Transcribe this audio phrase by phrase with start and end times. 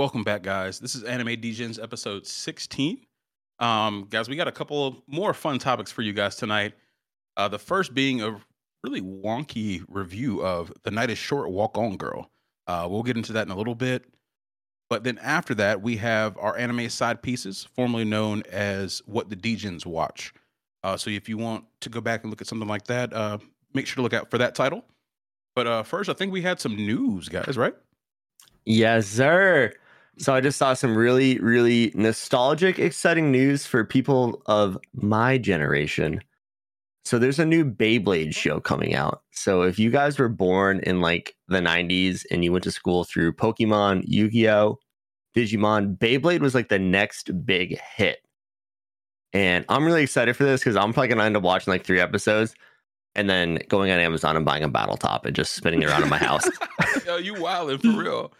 [0.00, 0.78] Welcome back, guys.
[0.80, 3.02] This is Anime Degens episode 16.
[3.58, 6.72] Um, guys, we got a couple of more fun topics for you guys tonight.
[7.36, 8.40] Uh, the first being a
[8.82, 12.30] really wonky review of The Night is Short Walk On Girl.
[12.66, 14.06] Uh, we'll get into that in a little bit.
[14.88, 19.36] But then after that, we have our anime side pieces, formerly known as What the
[19.36, 20.32] Degens Watch.
[20.82, 23.36] Uh, so if you want to go back and look at something like that, uh,
[23.74, 24.82] make sure to look out for that title.
[25.54, 27.74] But uh, first, I think we had some news, guys, right?
[28.64, 29.74] Yes, sir.
[30.20, 36.20] So I just saw some really, really nostalgic, exciting news for people of my generation.
[37.06, 38.30] So there's a new Beyblade mm-hmm.
[38.30, 39.22] show coming out.
[39.30, 43.04] So if you guys were born in like the 90s and you went to school
[43.04, 44.78] through Pokemon, Yu-Gi-Oh,
[45.34, 48.18] Digimon, Beyblade was like the next big hit.
[49.32, 52.00] And I'm really excited for this because I'm probably gonna end up watching like three
[52.00, 52.54] episodes
[53.14, 56.02] and then going on Amazon and buying a battle top and just spinning it around
[56.02, 56.44] in my house.
[57.06, 58.32] Yo, you wildin' for real.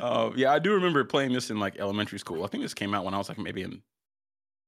[0.00, 2.44] Uh, yeah, I do remember playing this in like elementary school.
[2.44, 3.82] I think this came out when I was like maybe in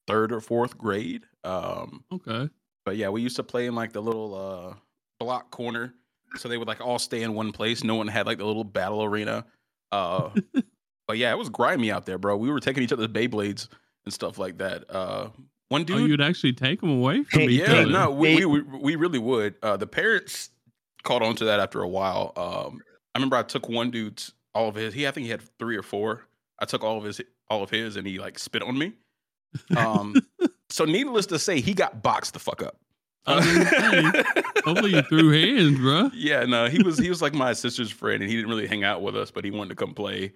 [0.07, 1.25] third or fourth grade.
[1.45, 2.49] Um, Okay.
[2.85, 4.75] but yeah, we used to play in like the little uh,
[5.21, 5.95] block corner,
[6.37, 7.83] so they would like all stay in one place.
[7.85, 9.45] No one had like the little battle arena.
[9.93, 10.31] Uh,
[11.09, 12.37] but yeah, it was grimy out there, bro.
[12.37, 13.69] We were taking each other's Beyblades
[14.05, 14.85] and stuff like that.
[14.89, 15.29] Uh,
[15.71, 17.87] one Oh, dude, you'd actually take them away from Hey, each yeah, other.
[17.87, 19.57] no, we, we we we really would.
[19.63, 20.51] Uh, the parents
[21.03, 22.33] caught on to that after a while.
[22.37, 22.81] Um,
[23.15, 24.95] I remember I took one dude's all of his.
[24.95, 26.23] He I think he had three or four.
[26.59, 28.93] I took all of his all of his, and he like spit on me.
[29.77, 30.15] Um,
[30.71, 32.77] so needless to say, he got boxed the fuck up.
[33.27, 36.11] I was Hopefully you threw hands, bro.
[36.15, 38.85] yeah, no, he was he was like my sister's friend, and he didn't really hang
[38.85, 40.33] out with us, but he wanted to come play,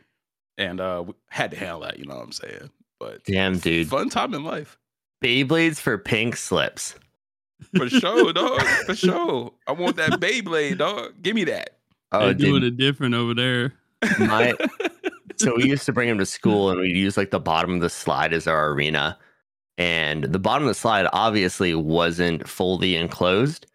[0.59, 1.99] and uh, we had to handle that.
[1.99, 2.71] You know what I'm saying?
[3.01, 3.89] But Damn, dude.
[3.89, 4.79] fun time in life
[5.25, 6.95] Beyblades for pink slips.
[7.77, 8.61] for sure, dog.
[8.87, 11.15] For sure, I want that Beyblade, dog.
[11.23, 11.79] Give me that.
[12.13, 12.75] Oh, They're doing dude.
[12.75, 13.73] it different over there.
[14.19, 14.55] My,
[15.37, 17.81] so we used to bring him to school and we'd use like the bottom of
[17.81, 19.19] the slide as our arena.
[19.79, 23.67] And the bottom of the slide obviously wasn't fully enclosed.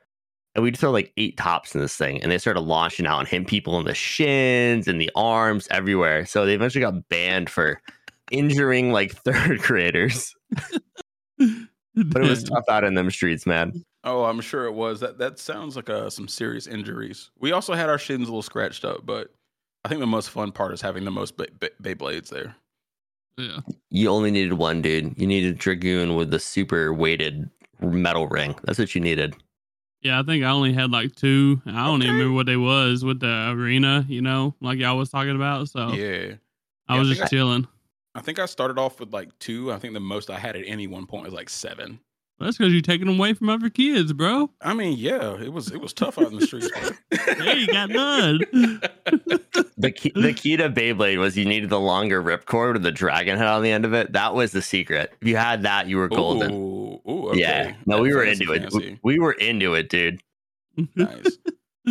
[0.56, 2.22] And we'd throw like eight tops in this thing.
[2.22, 6.26] And they started launching out and hitting people in the shins and the arms everywhere.
[6.26, 7.82] So they eventually got banned for
[8.32, 10.34] injuring like third graders.
[11.38, 13.74] But it was tough out in them streets, man.
[14.04, 15.00] Oh, I'm sure it was.
[15.00, 17.32] That that sounds like uh, some serious injuries.
[17.40, 19.30] We also had our shins a little scratched up, but
[19.88, 22.58] I think the most fun part is having the most Bey- Bey- Beyblades there.
[23.38, 23.60] yeah.
[23.90, 25.18] You only needed one, dude.
[25.18, 27.50] You needed Dragoon with the super weighted
[27.80, 28.54] metal ring.
[28.66, 29.34] That's what you needed.
[30.02, 31.62] Yeah, I think I only had like two.
[31.66, 32.08] I don't Okay.
[32.08, 35.70] even remember what they was with the arena, you know, like y'all was talking about.
[35.70, 36.34] So Yeah,
[36.90, 37.66] I Yeah, was think just I- chilling.
[38.14, 39.72] I think I started off with like two.
[39.72, 42.00] I think the most I had at any one point was like seven.
[42.40, 44.52] That's because you're taking them away from other kids, bro.
[44.62, 46.70] I mean, yeah, it was it was tough out in the streets.
[47.12, 48.40] Hey, you got none.
[49.80, 53.38] The key, the key to Beyblade was you needed the longer ripcord with the dragon
[53.38, 54.12] head on the end of it.
[54.14, 55.14] That was the secret.
[55.22, 56.52] If you had that, you were golden.
[56.52, 57.40] Ooh, ooh, okay.
[57.40, 57.76] Yeah.
[57.86, 58.62] No, That we were fancy into it.
[58.64, 59.00] fancy.
[59.04, 60.22] We, we were into it, dude.
[60.96, 61.38] nice.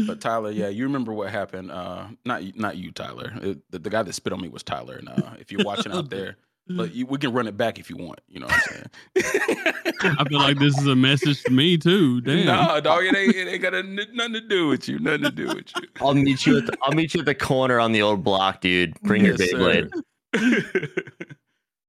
[0.06, 1.70] But Tyler, yeah, you remember what happened?
[1.70, 3.32] Uh, not you- not you, Tyler.
[3.40, 4.96] It- the, the guy that spit on me was Tyler.
[4.96, 6.36] And uh, if you're watching out there,
[6.68, 8.20] but you, we can run it back if you want.
[8.28, 9.92] You know what I'm saying?
[10.18, 12.20] I feel like this is a message to me too.
[12.22, 12.46] Damn.
[12.46, 14.98] Nah, dog, it ain't, it ain't got a, nothing to do with you.
[14.98, 15.82] Nothing to do with you.
[16.00, 18.60] I'll meet you at the, I'll meet you at the corner on the old block,
[18.60, 19.00] dude.
[19.02, 19.90] Bring your Yes, Beyblade.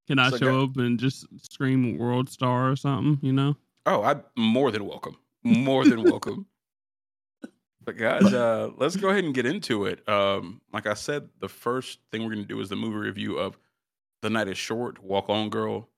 [0.08, 3.20] Can I So, show guy- up and just scream World Star or something?
[3.22, 3.56] You know.
[3.86, 5.18] oh, I'm more than welcome.
[5.44, 6.46] More than welcome.
[7.84, 10.06] But guys, uh, let's go ahead and get into it.
[10.10, 13.38] Um, like I said, the first thing we're going to do is the movie review
[13.38, 13.58] of
[14.22, 15.90] "The Night Is Short." Walk on, girl.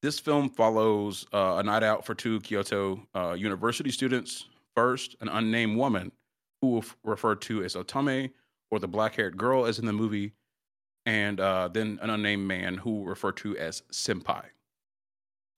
[0.00, 4.46] This film follows uh, a night out for two Kyoto uh, University students.
[4.76, 6.12] First, an unnamed woman
[6.60, 8.30] who will f- referred to as Otome
[8.70, 10.34] or the black-haired girl, as in the movie,
[11.04, 14.44] and uh, then an unnamed man who will refer to as senpai.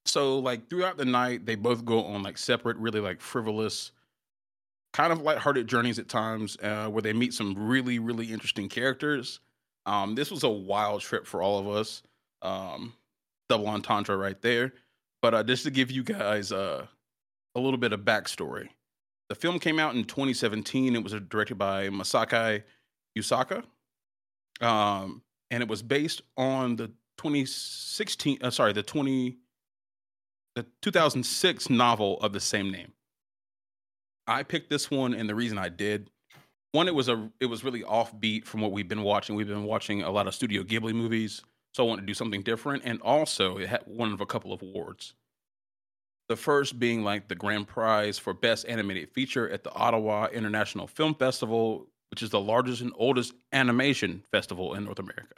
[0.06, 3.93] So, like throughout the night, they both go on like separate, really like frivolous,
[4.93, 9.40] kind of lighthearted journeys at times, uh, where they meet some really, really interesting characters.
[9.86, 12.02] Um, this was a wild trip for all of us.
[12.42, 12.94] Um,
[13.48, 14.72] double entendre right there.
[15.22, 16.86] But uh, just to give you guys uh,
[17.54, 18.68] a little bit of backstory,
[19.28, 20.96] the film came out in 2017.
[20.96, 22.62] It was directed by Masaki
[23.18, 23.64] Yusaka,
[24.60, 26.88] um, and it was based on the
[27.18, 28.38] 2016.
[28.40, 29.36] Uh, sorry, the 20
[30.56, 32.92] the 2006 novel of the same name.
[34.26, 36.10] I picked this one, and the reason I did,
[36.72, 39.34] one, it was a it was really offbeat from what we've been watching.
[39.34, 41.43] We've been watching a lot of Studio Ghibli movies,
[41.75, 44.52] so I wanted to do something different, and also it had one of a couple
[44.52, 45.14] of awards.
[46.28, 50.87] The first being like the grand prize for best animated feature at the Ottawa International
[50.87, 55.34] Film Festival, which is the largest and oldest animation festival in North America.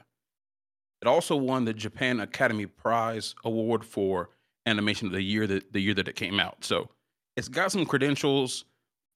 [1.00, 4.30] It also won the Japan Academy Prize Award for
[4.66, 6.64] animation of the year that the year that it came out.
[6.64, 6.90] So
[7.36, 8.66] it's got some credentials.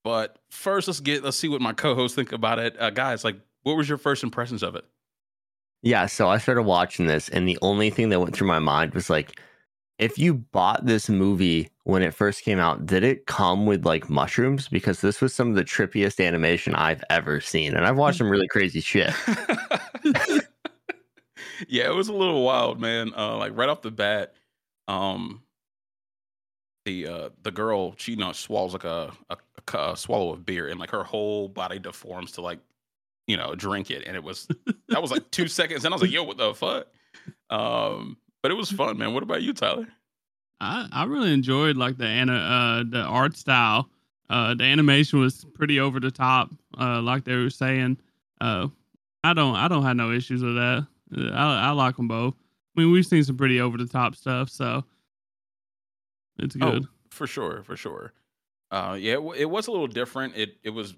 [0.06, 3.24] But first, let's get let's see what my co-hosts think about it, uh, guys.
[3.24, 4.84] Like, what was your first impressions of it?
[5.82, 8.94] Yeah, so I started watching this, and the only thing that went through my mind
[8.94, 9.40] was like,
[9.98, 14.08] if you bought this movie when it first came out, did it come with like
[14.08, 14.68] mushrooms?
[14.68, 18.30] Because this was some of the trippiest animation I've ever seen, and I've watched some
[18.30, 19.12] really crazy shit.
[21.66, 23.12] yeah, it was a little wild, man.
[23.16, 24.34] Uh, like right off the bat,
[24.86, 25.42] um,
[26.86, 29.36] the uh, the girl she you know swallows like a, a,
[29.76, 32.60] a swallow of beer, and like her whole body deforms to like
[33.26, 34.48] you know drink it, and it was
[34.88, 36.86] that was like two seconds, and I was like, yo, what the fuck?
[37.50, 39.12] Um, but it was fun, man.
[39.12, 39.88] What about you, Tyler?
[40.60, 43.90] I I really enjoyed like the anna uh the art style.
[44.28, 46.50] Uh, the animation was pretty over the top,
[46.80, 47.96] uh, like they were saying.
[48.40, 48.66] Uh,
[49.22, 50.86] I don't I don't have no issues with that.
[51.16, 52.34] Uh, I I like them both.
[52.76, 54.84] I mean, we've seen some pretty over the top stuff, so
[56.38, 58.12] it's oh, good oh, for sure, for sure.
[58.70, 60.36] Uh, yeah, it, it, was a little different.
[60.36, 60.94] It it was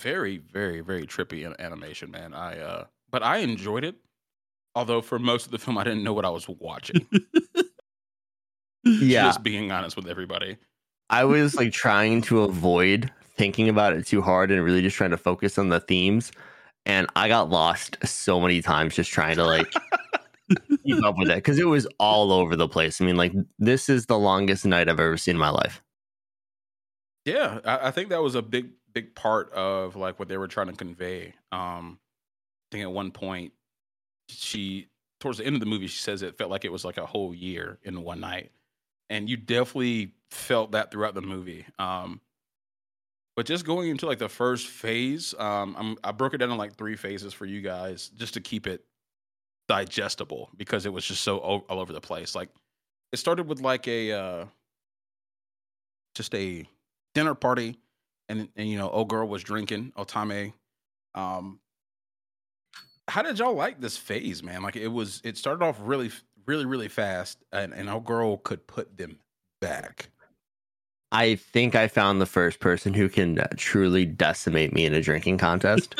[0.00, 2.34] very, very, very trippy in animation, man.
[2.34, 3.96] I uh, but I enjoyed it.
[4.74, 7.06] Although for most of the film, I didn't know what I was watching.
[8.84, 10.56] yeah, just being honest with everybody.
[11.10, 15.10] I was like trying to avoid thinking about it too hard and really just trying
[15.10, 16.32] to focus on the themes.
[16.86, 19.72] And I got lost so many times just trying to like
[20.84, 23.00] keep up with it because it was all over the place.
[23.00, 25.82] I mean, like this is the longest night I've ever seen in my life.
[27.24, 30.48] Yeah, I, I think that was a big, big part of like what they were
[30.48, 31.34] trying to convey.
[31.52, 31.98] Um,
[32.70, 33.52] I think at one point
[34.28, 34.88] she
[35.20, 37.06] towards the end of the movie she says it felt like it was like a
[37.06, 38.50] whole year in one night,
[39.10, 41.66] and you definitely felt that throughout the movie.
[41.78, 42.20] Um,
[43.36, 46.74] but just going into like the first phase, um, I broke it down in like
[46.74, 48.84] three phases for you guys just to keep it
[49.72, 52.34] digestible because it was just so all, all over the place.
[52.34, 52.50] Like
[53.10, 54.44] it started with like a uh,
[56.14, 56.66] just a
[57.14, 57.78] dinner party,
[58.28, 60.52] and and you know, old girl was drinking Otome.
[61.14, 61.58] Um,
[63.08, 64.62] how did y'all like this phase, man?
[64.62, 66.10] Like it was, it started off really,
[66.44, 69.20] really, really fast, and and old girl could put them
[69.62, 70.10] back.
[71.12, 75.00] I think I found the first person who can uh, truly decimate me in a
[75.00, 75.98] drinking contest.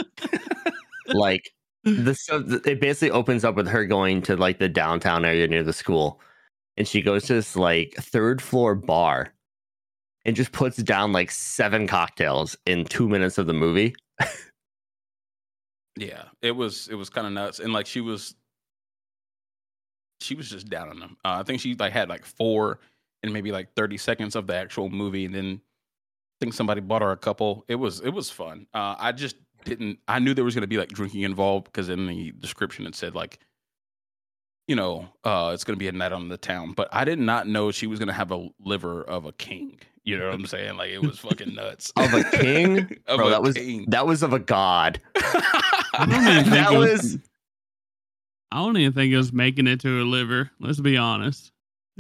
[1.06, 1.52] like
[1.84, 5.62] the so it basically opens up with her going to like the downtown area near
[5.62, 6.20] the school,
[6.76, 9.32] and she goes to this like third floor bar,
[10.24, 13.94] and just puts down like seven cocktails in two minutes of the movie.
[15.96, 18.34] yeah, it was it was kind of nuts, and like she was
[20.20, 21.16] she was just down on them.
[21.24, 22.80] Uh, I think she like had like four
[23.22, 27.02] and maybe like 30 seconds of the actual movie and then I think somebody bought
[27.02, 27.64] her a couple.
[27.68, 28.66] It was it was fun.
[28.74, 31.88] Uh, I just didn't I knew there was going to be like drinking involved because
[31.88, 33.38] in the description it said like
[34.68, 37.18] you know, uh, it's going to be a night on the town, but I did
[37.18, 39.80] not know she was going to have a liver of a king.
[40.04, 40.76] You know what I'm saying?
[40.76, 41.92] Like it was fucking nuts.
[41.96, 42.78] of a king?
[43.06, 43.86] of Bro, a that was king.
[43.88, 45.00] that was of a god.
[45.14, 47.18] that was
[48.52, 50.50] I don't even think it was making it to her liver.
[50.60, 51.52] Let's be honest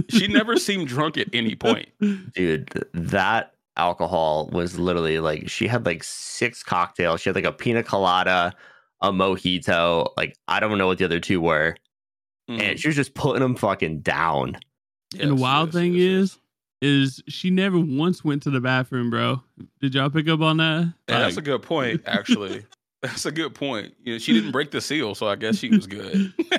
[0.08, 1.88] she never seemed drunk at any point.
[2.34, 7.20] Dude, that alcohol was literally like she had like six cocktails.
[7.20, 8.54] She had like a pina colada,
[9.00, 10.12] a mojito.
[10.16, 11.76] Like I don't know what the other two were,
[12.48, 12.54] mm.
[12.54, 12.76] and mm-hmm.
[12.76, 14.58] she was just putting them fucking down.
[15.12, 16.38] Yes, and the wild yes, thing yes, is,
[16.80, 19.42] is she never once went to the bathroom, bro.
[19.80, 20.94] Did y'all pick up on that?
[21.08, 22.64] Yeah, like, that's a good point, actually.
[23.02, 23.94] that's a good point.
[24.02, 26.32] You know, she didn't break the seal, so I guess she was good.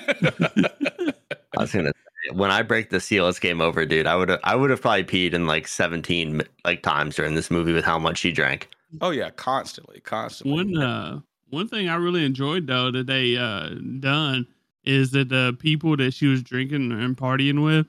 [1.57, 1.91] I was gonna
[2.31, 4.07] when I break the seal, it's game over, dude.
[4.07, 7.51] I would have I would have probably peed in like seventeen like times during this
[7.51, 8.69] movie with how much she drank.
[9.01, 10.53] Oh yeah, constantly, constantly.
[10.55, 14.47] One uh one thing I really enjoyed though that they uh done
[14.83, 17.87] is that the people that she was drinking and partying with,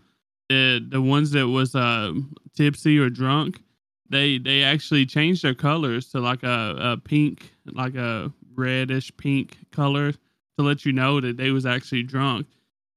[0.48, 2.12] the the ones that was uh
[2.56, 3.60] tipsy or drunk,
[4.08, 9.58] they they actually changed their colors to like a, a pink, like a reddish pink
[9.72, 10.18] color to
[10.58, 12.46] let you know that they was actually drunk.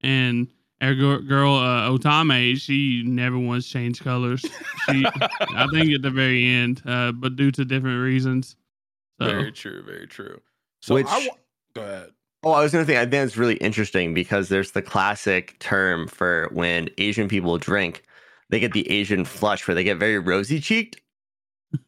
[0.01, 0.48] And
[0.81, 4.41] our girl uh, Otome, she never once changed colors.
[4.41, 8.55] She, I think, at the very end, uh, but due to different reasons.
[9.19, 9.25] So.
[9.25, 9.84] Very true.
[9.84, 10.39] Very true.
[10.81, 11.31] So Which, I w-
[11.74, 12.10] go ahead.
[12.43, 13.00] Oh, I was going to think.
[13.00, 18.03] I think it's really interesting because there's the classic term for when Asian people drink,
[18.50, 21.01] they get the Asian flush, where they get very rosy cheeked.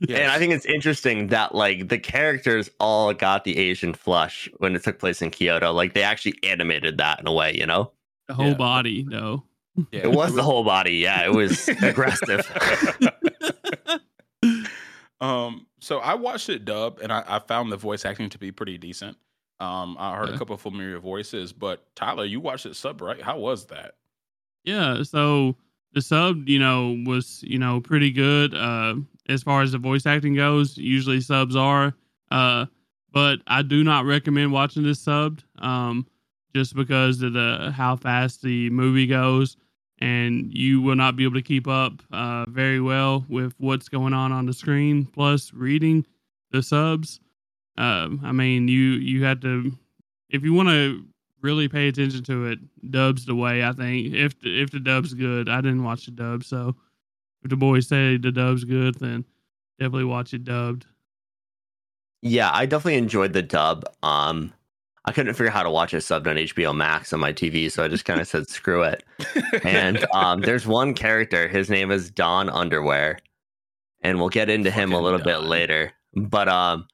[0.01, 0.19] Yes.
[0.19, 4.75] And I think it's interesting that like the characters all got the Asian flush when
[4.75, 5.71] it took place in Kyoto.
[5.71, 7.91] Like they actually animated that in a way, you know.
[8.29, 8.53] The whole yeah.
[8.53, 9.43] body, though.
[9.91, 10.97] Yeah, it was the whole body.
[10.97, 12.45] Yeah, it was aggressive.
[15.19, 18.51] um, so I watched it dub, and I, I, found the voice acting to be
[18.51, 19.17] pretty decent.
[19.59, 20.35] Um, I heard Yeah.
[20.35, 23.19] a couple of familiar voices, but Tyler, you watched it sub, right?
[23.19, 23.95] How was that?
[24.63, 25.55] Yeah, so
[25.93, 28.93] the sub, you know, was you know pretty good uh,
[29.27, 30.77] as far as the voice acting goes.
[30.77, 31.95] Usually subs are,
[32.29, 32.67] uh,
[33.11, 36.05] but I do not recommend watching this subbed, um,
[36.55, 39.57] just because of the how fast the movie goes,
[39.99, 44.13] and you will not be able to keep up uh, very well with what's going
[44.13, 45.05] on on the screen.
[45.05, 46.05] Plus, reading
[46.51, 47.19] the subs,
[47.77, 49.71] um, I mean, you you had to
[50.29, 51.05] if you want to
[51.41, 52.59] really pay attention to it,
[52.91, 53.63] dub's the way.
[53.63, 56.75] I think if the, if the dub's good, I didn't watch the dub, so
[57.43, 59.25] if the boys say the dub's good, then
[59.79, 60.85] definitely watch it dubbed.
[62.21, 63.85] Yeah, I definitely enjoyed the dub.
[64.03, 64.53] Um,
[65.05, 67.71] I couldn't figure out how to watch it subbed on HBO Max on my TV,
[67.71, 69.03] so I just kind of said screw it.
[69.63, 71.47] And um, there's one character.
[71.47, 73.19] His name is Don Underwear,
[74.01, 75.93] and we'll get into him a Fucking little bit later.
[76.15, 76.85] But um,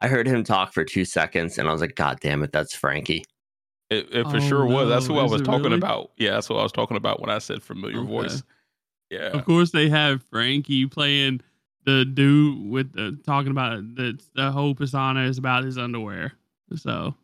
[0.00, 2.74] I heard him talk for two seconds, and I was like, God damn it, that's
[2.74, 3.24] Frankie.
[3.90, 4.88] It, it for Oh, sure was.
[4.88, 5.14] That's no.
[5.14, 5.76] who I was talking really?
[5.76, 6.12] about.
[6.16, 8.08] Yeah, that's what I was talking about when I said familiar Okay.
[8.08, 8.42] voice.
[9.10, 9.28] Yeah.
[9.28, 11.42] Of course, they have Frankie playing
[11.84, 16.32] the dude with the talking about the the whole persona is about his underwear.
[16.76, 17.14] So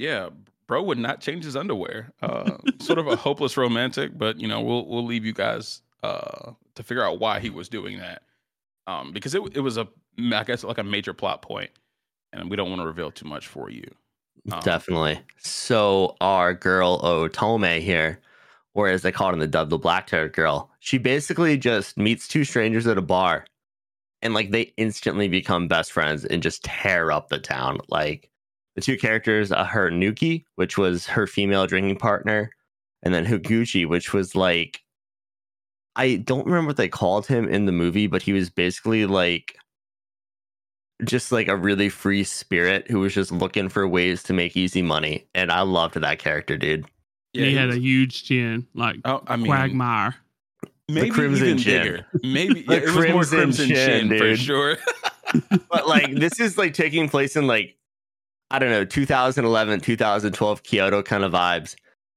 [0.00, 0.30] Yeah,
[0.66, 2.10] bro would not change his underwear.
[2.22, 6.52] Uh, sort of a hopeless romantic, but you know, we'll we'll leave you guys uh,
[6.74, 8.22] to figure out why he was doing that.
[8.86, 9.86] Um, because it it was a
[10.18, 11.70] I guess like a major plot point,
[12.32, 13.84] and we don't want to reveal too much for you.
[14.50, 15.20] Um, Definitely.
[15.36, 18.20] So our girl Otome here,
[18.72, 21.98] or as they call it in the dub, the black haired girl, she basically just
[21.98, 23.44] meets two strangers at a bar
[24.22, 27.78] and like they instantly become best friends and just tear up the town.
[27.88, 28.30] Like
[28.76, 32.50] the two characters, uh, Hanuki, which was her female drinking partner,
[33.02, 34.82] and then Higuchi, which was like
[35.96, 39.56] I don't remember what they called him in the movie, but he was basically like
[41.04, 44.82] just like a really free spirit who was just looking for ways to make easy
[44.82, 45.26] money.
[45.34, 46.84] And I loved that character, dude.
[47.32, 50.14] Yeah, he, he had was- a huge chin, like Oh, I mean, Quagmire.
[50.94, 51.82] Maybe Crimson even Chin.
[51.82, 52.06] bigger.
[52.22, 54.76] Maybe The yeah, it was more Crimson crimson Chin, chin, for sure.
[55.70, 57.76] But like this is like taking place in like
[58.50, 61.76] I don't know, 2011, 2012 Kyoto kind of vibes.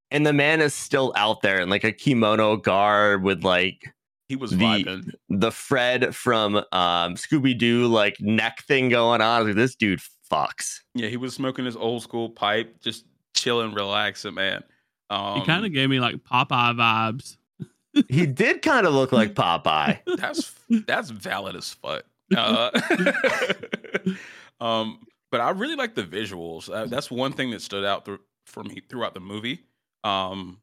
[0.09, 3.93] And the man is still out there in like a kimono garb with like
[4.29, 5.11] he was The- vibing.
[5.29, 9.45] the Fred from um Scooby Doo like neck thing going on.
[9.45, 9.99] Like, this dude
[10.31, 10.79] fucks.
[10.95, 14.63] Yeah, he was smoking his old school pipe, just chilling, relaxing, man.
[15.11, 17.37] Um, he kind of gave me like Popeye vibes.
[18.09, 19.99] He did kind of look like Popeye.
[20.17, 20.53] that's
[20.87, 22.03] that's valid as fuck.
[22.35, 22.71] Uh,
[24.59, 24.99] um,
[25.31, 26.73] but I really like the visuals.
[26.73, 29.61] Uh, that's one thing that stood out thr- for me throughout the movie.
[30.03, 30.59] Um,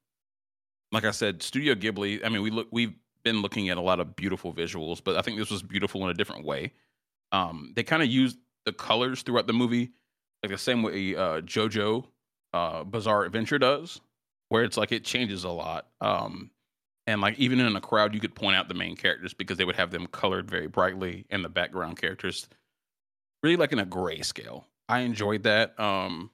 [0.93, 2.25] like I said, Studio Ghibli.
[2.25, 5.23] I mean, we look we've been looking at a lot of beautiful visuals, but I
[5.23, 6.73] think this was beautiful in a different way.
[7.33, 9.91] Um, they kind of used the colors throughout the movie,
[10.43, 12.05] like the same way uh, JoJo
[12.53, 14.01] uh, Bizarre Adventure does,
[14.49, 15.87] where it's like it changes a lot.
[16.01, 16.51] Um,
[17.11, 19.65] and like even in a crowd, you could point out the main characters because they
[19.65, 22.49] would have them colored very brightly, and the background characters
[23.43, 24.65] really like in a grayscale.
[24.89, 25.79] I enjoyed that.
[25.79, 26.31] Um,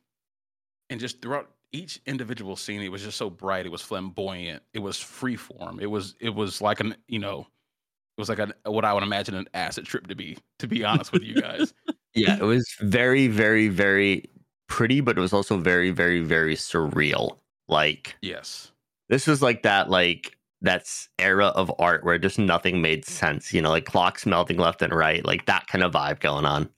[0.91, 3.67] and just throughout each individual scene, it was just so bright.
[3.67, 4.63] It was flamboyant.
[4.75, 5.81] It was freeform.
[5.81, 9.03] It was it was like an you know, it was like a what I would
[9.03, 10.37] imagine an acid trip to be.
[10.59, 11.73] To be honest with you guys,
[12.17, 14.25] Yeah, it was very, very, very
[14.69, 17.39] pretty, but it was also very, very, very surreal.
[17.69, 18.73] Like yes,
[19.09, 23.53] this was like that, like that's era of art where just nothing made sense.
[23.53, 26.69] You know, like clocks melting left and right, like that kind of vibe going on.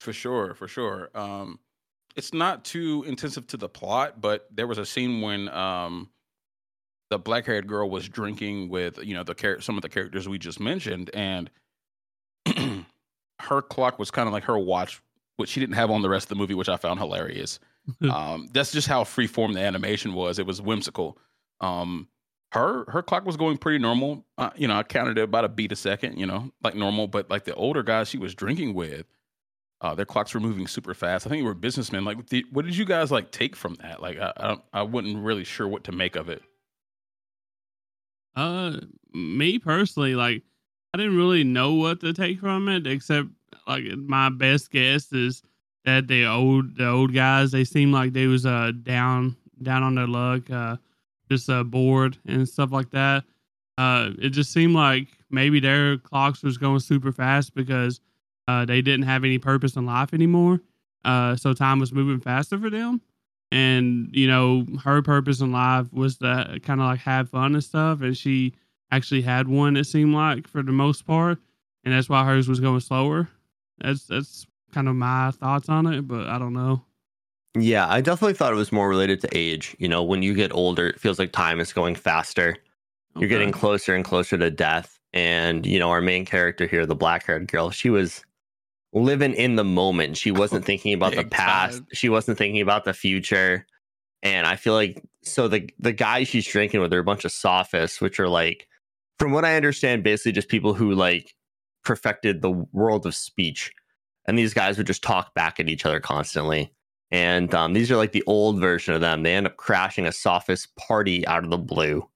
[0.00, 1.10] For sure, for sure.
[1.14, 1.58] Um,
[2.16, 6.10] it's not too intensive to the plot, but there was a scene when um,
[7.10, 10.38] the black-haired girl was drinking with you know the char- some of the characters we
[10.38, 11.50] just mentioned, and
[13.40, 15.02] her clock was kind of like her watch,
[15.36, 17.58] which she didn't have on the rest of the movie, which I found hilarious.
[18.10, 20.38] um, that's just how freeform the animation was.
[20.38, 21.18] It was whimsical.
[21.60, 22.08] Um,
[22.54, 24.24] her her clock was going pretty normal.
[24.38, 26.18] Uh, you know, I counted it about a beat a second.
[26.18, 27.08] You know, like normal.
[27.08, 29.06] But like the older guys she was drinking with,
[29.80, 31.26] uh, their clocks were moving super fast.
[31.26, 32.04] I think they were businessmen.
[32.04, 34.00] Like, did, what did you guys like take from that?
[34.00, 36.42] Like, I I, I wasn't really sure what to make of it.
[38.36, 38.80] Uh,
[39.12, 40.42] me personally, like,
[40.92, 43.28] I didn't really know what to take from it, except
[43.66, 45.42] like my best guess is
[45.84, 49.96] that the old the old guys they seemed like they was uh down down on
[49.96, 50.76] their luck, uh,
[51.30, 53.24] just uh bored and stuff like that.
[53.76, 58.00] Uh, it just seemed like maybe their clocks was going super fast because
[58.48, 60.60] uh they didn't have any purpose in life anymore.
[61.04, 63.00] Uh, so time was moving faster for them
[63.52, 67.62] and you know her purpose in life was to kind of like have fun and
[67.62, 68.54] stuff and she
[68.90, 71.36] actually had one it seemed like for the most part
[71.84, 73.28] and that's why hers was going slower
[73.82, 76.84] that's that's kind of my thoughts on it, but I don't know.
[77.56, 79.76] Yeah, I definitely thought it was more related to age.
[79.78, 82.56] You know, when you get older, it feels like time is going faster.
[83.16, 84.98] You're getting closer and closer to death.
[85.12, 88.24] And, you know, our main character here, the black haired girl, she was
[88.92, 90.16] living in the moment.
[90.16, 91.78] She wasn't thinking about the past.
[91.78, 91.86] time.
[91.92, 93.66] She wasn't thinking about the future.
[94.24, 97.30] And I feel like so the the guys she's drinking with are a bunch of
[97.30, 98.66] sophists, which are like,
[99.20, 101.34] from what I understand, basically just people who like
[101.84, 103.72] perfected the world of speech.
[104.26, 106.72] And these guys would just talk back at each other constantly.
[107.14, 109.22] And um, these are like the old version of them.
[109.22, 112.08] They end up crashing a sophist party out of the blue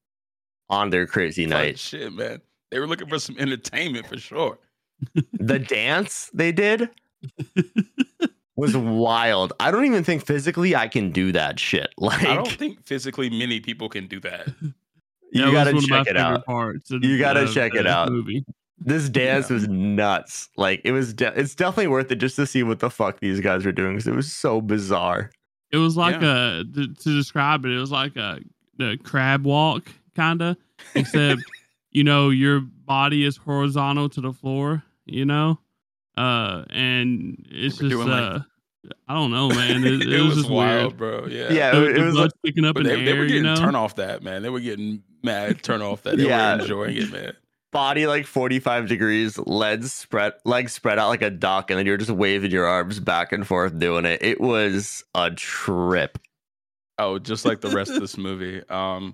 [0.69, 1.79] on their crazy Fuck night.
[1.79, 2.41] shit, man.
[2.73, 4.59] They were looking for some entertainment for sure.
[5.35, 6.91] the dance they did
[8.57, 9.53] was wild.
[9.61, 11.91] I don't even think physically I can do that shit.
[11.99, 14.49] Like I don't think physically many people can do that.
[14.61, 16.45] you That gotta was one of check it out.
[16.45, 18.11] Parts You gotta of check it out.
[18.11, 18.45] Movie.
[18.81, 19.55] This dance Yeah.
[19.55, 20.49] was nuts.
[20.57, 21.13] Like it was.
[21.13, 23.95] De- it's definitely worth it just to see what the fuck these guys were doing
[23.95, 25.31] because it was so bizarre.
[25.71, 27.73] It was like a to, to describe it.
[27.73, 28.39] It was like a
[28.77, 30.57] the crab walk kind of,
[30.95, 31.41] except
[31.91, 34.83] you know your body is horizontal to the floor.
[35.07, 35.59] You know,
[36.17, 38.43] uh, and it's They were just uh, like-
[39.09, 39.85] I don't know, man.
[39.85, 41.23] It, it it, was, was, just wild, weird.
[41.23, 41.27] bro.
[41.27, 41.53] Yeah.
[41.53, 42.15] Yeah, The, it, the was.
[42.15, 43.17] blood Like, sticking up in they, the they air.
[43.19, 44.43] were You getting know, turn off that, man.
[44.43, 46.17] They were getting mad turn off that.
[46.17, 46.57] They Yeah.
[46.57, 47.33] were enjoying it, man.
[47.71, 51.99] Body like 45 degrees, legs spread, legs spread out like a duck, and then you're
[51.99, 54.23] just waving your arms back and forth doing it.
[54.23, 56.19] It was a trip.
[56.99, 58.67] Oh, just like the rest of this movie.
[58.69, 59.13] Um,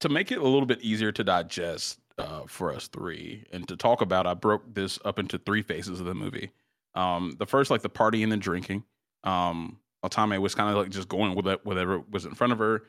[0.00, 3.76] to make it a little bit easier to digest uh, for us three and to
[3.76, 6.50] talk about, I broke this up into three phases of the movie.
[6.94, 8.84] Um, the first, like the party and the drinking.
[9.24, 12.58] Um, Otome was kind of like just going with it, whatever was in front of
[12.58, 12.82] her.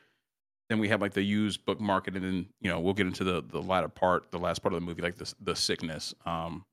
[0.72, 3.24] Then we have like the used book market, and then you know we'll get into
[3.24, 6.14] the the latter part, the last part of the movie, like the the sickness.
[6.24, 6.64] Um,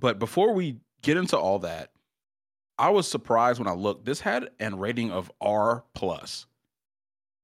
[0.00, 1.92] but before we get into all that,
[2.78, 4.04] I was surprised when I looked.
[4.04, 6.46] This had an rating of R plus.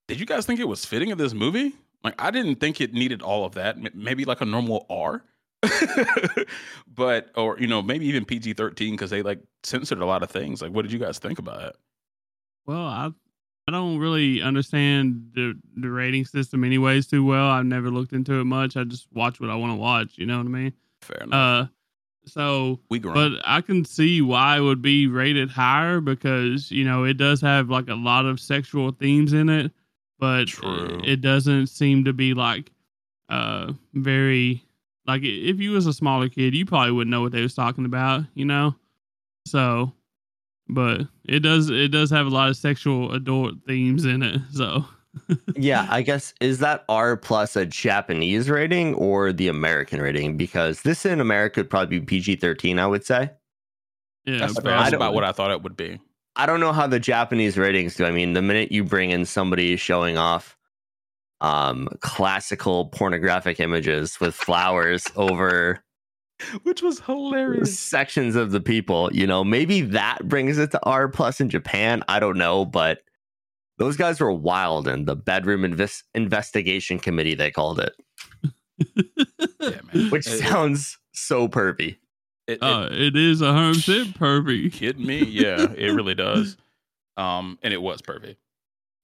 [0.08, 1.72] Did you guys think it was fitting of this movie?
[2.02, 3.94] Like I didn't think it needed all of that.
[3.94, 5.22] Maybe like a normal R,
[6.92, 10.32] but or you know maybe even PG thirteen because they like censored a lot of
[10.32, 10.62] things.
[10.62, 11.76] Like, what did you guys think about it?
[12.66, 13.10] Well, I
[13.68, 17.48] I don't really understand the the rating system anyways too well.
[17.48, 18.78] I've never looked into it much.
[18.78, 20.16] I just watch what I want to watch.
[20.16, 20.72] You know what I mean?
[21.02, 21.34] Fair enough.
[21.66, 21.68] Uh,
[22.24, 23.12] so we grown.
[23.12, 27.42] but I can see why it would be rated higher because you know it does
[27.42, 29.70] have like a lot of sexual themes in it,
[30.18, 31.02] but True.
[31.04, 32.72] it doesn't seem to be like
[33.28, 34.64] uh very
[35.06, 37.84] like if you was a smaller kid, you probably wouldn't know what they was talking
[37.84, 38.74] about, you know.
[39.46, 39.92] So,
[40.68, 44.40] but it does it does have a lot of sexual adult themes in it.
[44.52, 44.84] So
[45.56, 50.36] yeah, I guess is that R plus a Japanese rating or the American rating?
[50.36, 53.30] Because this in America would probably be PG 13, I would say.
[54.24, 56.00] yeah, that's, that's about what I thought it would be.
[56.36, 58.04] I don't know how the Japanese ratings do.
[58.04, 60.56] I mean, the minute you bring in somebody showing off
[61.40, 65.82] um classical pornographic images with flowers over
[66.62, 67.78] Which was hilarious.
[67.78, 72.02] sections of the people, you know, maybe that brings it to R plus in Japan.
[72.08, 73.00] I don't know, but
[73.78, 77.92] those guys were wild in the bedroom inves- investigation committee, they called it,
[79.60, 80.10] Yeah, man.
[80.10, 81.96] which It- sounds so pervy.
[82.46, 84.74] it, it, Uh, it is a hundred percent perfect.
[84.78, 85.24] kidding me?
[85.24, 86.56] Yeah, it really does.
[87.16, 88.40] Um, and it was perfect.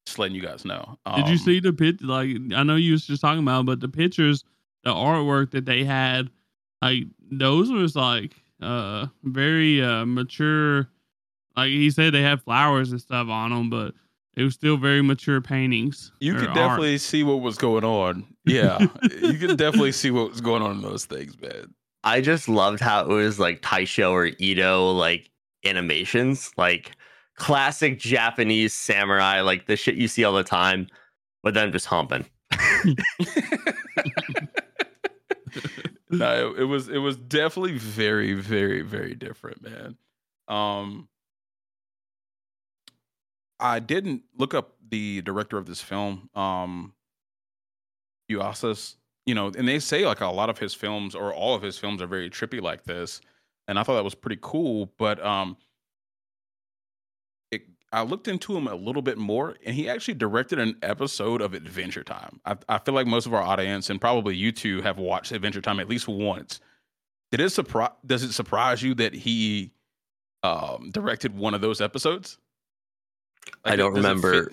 [0.06, 0.98] Just letting you guys know.
[1.06, 2.00] Um, Did you see the pit?
[2.02, 4.44] Like I know you was just talking about, but the pictures,
[4.84, 6.30] the artwork that they had,
[6.82, 10.88] like those was like uh very uh mature.
[11.56, 13.94] Like he said, they had flowers and stuff on them, but
[14.36, 16.12] it was still very mature paintings.
[16.20, 16.56] You or could art.
[16.56, 18.26] definitely see what was going on.
[18.44, 18.80] Yeah,
[19.22, 21.72] you could definitely see what was going on in those things, man.
[22.02, 25.30] I just loved how it was like Taisho or Edo like
[25.64, 26.92] animations, like
[27.36, 30.88] classic Japanese samurai, like the shit you see all the time,
[31.42, 32.26] but then just humping.
[36.18, 39.96] no, it, it was it was definitely very, very, very different, man.
[40.48, 41.08] Um,
[43.60, 46.94] I didn't look up the director of this film, um,
[48.30, 48.96] Yuasa's.
[49.26, 51.78] You know, and they say like a lot of his films or all of his
[51.78, 53.22] films are very trippy like this,
[53.66, 54.92] and I thought that was pretty cool.
[54.98, 55.56] But um,
[57.94, 61.54] I looked into him a little bit more, and he actually directed an episode of
[61.54, 62.40] Adventure Time.
[62.44, 65.60] I, I feel like most of our audience, and probably you two, have watched Adventure
[65.60, 66.60] Time at least once.
[67.30, 67.92] Did it surprise?
[68.04, 69.72] Does it surprise you that he
[70.42, 72.38] um, directed one of those episodes?
[73.64, 74.50] I don't it remember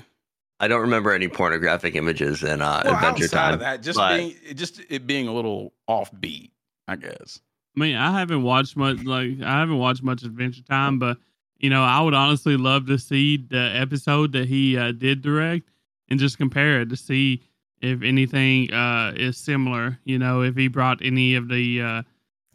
[0.60, 3.54] I don't remember any pornographic images in uh, Well, Adventure outside Time.
[3.56, 6.52] of that, just but- being it just it being a little offbeat,
[6.88, 7.40] I guess.
[7.76, 8.98] I mean, I haven't watched much.
[9.04, 11.18] Like, I haven't watched much Adventure Time, but
[11.62, 15.70] you know, I would honestly love to see the episode that he uh, did direct
[16.10, 17.42] and just compare it to see
[17.82, 19.98] if anything uh, is similar.
[20.04, 22.02] You know, if he brought any of the uh,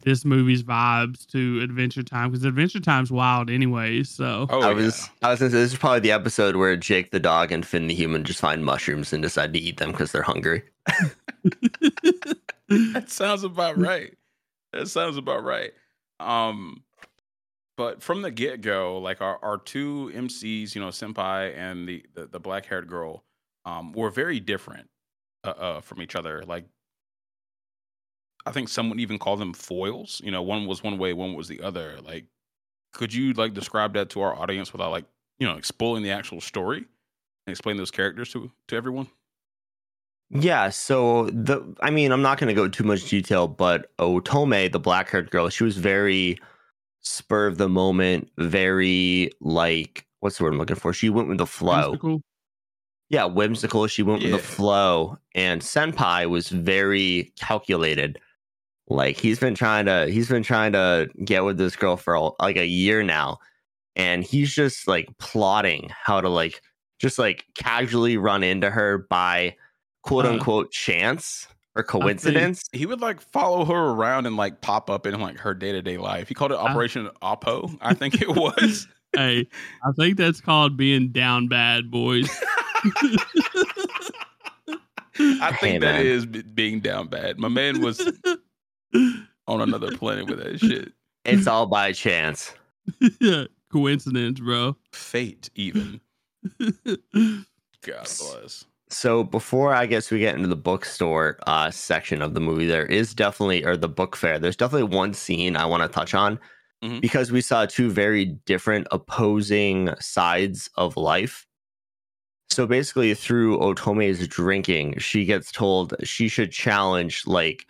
[0.03, 4.09] this movie's vibes to Adventure Time because Adventure Time's wild, anyways.
[4.09, 4.73] So, Oh, I yeah.
[4.73, 7.65] was I was gonna say this is probably the episode where Jake the dog and
[7.65, 10.63] Finn the human just find mushrooms and decide to eat them because they're hungry.
[12.69, 14.13] that sounds about right.
[14.73, 15.71] That sounds about right.
[16.19, 16.83] Um,
[17.77, 22.03] but from the get go, like our, our two MCs, you know, Senpai and the
[22.15, 23.23] the, the black haired girl,
[23.65, 24.89] um, were very different
[25.43, 26.43] uh, uh, from each other.
[26.45, 26.65] Like,
[28.45, 30.19] I think some would even call them foils.
[30.23, 31.99] You know, one was one way, one was the other.
[32.03, 32.25] Like,
[32.93, 35.05] could you like describe that to our audience without like
[35.37, 39.07] you know spoiling the actual story and explain those characters to to everyone?
[40.31, 44.71] Yeah, so the I mean, I'm not going to go too much detail, but Otome,
[44.71, 46.39] the black-haired girl, she was very
[47.15, 50.93] spur of the moment, very like what's the word I'm looking for?
[50.93, 51.91] She went with the flow.
[51.91, 52.21] Whimsical.
[53.09, 53.87] Yeah, whimsical.
[53.87, 58.19] She went with the flow, and Senpai was very calculated.
[58.89, 62.57] Like he's been trying to he's been trying to get with this girl for like
[62.57, 63.39] a year now,
[63.95, 66.61] and he's just like plotting how to like
[66.99, 69.55] just like casually run into her by
[70.03, 72.63] quote Uh, unquote chance or coincidence.
[72.73, 75.81] he would like follow her around and like pop up in like her day to
[75.81, 76.27] day life.
[76.27, 78.87] He called it I- Operation Oppo, I think it was.
[79.15, 79.47] hey,
[79.83, 82.27] I think that's called being down bad, boys.
[85.19, 86.05] I think Hey, that man.
[86.05, 87.39] is being down bad.
[87.39, 87.99] My man was
[89.47, 90.91] on another planet with that shit.
[91.25, 92.53] It's all by chance.
[93.19, 94.77] yeah, Coincidence, bro.
[94.93, 95.99] Fate, even.
[96.59, 97.33] God
[97.83, 98.65] bless.
[98.89, 102.85] So before I guess we get into the bookstore uh, section of the movie, there
[102.85, 104.39] is definitely or the book fair.
[104.39, 106.39] There's definitely one scene I want to touch on
[106.83, 107.01] Mhm.
[107.01, 111.45] because we saw two very different opposing sides of life.
[112.49, 117.67] So basically, through Otome's drinking, she gets told she should challenge like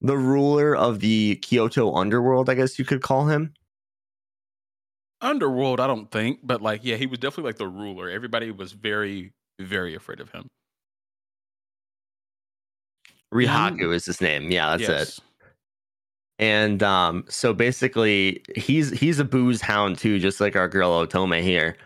[0.00, 2.50] the ruler of the Kyoto underworld.
[2.50, 3.54] I guess you could call him.
[5.20, 8.08] Underworld, I don't think, but like, yeah, he was definitely like the ruler.
[8.08, 10.48] Everybody was very, very afraid of him.
[13.32, 14.50] Rihaku is his name.
[14.50, 15.24] Yeah, that's it.
[16.38, 21.42] And um, so basically, he's he's a booze hound too, just like our girl Otome
[21.42, 21.76] here.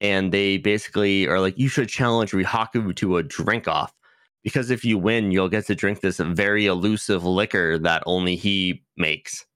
[0.00, 3.94] And they basically are like, you should challenge Rihaku to a drink off
[4.42, 8.82] because if you win, you'll get to drink this very elusive liquor that only he
[8.96, 9.46] makes.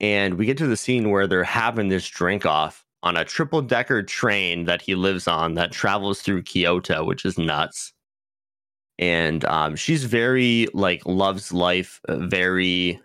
[0.00, 3.62] And we get to the scene where they're having this drink off on a triple
[3.62, 7.92] decker train that he lives on that travels through Kyoto, which is nuts
[8.98, 13.00] and um, she's very like loves life, uh, very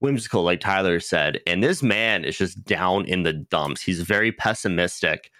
[0.00, 1.40] whimsical, like Tyler said.
[1.46, 3.82] And this man is just down in the dumps.
[3.82, 5.30] He's very pessimistic,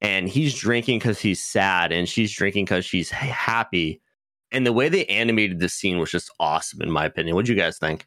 [0.00, 4.02] and he's drinking because he's sad, and she's drinking because she's happy.
[4.52, 7.34] And the way they animated this scene was just awesome, in my opinion.
[7.34, 8.06] What do you guys think?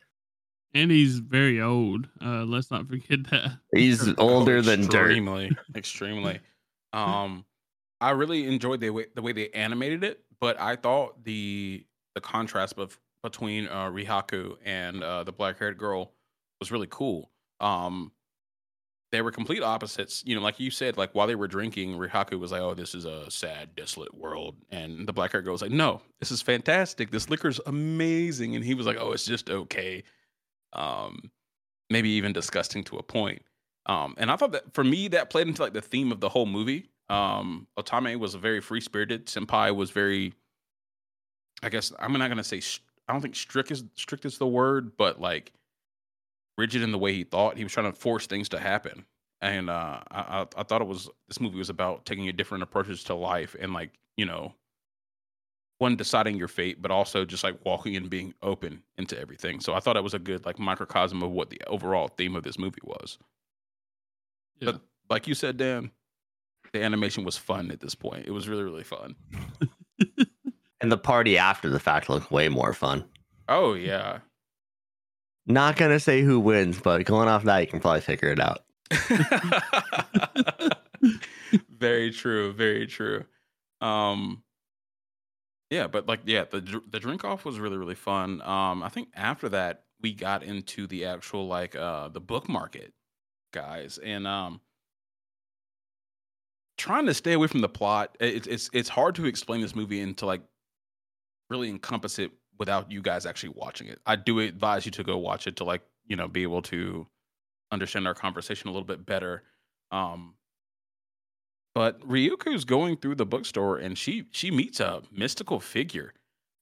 [0.73, 2.07] And he's very old.
[2.21, 3.59] Uh, let's not forget that.
[3.73, 5.11] He's Oh, older than dirt.
[5.11, 6.39] extremely, extremely.
[6.93, 7.45] Um,
[8.01, 12.21] I really enjoyed the way the way they animated it, but I thought the the
[12.21, 16.13] contrast of between uh, Rihaku and uh, the black haired girl
[16.59, 17.31] was really cool.
[17.59, 18.13] Um,
[19.11, 20.23] they were complete opposites.
[20.25, 22.93] You know, like you said, like while they were drinking, Rihaku was like, "Oh, this
[22.93, 26.41] is a sad, desolate world," and the black haired girl was like, "No, this is
[26.41, 27.09] fantastic.
[27.11, 30.03] This liquor's amazing," and he was like, "Oh, it's just okay."
[30.73, 31.31] Um,
[31.89, 33.41] maybe even disgusting to a point.
[33.85, 36.29] Um, and I thought that for me, that played into like the theme of the
[36.29, 36.89] whole movie.
[37.09, 39.25] Um, Otome was very free spirited.
[39.25, 40.33] Senpai was very,
[41.63, 42.61] I guess I'm not gonna say
[43.07, 45.51] I don't think strict is strict is the word, but like
[46.57, 47.57] rigid in the way he thought.
[47.57, 49.05] He was trying to force things to happen.
[49.41, 52.61] And uh, I, I, I thought it was this movie was about taking a different
[52.61, 54.53] approaches to life and like you know,
[55.79, 59.59] one deciding your fate, but also just like walking and being open into everything.
[59.59, 62.43] So I thought it was a good like microcosm of what the overall theme of
[62.43, 63.17] this movie was.
[64.59, 64.73] Yeah.
[64.73, 65.91] But like you said, Dan,
[66.73, 68.27] the animation was fun at this point.
[68.27, 69.15] It was really, really fun.
[70.81, 73.05] And the party after the fact looked way more fun.
[73.47, 74.19] Oh yeah.
[75.45, 78.63] Not gonna say who wins, but going off that, you can probably figure it out.
[81.69, 82.53] very true.
[82.53, 83.25] Very true.
[83.81, 84.43] Um,
[85.69, 88.41] yeah, but like, yeah, the the drink off was really really fun.
[88.41, 92.93] Um, I think after that we got into the actual like uh the book market,
[93.53, 94.61] guys, and um,
[96.77, 98.15] trying to stay away from the plot.
[98.19, 100.41] It's it's it's hard to explain this movie and to like
[101.49, 103.99] really encompass it without you guys actually watching it.
[104.05, 107.05] I do advise you to go watch it to like you know be able to
[107.71, 109.43] understand our conversation a little bit better.
[109.91, 110.33] Um,
[111.75, 116.13] but Ryuko's going through the bookstore and she she meets a mystical figure.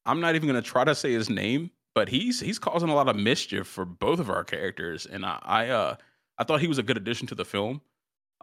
[0.06, 2.96] I'm not even going to try to say his name, but he's he's causing a
[2.96, 5.96] lot of mischief for both of our characters, and I I, uh,
[6.38, 7.82] I thought he was a good addition to the film.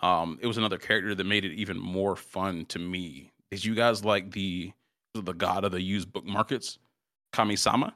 [0.02, 3.32] Um, it was another character that made it even more fun to me.
[3.50, 4.72] Did you guys like the
[5.14, 6.78] the god of the used book markets,
[7.32, 7.92] Kamisama?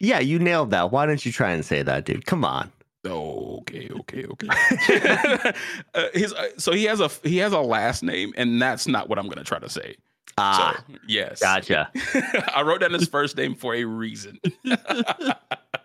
[0.00, 0.90] Yeah, you nailed that.
[0.90, 2.26] Why don't you try and say that, dude?
[2.26, 2.72] Come on.
[3.04, 4.48] Okay, okay, okay.
[5.94, 9.08] uh, his, uh, so he has a he has a last name, and that's not
[9.08, 9.96] what I'm going to try to say.
[10.38, 11.90] Ah, so, yes, gotcha.
[12.54, 14.40] I wrote down his first name for a reason.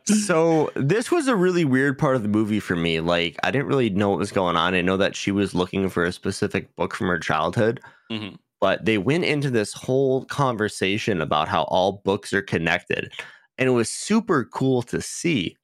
[0.06, 3.00] so this was a really weird part of the movie for me.
[3.00, 4.74] Like I didn't really know what was going on.
[4.74, 8.36] I know that she was looking for a specific book from her childhood, mm-hmm.
[8.62, 13.12] but they went into this whole conversation about how all books are connected,
[13.58, 15.58] and it was super cool to see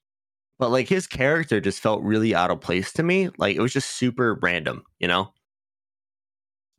[0.64, 3.30] but like his character just felt really out of place to me.
[3.38, 5.34] Like it was just super random, you know?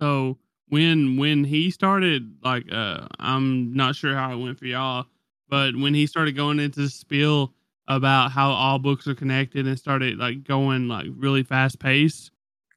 [0.01, 0.38] So
[0.70, 5.05] when when he started like uh I'm not sure how it went for y'all,
[5.51, 7.53] but when he started going into the spiel
[7.87, 12.31] about how all books are connected and started like going like really fast paced.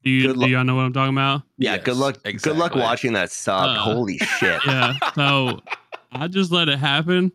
[0.04, 1.40] Do you do y'all know what I'm talking about?
[1.56, 2.16] Yeah, yes, good luck.
[2.26, 2.52] Exactly.
[2.52, 3.64] Good luck watching that sub.
[3.64, 4.60] Uh, Holy shit.
[4.66, 4.92] Yeah.
[5.14, 5.60] So
[6.12, 7.32] I just let it happen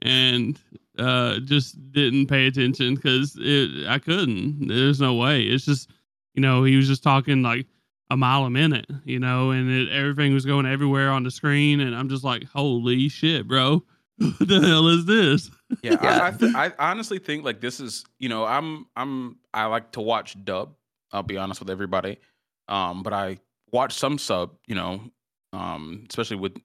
[0.00, 0.58] and
[1.00, 4.68] uh, just didn't pay attention because it I couldn't.
[4.68, 5.42] There's no way.
[5.42, 5.90] It's just
[6.34, 7.66] you know he was just talking like
[8.10, 11.80] a mile a minute, you know, and it, everything was going everywhere on the screen,
[11.80, 13.84] and I'm just like, holy shit, bro,
[14.18, 15.50] what the hell is this?
[15.82, 19.66] Yeah, I, I, th- I honestly think like this is you know I'm I'm I
[19.66, 20.74] like to watch dub.
[21.12, 22.18] I'll be honest with everybody,
[22.68, 23.38] um, but I
[23.72, 25.00] watch some sub, you know,
[25.52, 26.56] um, especially with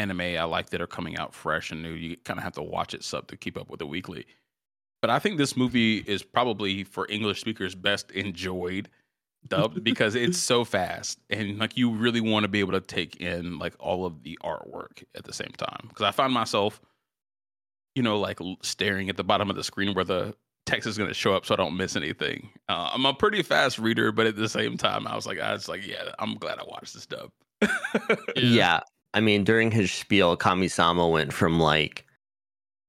[0.00, 1.92] anime I like that are coming out fresh and new.
[1.92, 4.26] You kind of have to watch it sub to keep up with it weekly.
[5.02, 8.88] But I think this movie is probably for English speakers best enjoyed
[9.46, 13.16] dubbed because it's so fast and like you really want to be able to take
[13.16, 15.86] in like all of the artwork at the same time.
[15.88, 16.80] Because I find myself,
[17.94, 20.34] you know, like staring at the bottom of the screen where the
[20.66, 22.50] text is going to show up so I don't miss anything.
[22.68, 25.52] Uh, I'm a pretty fast reader, but at the same time, I was like, I
[25.52, 27.30] was like, yeah, I'm glad I watched this dub.
[27.62, 27.70] yeah.
[28.36, 28.80] yeah.
[29.12, 32.04] I mean, during his spiel, Kamisama went from like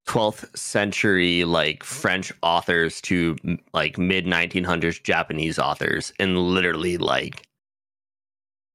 [0.07, 3.36] 12th century like French authors to
[3.73, 7.47] like mid 1900s Japanese authors in literally like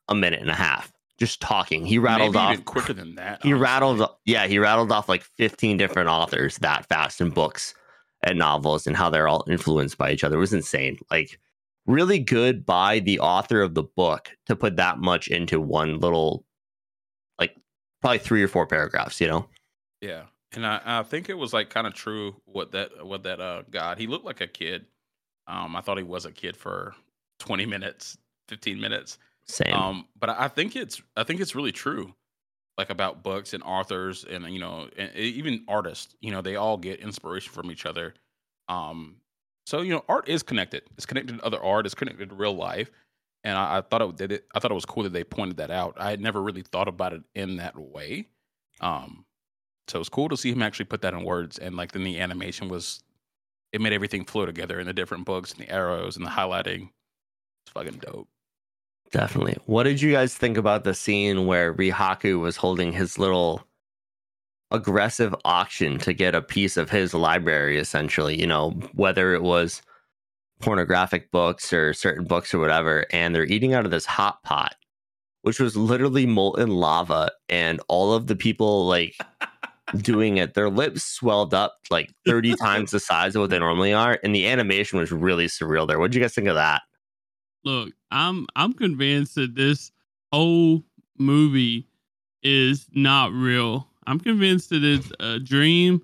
[0.08, 1.84] a minute and a half just talking.
[1.84, 3.42] He rattled Maybe off quicker than that.
[3.42, 3.62] He honestly.
[3.62, 7.74] rattled yeah, he rattled off like 15 different authors that fast in books
[8.22, 10.36] and novels and how they're all influenced by each other.
[10.36, 10.98] It was insane.
[11.10, 11.38] Like
[11.86, 16.45] really good by the author of the book to put that much into one little
[18.00, 19.48] probably three or four paragraphs, you know?
[20.00, 20.22] Yeah.
[20.52, 23.62] And I, I think it was like kind of true what that what that uh
[23.70, 24.86] God he looked like a kid.
[25.46, 26.94] Um, I thought he was a kid for
[27.40, 28.16] 20 minutes,
[28.48, 29.18] 15 minutes.
[29.46, 29.72] Same.
[29.72, 32.14] Um, but I think it's I think it's really true,
[32.78, 36.14] like about books and authors and you know and even artists.
[36.20, 38.14] You know, they all get inspiration from each other.
[38.68, 39.16] Um,
[39.66, 40.82] so you know, art is connected.
[40.96, 41.86] It's connected to other art.
[41.86, 42.90] It's connected to real life
[43.46, 44.46] and I, I thought it did it.
[44.54, 45.94] I thought it was cool that they pointed that out.
[45.98, 48.26] I had never really thought about it in that way.
[48.80, 49.24] Um,
[49.86, 51.56] so it's cool to see him actually put that in words.
[51.56, 53.04] And like then the animation was,
[53.72, 56.90] it made everything flow together in the different books and the arrows and the highlighting.
[57.64, 58.28] It's fucking dope.
[59.12, 59.56] Definitely.
[59.66, 63.64] What did you guys think about the scene where Rihaku was holding his little
[64.72, 68.40] aggressive auction to get a piece of his library, essentially?
[68.40, 69.82] You know, whether it was
[70.60, 74.74] pornographic books or certain books or whatever, and they're eating out of this hot pot,
[75.42, 79.16] which was literally molten lava, and all of the people like
[79.96, 83.92] doing it, their lips swelled up like 30 times the size of what they normally
[83.92, 85.98] are, and the animation was really surreal there.
[85.98, 86.82] What did you guys think of that?
[87.64, 89.90] Look, I'm I'm convinced that this
[90.32, 90.84] whole
[91.18, 91.86] movie
[92.42, 93.88] is not real.
[94.06, 96.02] I'm convinced that it's a dream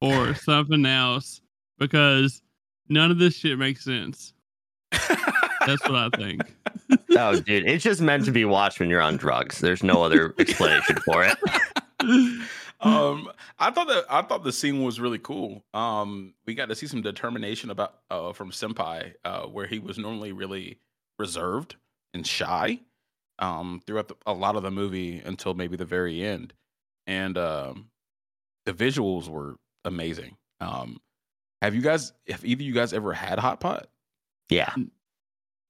[0.00, 1.40] or something else
[1.78, 2.42] because
[2.88, 4.34] None of this shit makes sense.
[5.66, 6.42] That's what I think.
[7.16, 9.58] oh, dude, it's just meant to be watched when you're on drugs.
[9.58, 11.38] There's no other explanation for it.
[12.80, 15.64] um, I thought that I thought the scene was really cool.
[15.72, 19.98] Um, we got to see some determination about uh, from Senpai, uh, where he was
[19.98, 20.78] normally really
[21.18, 21.76] reserved
[22.12, 22.80] and shy
[23.38, 26.52] um, throughout the, a lot of the movie until maybe the very end,
[27.06, 27.88] and um,
[28.66, 30.36] the visuals were amazing.
[30.60, 31.00] Um,
[31.64, 33.88] have you guys, have either you guys ever had hot pot?
[34.48, 34.72] Yeah.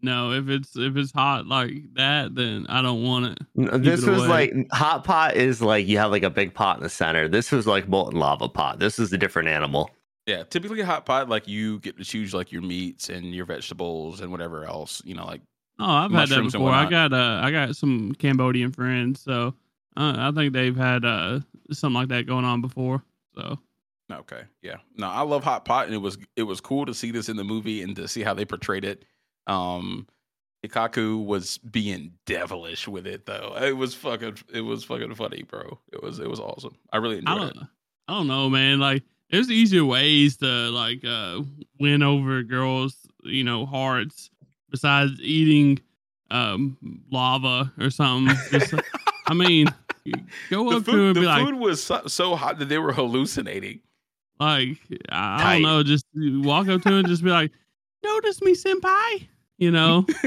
[0.02, 3.38] No, if it's if it's hot like that, then I don't want it.
[3.58, 4.28] N- This it was away.
[4.52, 7.26] like hot pot is like you have like a big pot in the center.
[7.26, 8.78] This was like molten lava pot.
[8.78, 9.90] This is a different animal.
[10.26, 14.20] Yeah, typically hot pot, like you get to choose like your meats and your vegetables
[14.20, 15.00] and whatever else.
[15.06, 15.40] You know, like
[15.78, 16.70] Oh, I've had that before.
[16.70, 19.54] I got uh, I got some Cambodian friends, so
[19.96, 21.40] uh, I think they've had uh
[21.72, 23.02] something like that going on before.
[23.34, 23.58] So
[24.10, 24.76] okay, yeah.
[24.96, 27.36] No, I love hot pot, and it was it was cool to see this in
[27.36, 29.04] the movie and to see how they portrayed it.
[29.46, 30.06] Um,
[30.66, 33.54] Ikaku was being devilish with it though.
[33.60, 35.78] It was fucking it was fucking funny, bro.
[35.92, 36.76] It was it was awesome.
[36.92, 37.68] I really I enjoyed don't it.
[38.08, 38.78] I don't know, man.
[38.80, 41.42] Like there's easier ways to like uh
[41.80, 44.30] win over girls, you know, hearts
[44.70, 45.80] besides eating
[46.30, 46.78] um
[47.10, 48.36] lava or something.
[48.50, 48.74] Just,
[49.26, 49.68] I mean,
[50.50, 52.68] go The up to food, and the be like, food was so, so hot that
[52.68, 53.80] they were hallucinating.
[54.40, 54.78] Like
[55.10, 57.52] I, I don't know, just walk up to her and just be like,
[58.02, 60.04] "Notice me, senpai." You know,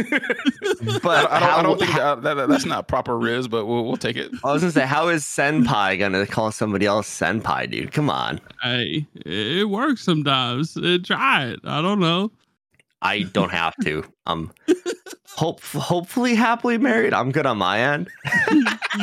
[1.04, 3.66] But I, I don't, I don't think that, that, that- that's not proper Riz, but
[3.66, 4.32] we'll, we'll take it.
[4.44, 7.92] I was gonna say, how is senpai gonna call somebody else senpai, dude?
[7.92, 8.40] Come on.
[8.64, 10.78] hey, it works sometimes.
[10.78, 11.60] Uh, try it.
[11.66, 12.32] I don't know.
[13.02, 14.04] I don't have to.
[14.28, 14.52] Um,
[15.28, 17.14] hope hopefully happily married.
[17.14, 18.08] I'm good on my end.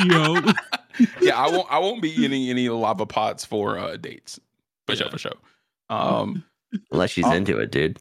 [0.07, 0.41] Yo,
[1.21, 1.71] yeah, I won't.
[1.71, 4.41] I won't be eating any lava pots for uh, dates.
[4.87, 5.33] For sure, for sure.
[5.91, 6.45] Um,
[6.93, 7.33] Unless she's Oh.
[7.33, 7.99] into it, dude.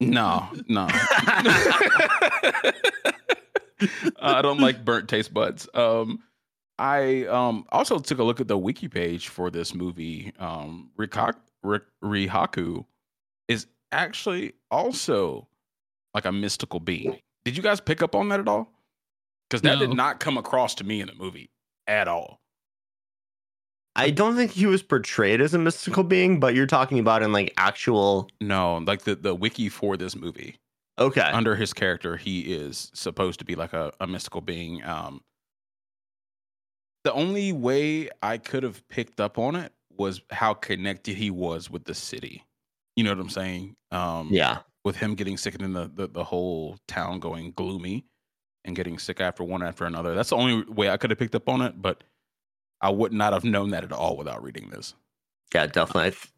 [0.00, 0.86] no, no.
[4.20, 5.68] I don't like burnt taste buds.
[5.74, 6.20] Um,
[6.78, 10.32] I um also took a look at the wiki page for this movie.
[10.38, 12.84] Um, Rikak, Rik- Rihaku
[13.48, 15.48] is actually also
[16.14, 17.18] like a mystical being.
[17.44, 18.72] Did you guys pick up on that at all?
[19.50, 21.50] Because that did not come across to me in the movie
[21.86, 22.40] at all.
[23.94, 27.32] I don't think he was portrayed as a mystical being, but you're talking about in
[27.32, 28.30] like actual.
[28.40, 30.56] No, like the, the wiki for this movie.
[30.98, 31.20] Okay.
[31.20, 34.82] Under his character, he is supposed to be like a, a mystical being.
[34.84, 35.22] Um
[37.04, 41.68] the only way I could have picked up on it was how connected he was
[41.68, 42.44] with the city.
[42.96, 43.74] You know what I'm saying?
[43.90, 44.58] Um yeah.
[44.84, 48.04] with him getting sick and then the, the, the whole town going gloomy
[48.64, 50.14] and getting sick after one after another.
[50.14, 52.04] That's the only way I could have picked up on it, but
[52.82, 54.94] I would not have known that at all without reading this.
[55.54, 56.02] Yeah, definitely.
[56.08, 56.28] I th-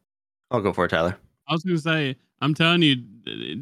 [0.50, 1.16] I'll go for it, Tyler.
[1.48, 2.96] I was gonna say, I'm telling you,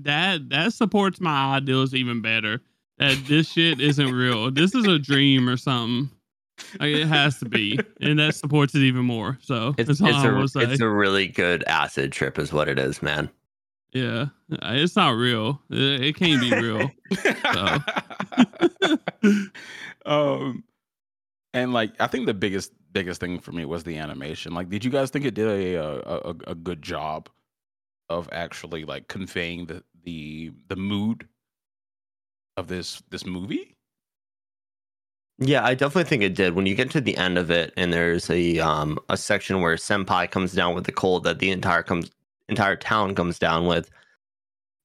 [0.03, 2.61] that that supports my ideals even better.
[2.99, 4.51] That this shit isn't real.
[4.51, 6.11] This is a dream or something.
[6.79, 9.38] Like, it has to be, and that supports it even more.
[9.42, 10.61] So It's that's all it's I a will say.
[10.62, 13.31] it's a really good acid trip, is what it is, man.
[13.92, 15.61] yeah, it's not real.
[15.71, 16.90] It, it can't be real.
[20.07, 20.64] um,
[21.55, 24.55] and like I think the biggest biggest thing for me was the animation.
[24.55, 27.29] Like, did you guys think it did a a, a, a good job
[28.09, 31.29] of actually like conveying the the the mood
[32.57, 33.77] of this this movie?
[35.38, 36.55] Yeah, I definitely think it did.
[36.55, 39.77] When you get to the end of it, and there's a um a section where
[39.77, 42.11] Senpai comes down with the cold that the entire comes
[42.49, 43.91] entire town comes down with,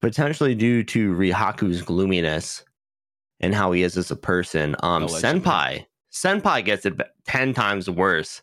[0.01, 2.63] potentially due to Rihaku's gloominess
[3.39, 4.75] and how he is as a person.
[4.81, 5.41] Um, Allegedly.
[5.41, 5.85] Senpai
[6.21, 6.93] Senpai gets it
[7.25, 8.41] ten times worse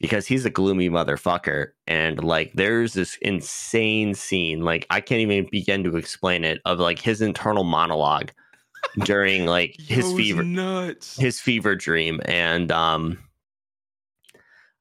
[0.00, 4.60] because he's a gloomy motherfucker, and like there's this insane scene.
[4.60, 8.30] Like I can't even begin to explain it of like his internal monologue
[9.04, 11.16] during like his Yo, fever nuts.
[11.16, 13.18] his fever dream and um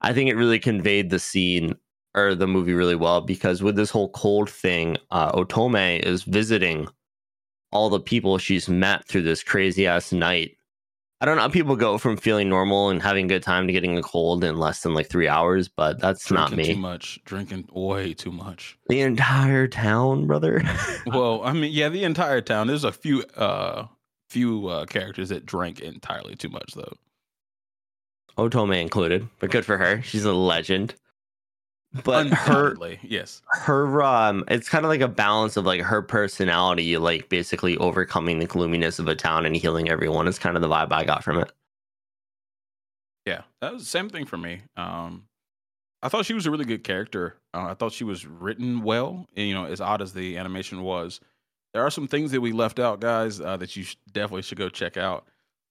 [0.01, 1.75] i think it really conveyed the scene
[2.13, 6.88] or the movie really well because with this whole cold thing uh otome is visiting
[7.71, 10.55] all the people she's met through this crazy ass night
[11.21, 13.73] i don't know how people go from feeling normal and having a good time to
[13.73, 17.19] getting a cold in less than like three hours but that's not drinking too much,
[17.25, 18.78] drinking way too much.
[18.89, 20.62] the entire town brother
[21.08, 22.67] Well, I mean, yeah, the entire town.
[22.67, 23.88] There's a few uh
[24.30, 26.93] few uh characters that drank entirely too much though.
[28.38, 30.95] otome included but good for her she's a legend
[32.03, 33.41] but her yes.
[33.51, 38.39] her um it's kind of like a balance of like her personality like basically overcoming
[38.39, 41.23] the gloominess of a town and healing everyone is kind of the vibe i got
[41.23, 41.51] from it
[43.25, 44.61] Yeah, that was the same thing for me.
[44.77, 45.23] Um,
[46.03, 47.37] I thought she was a really good character.
[47.53, 49.25] Uh, I thought she was written well.
[49.35, 51.19] And, you know, as odd as the animation was,
[51.73, 54.59] there are some things that we left out, guys, uh, that you sh- definitely should
[54.59, 55.25] go check out.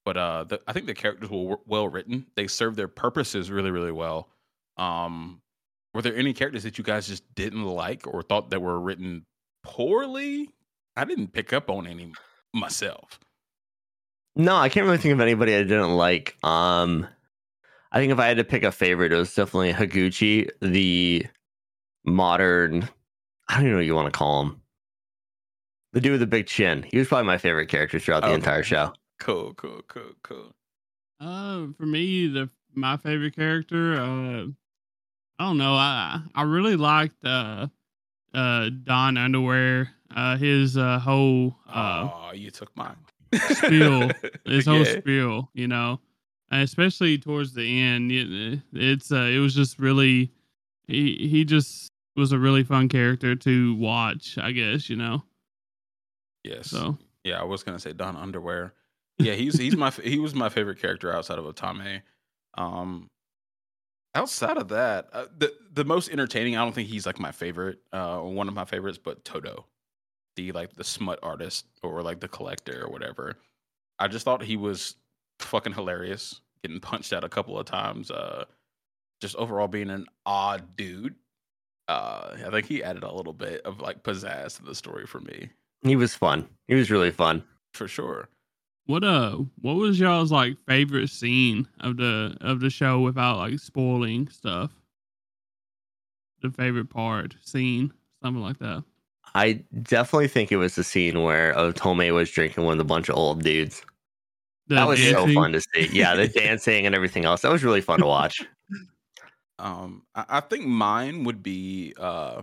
[0.04, 2.26] But uh, the, I think the characters were well written.
[2.34, 4.28] They served their purposes really, really well.
[4.76, 5.40] Um,
[5.94, 9.24] were there any characters that you guys just didn't like or thought that were written
[9.62, 10.50] poorly?
[10.96, 12.12] I didn't pick up on any
[12.52, 13.18] myself.
[14.36, 17.06] no i can't really think of anybody i didn't like um
[17.90, 21.26] i think if i had to pick a favorite it was definitely higuchi the
[22.04, 22.88] modern
[23.48, 24.60] i don't even know what you want to call him
[25.92, 26.82] The dude with the big chin.
[26.82, 28.34] He was probably my favorite character throughout the Okay.
[28.34, 28.92] entire show.
[29.20, 30.52] Cool, cool, cool, cool.
[31.20, 33.94] Uh, for me, the my favorite character.
[33.94, 34.46] Uh,
[35.38, 35.74] I don't know.
[35.74, 37.66] I I really liked uh,
[38.32, 39.90] uh Don Underwear.
[40.14, 42.96] Uh, his uh whole uh oh, you took mine.
[43.34, 44.10] spiel.
[44.44, 44.98] his whole Yeah.
[45.00, 45.50] spiel.
[45.54, 46.00] You know,
[46.50, 48.12] and especially towards the end.
[48.12, 50.30] It, it's uh, it was just really.
[50.86, 54.38] He he just was a really fun character to watch.
[54.38, 55.24] I guess you know.
[56.44, 56.70] Yes.
[56.70, 58.74] So Yeah, I was gonna say Don Underwear.
[59.18, 62.02] Yeah, he's he's my he was my favorite character outside of Otome.
[62.56, 63.08] Um,
[64.14, 66.56] outside of that, uh, the the most entertaining.
[66.56, 69.66] I don't think he's like my favorite, uh, or one of my favorites, but Todo,
[70.36, 73.36] the like the smut artist or like the collector or whatever.
[73.98, 74.96] I just thought he was
[75.40, 78.10] fucking hilarious, getting punched out a couple of times.
[78.10, 78.44] Uh,
[79.20, 81.14] just overall being an odd dude.
[81.86, 85.20] Uh, I think he added a little bit of like pizzazz to the story for
[85.20, 85.50] me,
[85.82, 86.48] He was fun.
[86.66, 87.44] He was really fun.
[87.74, 88.28] for sure.
[88.86, 93.58] What uh what was y'all's like favorite scene of the of the show without like
[93.58, 94.70] spoiling stuff?
[96.42, 98.84] The favorite part, scene, something like that.
[99.34, 103.16] I definitely think it was the scene where Otome was drinking with a bunch of
[103.16, 103.82] old dudes.
[104.66, 105.88] The that was so fun to see.
[105.90, 107.40] Yeah, the dancing and everything else.
[107.40, 108.42] That was really fun to watch.
[109.58, 111.94] Um, I, I think mine would be.
[111.98, 112.42] Uh,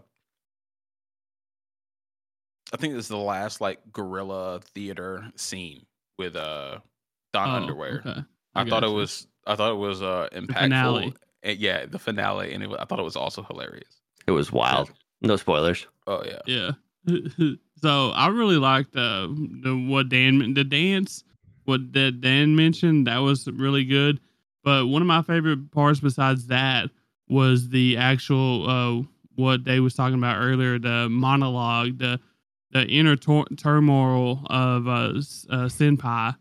[2.74, 5.86] I think this is the last like guerrilla theater scene
[6.22, 6.78] with uh
[7.34, 8.04] Don Oh, Underwear.
[8.06, 8.22] okay.
[8.56, 9.28] I, thought it was.
[9.48, 10.58] I thought it was uh impactful.
[10.60, 11.14] finale.
[11.44, 14.00] And yeah, the finale, and it, wa- I thought it was also hilarious.
[14.28, 14.92] It was wild.
[15.22, 15.88] No spoilers.
[16.08, 16.72] Oh yeah, Yeah.
[17.82, 19.28] so I really liked uh,
[19.64, 21.24] the what Dan the dance
[21.66, 24.20] what that Dan mentioned that was really good.
[24.64, 26.90] But one of my favorite parts besides that
[27.28, 29.02] was the actual uh,
[29.36, 32.20] what they was talking about earlier the monologue the
[32.74, 36.36] the inner tor- turmoil of uh, S- uh senpai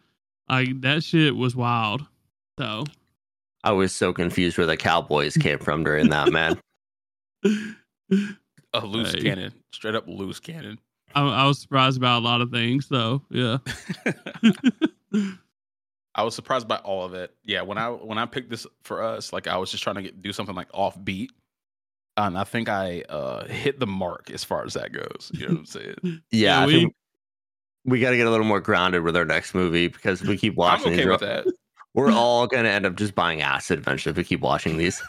[0.48, 2.06] like that shit was wild.
[2.58, 2.84] So
[3.64, 6.58] I was so confused where the Cowboys came from during that, man.
[7.44, 9.22] a loose Hey.
[9.22, 10.78] cannon, straight up loose cannon.
[11.14, 12.88] I, I was surprised about a lot of things.
[12.88, 13.22] though.
[13.30, 13.58] yeah.
[16.14, 17.32] I was surprised by all of it.
[17.44, 20.02] Yeah, when I when I picked this for us, like I was just trying to
[20.02, 21.28] get, do something like offbeat,
[22.26, 25.30] and I think I uh hit the mark as far as that goes.
[25.34, 25.94] You know what I'm saying?
[26.30, 26.94] Yeah, Yeah, we-
[27.86, 30.36] we got to get a little more grounded with our next movie because if we
[30.36, 31.06] keep I'm watching okay these.
[31.06, 31.46] with that.
[31.94, 35.02] We're all gonna end up just buying acid eventually if we keep watching these.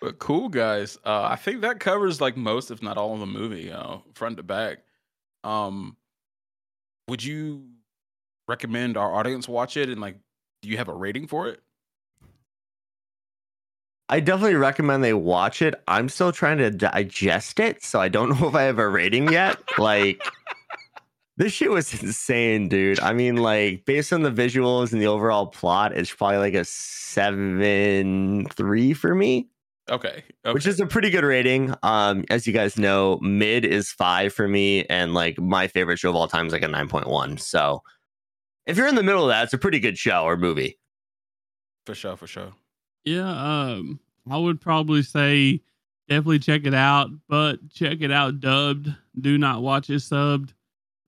[0.00, 0.98] But cool, guys.
[1.04, 4.36] Uh, I think that covers like most, if not all, of the movie, uh, front
[4.36, 4.78] to back.
[5.42, 5.96] Um,
[7.08, 7.64] would you
[8.46, 9.88] recommend our audience watch it?
[9.88, 10.16] And like,
[10.62, 11.60] do you have a rating for it?
[14.08, 15.74] I definitely recommend they watch it.
[15.88, 19.32] I'm still trying to digest it, so I don't know if I have a rating
[19.32, 19.58] yet.
[19.78, 20.22] like
[21.36, 23.00] this shit was insane, dude.
[23.00, 26.64] I mean, like based on the visuals and the overall plot, it's probably like a
[26.64, 29.48] seven three for me,
[29.90, 30.22] Okay.
[30.44, 30.52] okay.
[30.54, 31.74] which is a pretty good rating.
[31.82, 36.10] Um, as you guys know, mid is five for me, and like my favorite show
[36.10, 37.38] of all time is like a nine point one.
[37.38, 37.82] So
[38.66, 40.78] if you're in the middle of that, it's a pretty good show or movie.
[41.84, 42.16] for sure.
[42.16, 42.52] For sure.
[43.06, 44.00] Yeah, um,
[44.30, 45.62] I would probably say
[46.08, 48.90] definitely check it out, but check it out dubbed.
[49.20, 50.50] Do not watch it subbed,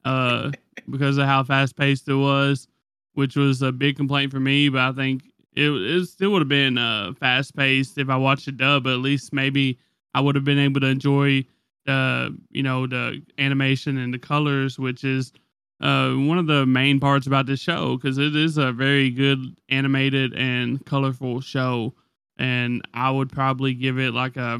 [0.04, 0.52] uh,
[0.90, 2.68] because of how fast paced it was,
[3.14, 4.68] which was a big complaint for me.
[4.70, 5.24] But I think
[5.54, 8.84] it it still would have been uh fast paced if I watched it dub.
[8.84, 9.78] But at least maybe
[10.14, 11.46] I would have been able to enjoy
[11.86, 15.32] the you know the animation and the colors, which is
[15.80, 19.56] uh, one of the main parts about this show because it is a very good
[19.68, 21.94] animated and colorful show.
[22.38, 24.58] And I would probably give it like a,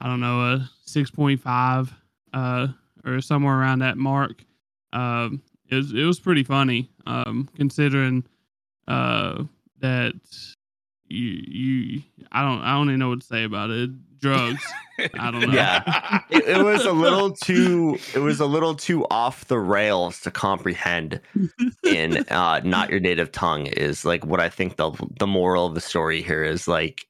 [0.00, 1.92] I don't know, a 6.5
[2.32, 2.68] uh,
[3.04, 4.44] or somewhere around that mark.
[4.92, 8.24] Um, it, was, it was pretty funny um, considering
[8.86, 9.44] uh,
[9.80, 10.14] that
[11.08, 13.90] you, you, I don't, I don't even know what to say about it.
[14.20, 14.64] Drugs.
[15.18, 15.52] I don't know.
[15.52, 16.22] Yeah.
[16.30, 20.30] it, it was a little too it was a little too off the rails to
[20.30, 21.20] comprehend
[21.84, 25.74] in uh not your native tongue is like what i think the the moral of
[25.74, 27.06] the story here is like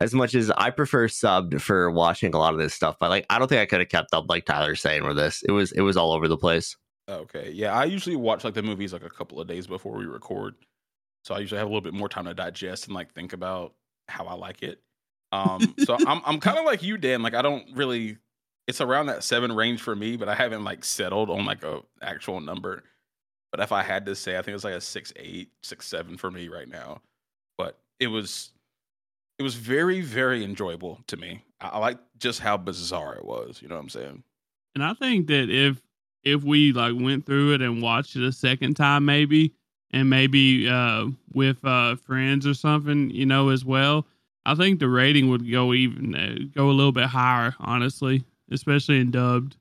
[0.00, 3.24] as much as i prefer subbed for watching a lot of this stuff but like
[3.30, 5.70] i don't think i could have kept up like tyler's saying with this it was
[5.72, 6.76] it was all over the place
[7.10, 7.50] Okay.
[7.52, 10.54] Yeah, I usually watch like the movies like a couple of days before we record.
[11.24, 13.74] So I usually have a little bit more time to digest and like think about
[14.08, 14.80] how I like it.
[15.32, 18.18] Um so I'm I'm kind of like you Dan, like I don't really
[18.66, 21.80] it's around that 7 range for me, but I haven't like settled on like a
[22.02, 22.84] actual number.
[23.50, 26.16] But if I had to say, I think it's like a six eight, six seven
[26.16, 27.02] for me right now.
[27.58, 28.52] But it was
[29.38, 31.44] it was very very enjoyable to me.
[31.60, 33.60] I, I like just how bizarre it was.
[33.60, 34.22] You know what I'm saying?
[34.74, 35.82] And I think that if
[36.22, 39.54] if we like went through it and watched it a second time, maybe,
[39.90, 44.06] and maybe uh, with uh, friends or something, you know, as well,
[44.46, 49.00] I think the rating would go even uh, go a little bit higher, honestly, especially
[49.00, 49.56] in dubbed.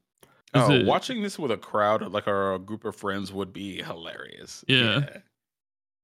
[0.53, 3.84] Oh, it- watching this with a crowd, like or a group of friends, would be
[3.84, 4.63] hilarious.
[4.67, 5.01] Yeah.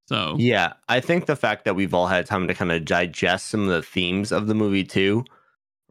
[0.08, 3.48] So Yeah, I think the fact that we've all had time to kind of digest
[3.48, 5.26] some of the themes of the movie too,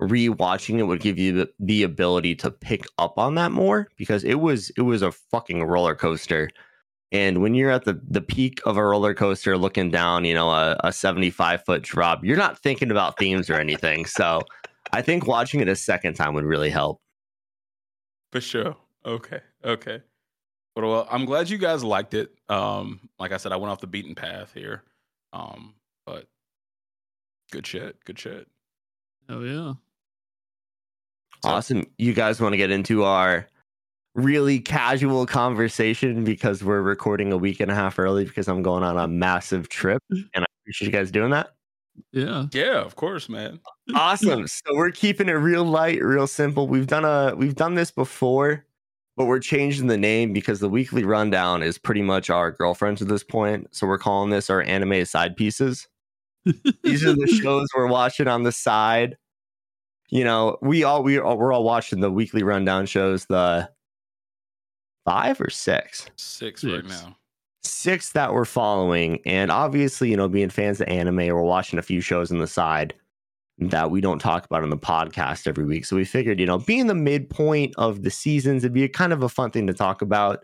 [0.00, 4.22] rewatching it would give you the, the ability to pick up on that more because
[4.22, 6.50] it was it was a fucking roller coaster.
[7.14, 10.50] And when you're at the the peak of a roller coaster looking down, you know,
[10.50, 14.04] a, a 75 foot drop, you're not thinking about themes or anything.
[14.04, 14.42] So
[14.92, 17.00] I think watching it a second time would really help.
[18.32, 18.76] For sure.
[19.06, 19.40] Okay.
[19.64, 20.02] Okay.
[20.74, 22.30] But well, I'm glad you guys liked it.
[22.48, 24.82] Um, like I said, I went off the beaten path here.
[25.32, 26.26] Um, but
[27.52, 28.04] good shit.
[28.04, 28.48] Good shit.
[29.28, 29.74] oh yeah.
[31.44, 31.84] Awesome.
[31.96, 33.46] You guys want to get into our
[34.14, 38.82] really casual conversation because we're recording a week and a half early because I'm going
[38.82, 41.50] on a massive trip and I appreciate you guys doing that.
[42.12, 42.46] Yeah.
[42.52, 43.60] Yeah, of course, man.
[43.94, 44.46] Awesome.
[44.46, 46.66] so we're keeping it real light, real simple.
[46.66, 48.64] We've done a we've done this before,
[49.14, 53.08] but we're changing the name because the weekly rundown is pretty much our girlfriends at
[53.08, 53.68] this point.
[53.72, 55.86] So we're calling this our anime side pieces.
[56.82, 59.18] These are the shows we're watching on the side.
[60.08, 63.26] You know, we all we all, we're all watching the weekly rundown shows.
[63.26, 63.68] The
[65.04, 67.16] five or six, Six, right now.
[67.62, 71.82] six that we're following, and obviously, you know, being fans of anime, we're watching a
[71.82, 72.94] few shows on the side
[73.58, 75.84] that we don't talk about on the podcast every week.
[75.84, 79.12] So we figured, you know, being the midpoint of the seasons, it'd be a kind
[79.12, 80.40] of a fun thing to talk about.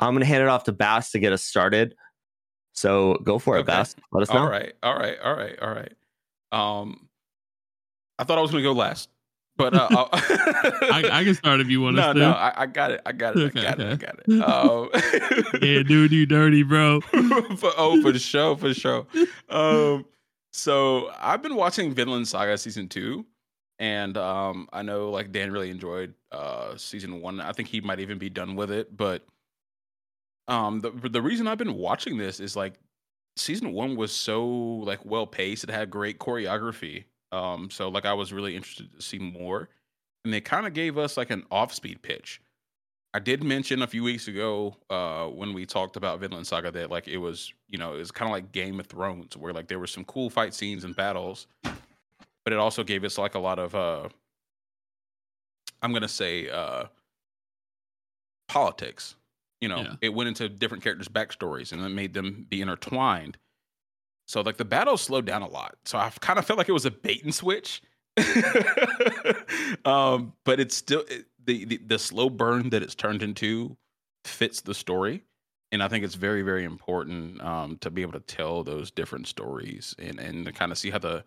[0.00, 1.94] I'm gonna hand it off to Bass to get us started.
[2.72, 3.94] So go for it, Bass.
[4.12, 4.40] Let us know.
[4.40, 4.72] All right.
[4.82, 5.16] All right.
[5.22, 5.58] All right.
[5.60, 5.92] All right.
[6.52, 7.08] Um,
[8.18, 9.08] I thought I was gonna go last,
[9.56, 12.18] but uh, I, I can start if you want no, to.
[12.18, 13.00] no, I, I got it.
[13.06, 13.56] I got it.
[13.56, 13.92] Okay, I got it.
[13.92, 14.24] I got it.
[14.44, 14.88] Um,
[15.62, 17.00] yeah, dude, you dirty, bro.
[17.56, 19.06] for, oh, for sure, for sure.
[19.48, 20.04] Um,
[20.52, 23.24] so I've been watching Vinland Saga season two,
[23.78, 27.40] and um, I know like Dan really enjoyed uh season one.
[27.40, 29.24] I think he might even be done with it, but
[30.48, 32.74] um, the the reason I've been watching this is like
[33.36, 35.64] season one was so like well paced.
[35.64, 37.04] It had great choreography.
[37.34, 39.68] Um, so like I was really interested to see more,
[40.24, 42.40] and they kind of gave us like an off speed pitch.
[43.12, 46.90] I did mention a few weeks ago uh, when we talked about Vinland Saga that
[46.90, 49.68] like it was you know it was kind of like Game of Thrones where like
[49.68, 53.38] there were some cool fight scenes and battles, but it also gave us like a
[53.38, 54.08] lot of uh,
[55.82, 56.84] I'm gonna say uh,
[58.48, 59.16] politics.
[59.60, 59.94] You know, Yeah.
[60.02, 63.38] it went into different characters' backstories and it made them be intertwined.
[64.26, 65.76] So like the battle slowed down a lot.
[65.84, 67.82] So I kind of felt like it was a bait and switch.
[69.84, 73.76] um, but it's still it, the, the the slow burn that it's turned into
[74.24, 75.24] fits the story,
[75.72, 79.26] and I think it's very very important um, to be able to tell those different
[79.26, 81.24] stories and and to kind of see how the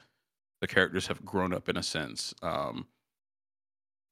[0.62, 2.34] the characters have grown up in a sense.
[2.42, 2.88] Um,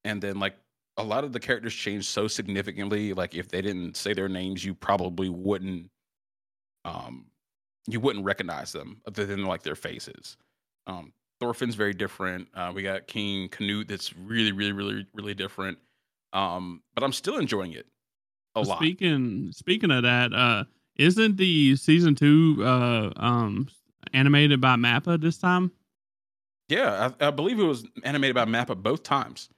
[0.04, 0.56] and then like
[0.98, 3.14] a lot of the characters change so significantly.
[3.14, 5.90] Like if they didn't say their names, you probably wouldn't
[6.84, 7.26] um
[7.88, 10.38] you wouldn't recognize them other than like their faces.
[10.88, 12.48] Um, Thorfinn's very different.
[12.54, 15.78] Uh, we got King Canute that's really, really, really, really different.
[16.34, 17.86] Um, but I'm still enjoying it
[18.56, 18.78] a lot.
[18.80, 20.64] Speaking speaking of that, uh,
[20.98, 23.68] isn't the season two uh um
[24.14, 25.72] animated by Mappa this time?
[26.70, 29.50] Yeah, I, I believe it was animated by Mappa both times.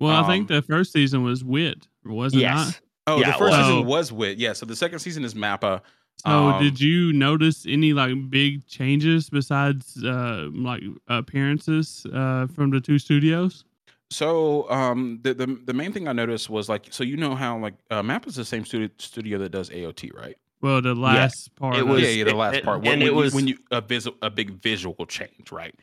[0.00, 2.42] Well, I think Um, the first season was Wit, was it not?
[2.66, 2.80] Yes.
[3.06, 3.66] Oh, Yeah, the first was.
[3.66, 4.38] season was Wit.
[4.38, 5.82] Yeah, so the second season is Mappa.
[6.26, 12.70] So, Um, did you notice any like big changes besides uh like appearances uh from
[12.70, 13.64] the two studios?
[14.10, 17.58] So um, the, the the main thing I noticed was like, so you know how
[17.58, 20.34] like uh, Mappa's the same studio studio that does AOT, right?
[20.62, 22.78] Well, the last part it was- yeah, yeah, the last it- part.
[22.78, 25.74] and When, it when was- you, when you a vis- a big visual change, right?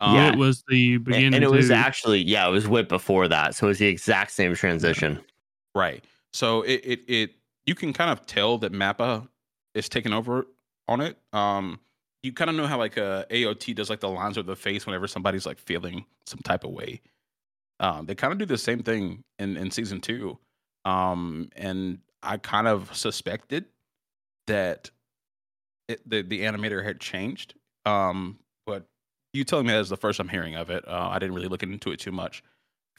[0.00, 0.32] Yeah.
[0.32, 1.34] it was the beginning.
[1.34, 1.74] and it was too.
[1.74, 3.54] actually, yeah, it was Wit before that.
[3.54, 5.20] So it was the exact same transition.
[5.74, 6.02] Right.
[6.32, 7.30] So it, it it
[7.66, 9.28] you can kind of tell that Mappa
[9.74, 10.46] is taking over
[10.88, 11.18] on it.
[11.32, 11.80] Um,
[12.22, 14.86] you kind of know how like uh, AOT does like the lines of the face
[14.86, 17.02] whenever somebody's like feeling some type of way.
[17.80, 20.38] Um, they kind of do the same thing in in season two.
[20.84, 23.66] Um, and I kind of suspected
[24.46, 24.90] that
[25.88, 27.54] it, the the animator had changed.
[27.84, 28.86] Um, but
[29.34, 30.86] you telling me that is the first I'm hearing of it.
[30.86, 32.42] Uh, I didn't really look into it too much.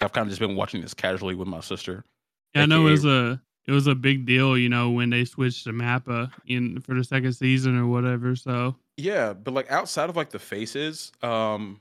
[0.02, 2.04] I've kind of just been watching this casually with my sister.
[2.54, 5.26] Yeah, I know it was a it was a big deal, you know, when they
[5.26, 8.36] switched to Mappa in for the second season or whatever.
[8.36, 11.80] So Yeah, but like outside of like the faces, um,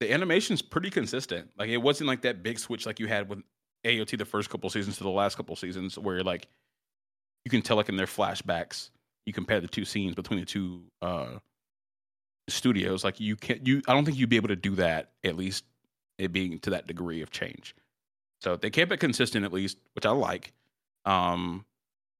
[0.00, 1.50] the animation's pretty consistent.
[1.58, 3.42] Like it wasn't like that big switch like you had with
[3.84, 6.48] AOT the first couple seasons to the last couple seasons, where like
[7.44, 8.90] you can tell like in their flashbacks,
[9.26, 11.38] you compare the two scenes between the two uh
[12.48, 13.04] studios.
[13.04, 15.64] Like you can't you I don't think you'd be able to do that at least
[16.18, 17.74] it being to that degree of change.
[18.40, 20.52] So they kept it consistent at least, which I like.
[21.04, 21.64] Um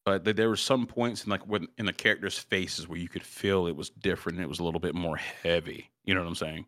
[0.05, 3.09] but th- there were some points in like when in the characters' faces where you
[3.09, 4.41] could feel it was different.
[4.41, 5.91] It was a little bit more heavy.
[6.05, 6.67] You know what I'm saying?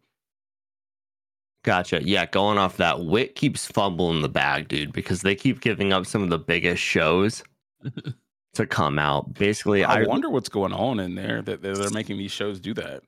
[1.65, 2.03] Gotcha.
[2.05, 6.05] Yeah, going off that, Wit keeps fumbling the bag, dude, because they keep giving up
[6.07, 7.43] some of the biggest shows
[8.55, 9.33] to come out.
[9.35, 12.61] Basically, I, I, wonder what's going on in there that they're, they're making these shows
[12.61, 13.03] do that.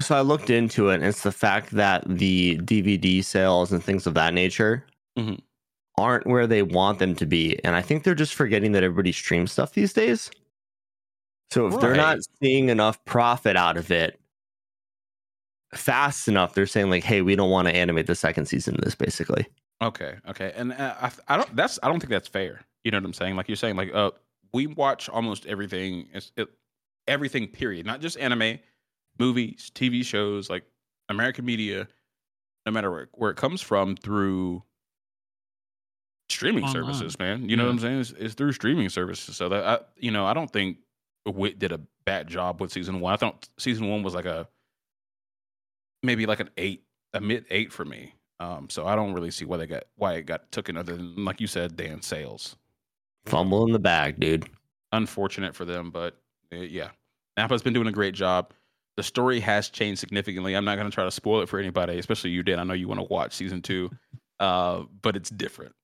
[0.00, 4.06] so I looked into it, and it's the fact that the DVD sales and things
[4.06, 4.84] of that nature
[5.16, 5.40] Mhm.
[6.00, 9.12] Aren't where they want them to be, and I think they're just forgetting that everybody
[9.12, 10.30] streams stuff these days.
[11.50, 14.20] So if they're not seeing enough profit out of it
[15.74, 18.82] fast enough, they're saying like, "Hey, we don't want to animate the second season of
[18.82, 19.46] this." Basically,
[19.82, 21.56] Okay, okay, and uh, I, I don't.
[21.56, 22.60] That's I don't think that's fair.
[22.84, 23.36] You know what I'm saying?
[23.36, 24.10] Like you're saying, like uh,
[24.52, 26.08] we watch almost everything.
[26.12, 26.48] It's, it,
[27.08, 27.48] everything.
[27.48, 27.86] Period.
[27.86, 28.58] Not just anime,
[29.18, 30.64] movies, TV shows, like
[31.08, 31.88] American media.
[32.66, 34.62] No matter where, where it comes from, through
[36.30, 36.72] streaming Online.
[36.72, 37.48] services, man.
[37.48, 38.00] You know what I'm saying?
[38.00, 39.36] It's, it's through streaming services.
[39.36, 40.78] So that I, you know, I don't think
[41.26, 43.12] Wit did a bad job with season one.
[43.12, 44.48] I thought season one was like a
[46.02, 48.14] maybe like an eight, a mid eight for me.
[48.38, 51.24] Um, so I don't really see why they got why it got taken other than
[51.24, 52.56] like you said, Dan sales.
[53.26, 54.48] fumble in the bag, dude.
[54.92, 56.16] Unfortunate for them, but
[56.52, 56.88] uh, yeah,
[57.36, 58.52] Mappa's been doing a great job.
[58.96, 60.54] The story has changed significantly.
[60.54, 62.58] I'm not going to try to spoil it for anybody, especially you, Dan.
[62.58, 63.90] I know you want to watch season two,
[64.40, 65.74] uh, but it's different.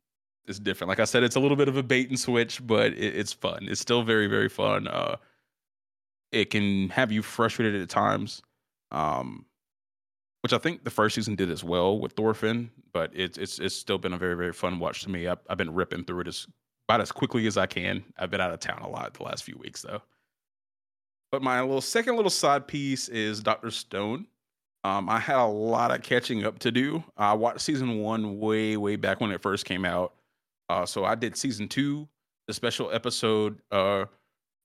[0.47, 0.89] It's different.
[0.89, 3.33] Like I said, it's a little bit of a bait and switch, but it, it's
[3.33, 3.67] fun.
[3.69, 4.87] It's still very, very fun.
[4.87, 5.17] Uh,
[6.33, 8.43] it can have you frustrated at times,
[8.93, 9.47] um,
[10.43, 12.71] which I think the first season did as well with Thorfinn.
[12.93, 15.27] But it's it's it's still been a very, very fun watch to me.
[15.27, 16.47] I've, I've been ripping through it as
[16.89, 18.05] about as quickly as I can.
[18.17, 20.03] I've been out of town a lot the last few weeks though.
[21.33, 24.27] But my little second little side piece is Doctor Stone.
[24.85, 27.03] Um, I had a lot of catching up to do.
[27.17, 30.15] I watched season one way, way back when it first came out.
[30.69, 32.09] Uh, so I did season two,
[32.47, 34.07] the special episode, uh,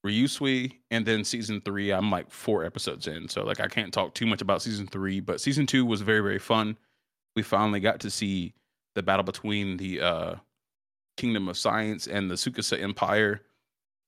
[0.05, 1.91] Ryusui, and then season three.
[1.91, 5.19] I'm like four episodes in, so like I can't talk too much about season three.
[5.19, 6.77] But season two was very, very fun.
[7.35, 8.53] We finally got to see
[8.95, 10.35] the battle between the uh,
[11.17, 13.41] Kingdom of Science and the Tsukasa Empire,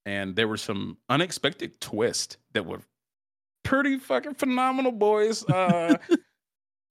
[0.04, 2.80] and there were some unexpected twists that were
[3.62, 5.48] pretty fucking phenomenal, boys.
[5.48, 5.96] Uh,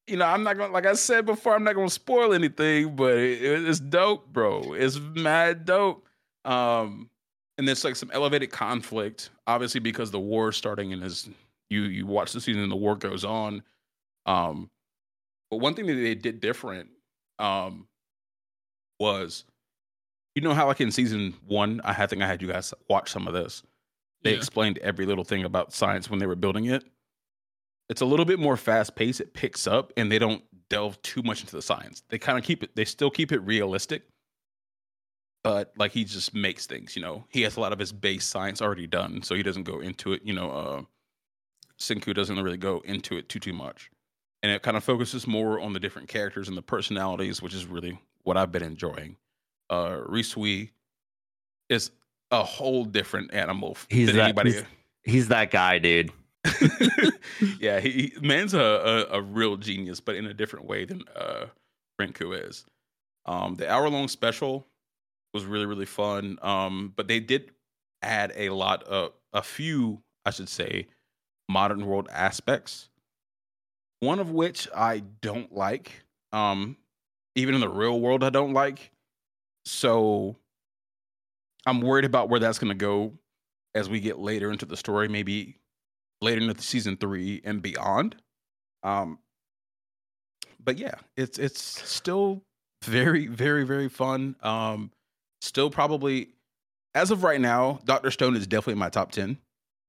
[0.08, 3.18] you know, I'm not gonna like I said before, I'm not gonna spoil anything, but
[3.18, 4.74] it, it's dope, bro.
[4.74, 6.06] It's mad dope.
[6.46, 7.10] Um,
[7.58, 11.30] and there's like some elevated conflict, obviously because the war is starting and as
[11.70, 13.64] you you watch the season and the war goes on.
[14.26, 14.70] Um,
[15.50, 16.90] but one thing that they did different
[17.40, 17.88] um
[19.00, 19.46] was
[20.36, 23.28] you know how like in season one, I think I had you guys watch some
[23.28, 23.64] of this.
[24.24, 24.38] They Yeah.
[24.38, 26.84] explained every little thing about science when they were building it.
[27.94, 29.22] It's a little bit more fast paced.
[29.22, 32.02] It picks up, and they don't delve too much into the science.
[32.10, 32.76] They kind of keep it.
[32.76, 34.02] They still keep it realistic,
[35.44, 36.96] but like he just makes things.
[36.96, 39.62] You know, he has a lot of his base science already done, so he doesn't
[39.66, 40.24] go into it.
[40.24, 40.82] You know, uh,
[41.80, 43.92] Senku doesn't really go into it too too much,
[44.42, 47.68] and it kind of focuses more on the different characters and the personalities, which is
[47.68, 49.18] really what I've been enjoying.
[49.70, 50.72] Uh, Ryusui
[51.70, 51.92] is
[52.32, 54.52] a whole different animal He's than that- anybody.
[54.54, 54.66] he's-
[55.06, 56.12] He's that guy, dude.
[57.60, 58.60] yeah, he, man's a,
[59.12, 61.46] a a real genius, but in a different way than uh
[62.00, 62.66] Senku is.
[63.26, 64.68] Um, the hour long special
[65.34, 66.40] was really really fun.
[66.42, 67.52] Um, but they did
[68.02, 70.88] add a lot of a few, I should say,
[71.50, 72.90] modern world aspects.
[74.02, 76.04] One of which I don't like.
[76.32, 76.78] Um,
[77.36, 78.92] even in the real world, I don't like.
[79.66, 80.38] So
[81.66, 83.14] I'm worried about where that's going to go
[83.76, 85.58] as we get later into the story, maybe
[86.24, 88.16] later into season three and beyond.
[88.82, 89.20] Um,
[90.64, 92.44] but yeah, it's it's still
[92.84, 94.36] very very very fun.
[94.42, 94.92] Um,
[95.42, 96.30] still probably
[96.96, 99.38] as of right now, Doctor Stone is definitely in my top ten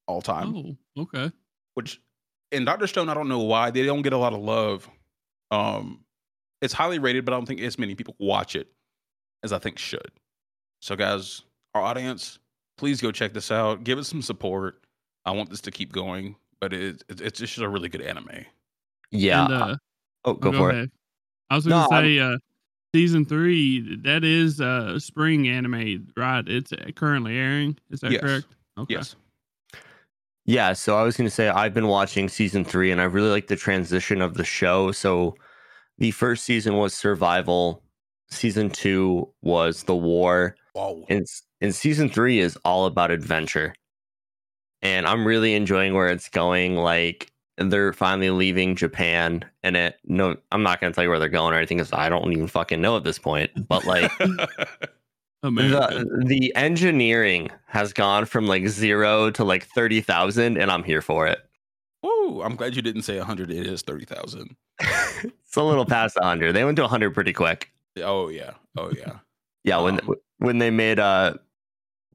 [0.07, 0.76] all time.
[0.97, 1.32] Oh, okay.
[1.74, 2.01] Which
[2.53, 4.89] in Doctor Stone, I don't know why they don't get a lot of love.
[5.51, 6.05] Um,
[6.62, 8.68] it's highly rated, but I don't think as many people watch it
[9.43, 10.11] as I think should.
[10.80, 11.43] So, guys,
[11.74, 12.39] our audience,
[12.78, 13.85] please go check this out.
[13.85, 14.84] Give it some support.
[15.27, 18.45] I want this to keep going, but it, it it's just a really good anime.
[19.11, 19.45] Yeah.
[19.45, 19.77] And, uh,
[20.25, 20.75] oh, go, for it.
[20.75, 20.91] ahead.
[21.51, 22.39] I was going to I'm- say, uh,
[22.95, 26.47] season three, that is uh, spring anime, right?
[26.49, 27.77] It's uh, currently airing.
[27.91, 28.20] Is that Yes.
[28.22, 28.47] correct?
[28.79, 28.95] Okay.
[28.95, 29.16] Yes.
[30.47, 33.31] Yeah, so I was going to say I've been watching season three, and I really
[33.31, 34.93] like the transition of the show.
[34.93, 35.37] So
[35.99, 37.83] the first season was survival,
[38.29, 41.05] season two was the war, Whoa.
[41.09, 43.75] and s- and season three is all about adventure.
[44.85, 46.76] And I'm really enjoying where it's going.
[46.76, 51.28] Like they're finally leaving Japan, and it no, I'm not gonna tell you where they're
[51.28, 53.51] going or anything because I don't even fucking know at this point.
[53.66, 54.16] But like
[55.43, 61.03] the the engineering has gone from like zero to like thirty thousand, and I'm here
[61.03, 61.41] for it.
[62.05, 63.51] Woo, I'm glad you didn't say 100.
[63.51, 64.55] It is 30,000.
[64.80, 66.53] it's a little past hundred.
[66.53, 67.70] They went to hundred pretty quick.
[67.97, 68.53] Oh, yeah.
[68.76, 69.20] Oh, yeah.
[69.64, 71.35] Yeah, when Um, when they made uh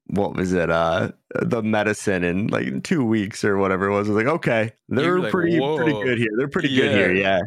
[0.09, 4.13] what was it uh the medicine in like two weeks or whatever it was, I
[4.13, 6.29] was like, okay, they're like, pretty pretty good here.
[6.37, 7.13] They're pretty good here.
[7.13, 7.39] Yeah.
[7.39, 7.41] Yeah.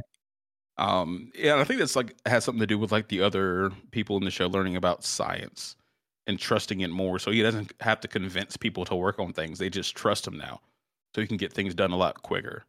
[0.79, 4.17] Um, yeah, I think that's like has something to do with like the other people
[4.17, 5.77] in the show learning about science
[6.27, 7.19] and trusting it more.
[7.19, 9.59] So he doesn't have to convince people to work on things.
[9.59, 10.61] They just trust him now.
[11.15, 12.65] So he can get things done a lot quicker.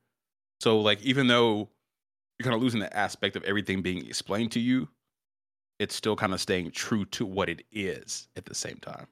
[0.60, 1.70] So like even though
[2.38, 4.89] you're kind of losing the aspect of everything being explained to you,
[5.80, 9.08] it's still kind of staying true to what it is at the same time.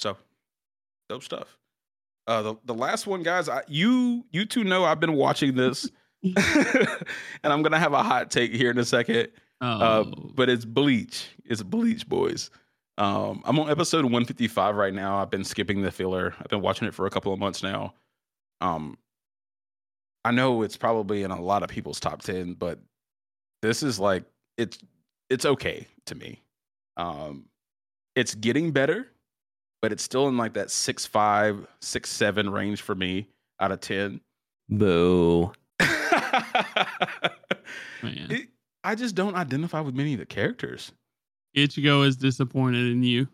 [0.00, 0.16] So
[1.08, 1.56] dope stuff.
[2.26, 5.90] Uh the, the last one, guys, I, you you two know I've been watching this.
[6.22, 6.36] and
[7.44, 9.28] I'm gonna have a hot take here in a second.
[9.60, 11.28] Uh, oh, but it's Bleach.
[11.44, 12.50] It's Bleach, boys.
[12.98, 15.18] Um, I'm on episode 155 right now.
[15.18, 16.34] I've been skipping the filler.
[16.38, 17.94] I've been watching it for a couple of months now.
[18.60, 18.98] Um,
[20.24, 22.78] I know it's probably in a lot of people's top 10, but
[23.62, 24.24] this is like
[24.58, 24.78] it's
[25.30, 26.42] it's okay to me.
[26.96, 27.46] Um,
[28.16, 29.08] it's getting better,
[29.82, 33.28] but it's still in like that six five, six seven range for me
[33.60, 34.20] out of ten.
[34.68, 35.52] Boo.
[38.02, 38.48] It-
[38.82, 40.92] I just don't identify with many of the characters.
[41.54, 43.28] Ichigo is disappointed in you.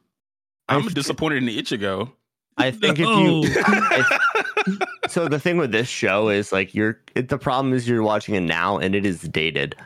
[0.69, 2.11] I I'm disappointed in Ichigo.
[2.57, 3.43] I think No.
[3.45, 4.79] if you
[5.09, 8.35] so the thing with this show is like you're it, the problem is you're watching
[8.35, 9.77] it now and it is dated.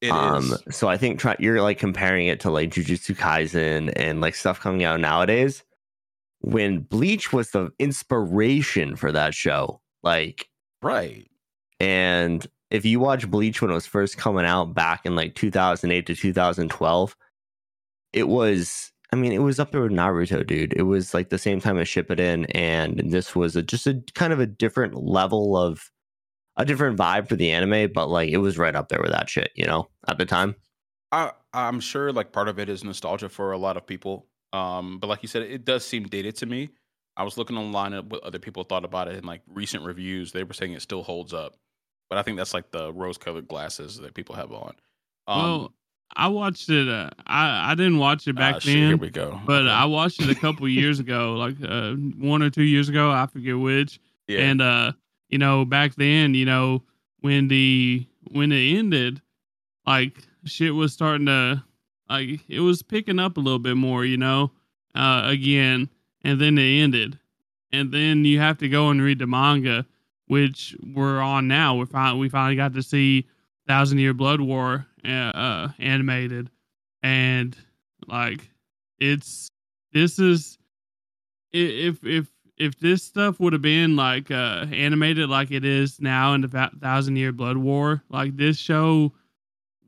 [0.00, 0.12] It is.
[0.12, 4.34] um so I think try, you're like comparing it to like Jujutsu Kaisen and like
[4.34, 5.62] stuff coming out nowadays
[6.44, 9.80] when Bleach was the inspiration for that show.
[10.02, 10.48] Like
[10.82, 11.26] right.
[11.80, 16.06] and if you watch Bleach when it was first coming out back in like 2008
[16.06, 17.16] to 2012,
[18.12, 20.74] it was, I mean, it was up there with Naruto, dude.
[20.74, 24.32] It was like the same time as Shippuden, and this was a, just a kind
[24.32, 25.90] of a different level of
[26.56, 29.28] a different vibe for the anime, but like it was right up there with that
[29.28, 30.54] shit, you know, at the time.
[31.12, 34.26] I I'm sure like part of it is nostalgia for a lot of people.
[34.54, 36.70] Um, but like you said, it does seem dated to me.
[37.16, 40.32] I was looking online at what other people thought about it in like recent reviews.
[40.32, 41.56] They were saying it still holds up.
[42.08, 44.74] But I think that's like the rose colored glasses that people have on.
[45.26, 45.72] Um well,
[46.16, 46.88] I watched it.
[46.88, 49.40] Uh, I I didn't watch it back ah, shit, here then, we go.
[49.46, 49.70] but Okay.
[49.70, 53.10] I watched it a couple years ago, like uh, one or two years ago.
[53.10, 53.98] I forget which.
[54.28, 54.40] yeah.
[54.40, 54.92] And uh,
[55.28, 56.82] you know, back then, you know,
[57.20, 59.22] when the when it ended,
[59.86, 61.64] like shit was starting to
[62.08, 64.52] like it was picking up a little bit more, you know,
[64.94, 65.88] uh again,
[66.22, 67.18] and then it ended.
[67.72, 69.84] And then you have to go and read the manga,
[70.26, 71.76] which we're on now.
[71.76, 73.26] We finally we finally got to see
[73.66, 76.50] Thousand Year Blood War uh, uh animated
[77.04, 77.54] and
[78.08, 78.50] like
[78.98, 79.48] it's
[79.92, 80.58] this is
[81.52, 86.32] if if if this stuff would have been like uh animated like it is now
[86.32, 89.12] in the thousand year blood war like this show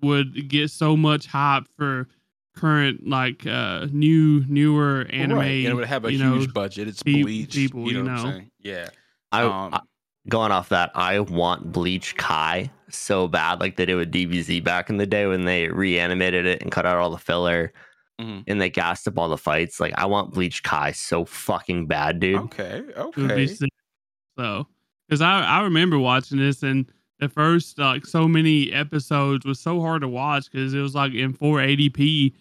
[0.03, 2.09] would get so much hype for
[2.57, 5.47] current like uh new newer anime right.
[5.47, 6.89] and it would have a huge know, budget.
[6.89, 7.53] It's bleach.
[7.55, 8.31] people, you know, you what I'm know.
[8.33, 8.51] saying?
[8.61, 8.89] Yeah.
[9.33, 9.81] I, Um, I
[10.29, 14.89] going off that, I want Bleach Kai so bad, like they did with DBZ back
[14.91, 17.73] in the day when they reanimated it and cut out all the filler
[18.21, 18.45] Mhm.
[18.47, 19.79] and they gassed up all the fights.
[19.79, 22.37] Like I want Bleach Kai so fucking bad, dude.
[22.37, 22.79] Okay.
[22.89, 23.69] It would be Okay.
[24.39, 24.67] So,
[25.07, 29.81] because I I remember watching this and the first like so many episodes was so
[29.81, 32.35] hard to watch because it was like in 480p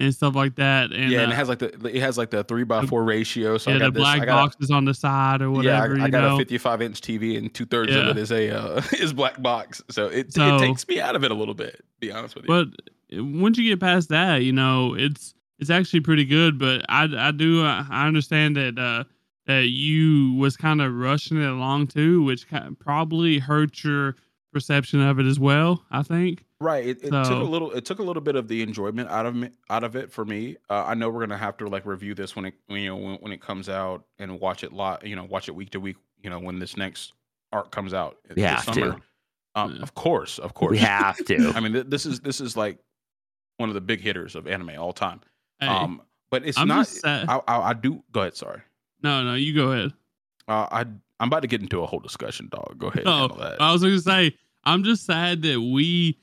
[0.00, 0.90] and stuff like that.
[0.92, 3.04] And yeah, uh, and it has like the it has like the three by four
[3.04, 3.58] ratio.
[3.58, 5.96] So yeah, I got the this, black I got, boxes on the side or whatever.
[5.96, 6.34] Yeah, I, I you got know?
[6.34, 9.82] a 55 inch TV and two thirds of it is a uh, is black box.
[9.90, 11.76] So it So- it takes me out of it a little bit.
[11.76, 12.48] To be honest with you.
[12.48, 16.58] But uh, once you get past that, you know, it's it's actually pretty good.
[16.58, 19.04] But I I do uh, I understand that uh
[19.46, 24.16] that you was kind of rushing it along too, which ki- probably hurt your
[24.52, 25.84] perception of it as well.
[25.90, 26.44] I think.
[26.60, 29.26] right, it, it took a little it took a little bit of the enjoyment out
[29.26, 30.56] of me out of it for me.
[30.70, 32.96] Uh, I know we're gonna have to like review this when it when, you know
[32.96, 35.80] when, when it comes out and watch it lot you know watch it week to
[35.80, 35.96] week.
[36.22, 37.14] You know when this next
[37.52, 38.18] arc comes out.
[38.28, 39.00] We this have to.
[39.54, 39.82] Um, Yeah.
[39.82, 40.70] Of course, of course.
[40.70, 41.52] We have to.
[41.56, 42.78] I mean, th- this is this is like
[43.58, 45.20] one of the big hitters of anime all time.
[45.60, 46.86] Hey, Um, but it's I'm not.
[46.86, 47.28] just sad.
[47.28, 48.02] I, I, I do.
[48.12, 48.36] Go ahead.
[48.36, 48.60] Sorry.
[49.02, 49.92] No, no, you go ahead.
[50.48, 50.80] Uh, I
[51.20, 52.76] I'm about to get into a whole discussion, dog.
[52.78, 53.04] Go ahead.
[53.06, 53.60] Oh, that.
[53.60, 56.18] I was going to say, I'm just sad that we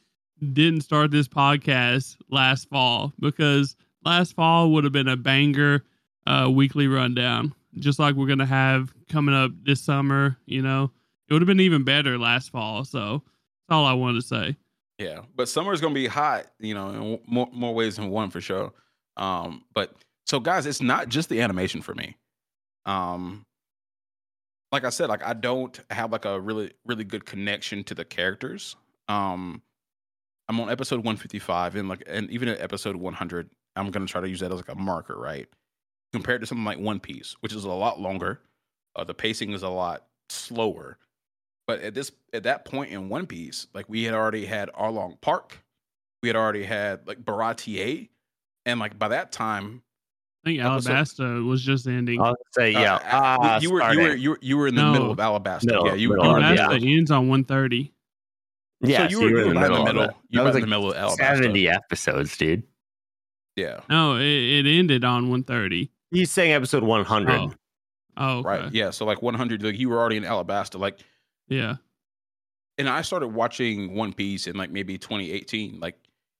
[0.54, 5.84] didn't start this podcast last fall because last fall would have been a banger
[6.28, 10.38] uh, weekly rundown, just like we're gonna have coming up this summer.
[10.46, 10.92] You know,
[11.28, 12.86] it would have been even better last fall.
[12.86, 13.24] So
[13.68, 14.56] that's all I wanted to say.
[14.98, 18.30] Yeah, but summer is gonna be hot, you know, in more more ways than one
[18.30, 18.72] for sure.
[19.18, 22.16] Um, but so guys, it's not just the animation for me.
[22.86, 23.46] Um,
[24.72, 28.06] like I said, like I don't have like a really really good connection to the
[28.06, 28.76] characters.
[29.08, 29.62] Um,
[30.48, 34.30] I'm on episode 155, and like, and even at episode 100, I'm gonna try to
[34.30, 35.48] use that as like a marker, right?
[36.12, 38.42] Compared to something like One Piece, which is a lot longer,
[38.96, 40.98] uh, the pacing is a lot slower.
[41.68, 45.22] But at this at that point in One Piece, like we had already had Arlong
[45.22, 45.64] Park,
[46.24, 48.10] we had already had like Baratie,
[48.66, 49.84] and like by that time,
[50.50, 52.22] I think Episode- Alabasta was just ending.
[52.22, 52.96] I'll say uh, yeah.
[52.96, 53.00] uh,
[53.42, 54.92] ah, you were you were you were you were in the No.
[54.92, 55.66] middle of Alabasta.
[55.66, 56.18] Middle- yeah, you were.
[56.18, 56.98] middle you were of- Alabasta yeah.
[56.98, 57.94] ends on 130.
[58.82, 60.02] yeah, so you were, you were in the of middle.
[60.04, 60.16] it.
[60.30, 61.18] You That were was right in the middle of Alabasta.
[61.18, 62.64] 70 episodes, dude.
[63.56, 63.82] Yeah.
[63.90, 65.92] No, it, it ended on 130.
[66.12, 67.32] He's saying episode 100.
[67.32, 67.54] Oh.
[68.18, 68.48] Oh, okay.
[68.48, 68.72] Right.
[68.74, 68.90] Yeah.
[68.92, 70.80] So like 100, like you were already in Alabasta.
[70.80, 71.00] Like,
[71.50, 71.76] Yeah.
[72.78, 75.80] and I started watching One Piece in like maybe 2018.
[75.80, 75.96] Like,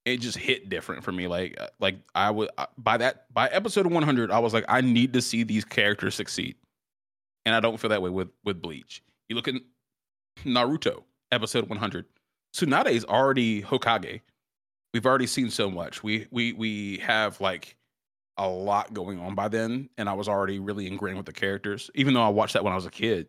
[0.06, 1.28] it just hit different for me.
[1.28, 4.82] Like, uh, like I would uh, by that by episode 100, I was like, I
[4.82, 6.56] need to see these characters succeed,
[7.46, 9.04] and I don't feel that way with with Bleach.
[9.28, 9.56] You look at
[10.44, 12.06] Naruto, episode 100.
[12.56, 14.22] Tsunade is already Hokage.
[14.94, 16.04] We've already seen so much.
[16.04, 17.76] We we we have like
[18.38, 21.92] a lot going on by then, and I was already really ingrained with the characters.
[21.94, 23.28] Even though I watched that when I was a kid,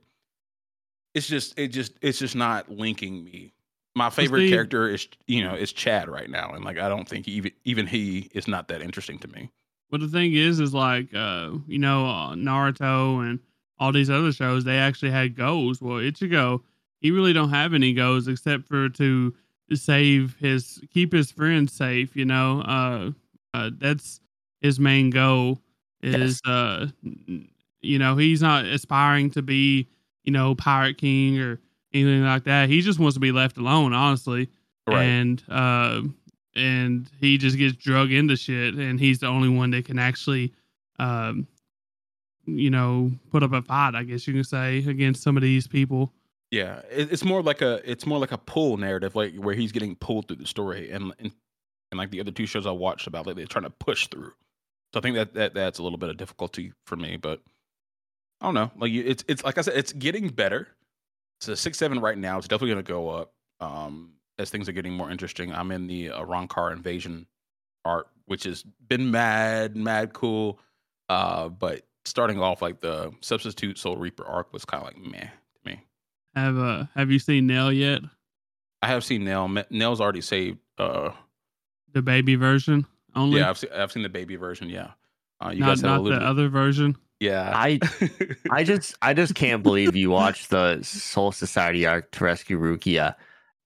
[1.14, 3.52] it's just it just it's just not linking me.
[3.95, 7.09] My favorite see- character is you know is Chad right now, and like I don't
[7.09, 9.51] think even even he is not that interesting to me.
[9.91, 13.41] But the thing is, is like, uh, you know, uh, Naruto and
[13.78, 15.82] all these other shows, they actually had goals.
[15.82, 16.62] Well, Ichigo,
[17.01, 19.34] he really don't have any goals except for to
[19.74, 22.14] save his, keep his friends safe.
[22.14, 23.11] You know, uh,
[23.53, 24.20] uh, that's
[24.61, 25.61] his main goal.
[26.03, 26.86] Is uh,
[27.82, 29.88] you know, he's not aspiring to be,
[30.22, 31.61] you know, pirate king or
[31.93, 32.68] anything like that.
[32.68, 34.49] He just wants to be left alone, honestly
[35.03, 36.03] and uh,
[36.55, 40.53] and he just gets drug into shit, and he's the only one that can actually,
[40.99, 41.47] um,
[42.47, 43.95] you know, put up a fight.
[43.95, 46.12] I guess you can say against some of these people.
[46.51, 49.95] Yeah, it's more like a it's more like a pull narrative, like where he's getting
[49.95, 51.30] pulled through the story, and and,
[51.93, 54.32] and like the other two shows I watched about lately, they're trying to push through.
[54.93, 57.41] So I think that that that's a little bit of difficulty for me, but
[58.41, 58.72] I don't know.
[58.76, 60.66] Like you- it's it's like I said, it's getting better.
[61.49, 62.38] A six seven right now.
[62.38, 65.53] It's definitely going to go up um, as things are getting more interesting.
[65.55, 67.26] I'm in the uh, Arrancar invasion
[67.84, 70.59] art, which has been mad mad cool,
[71.09, 75.20] uh, but starting off like the substitute Soul Reaper arc was kind of like meh
[75.28, 75.80] to me.
[76.34, 78.03] Have uh have you seen Nell yet?
[78.82, 79.49] I have seen Nell.
[79.70, 80.59] Nell's already saved.
[80.78, 81.11] Uh,
[81.93, 83.41] The baby version only.
[83.41, 84.68] yeah, I've seen, I've seen the baby version.
[84.68, 84.93] Yeah,
[85.45, 86.97] uh, you not guys have not the other version.
[87.20, 87.78] Yeah, I
[88.50, 93.14] I just I just can't believe you watched the Soul Society arc to rescue Rukia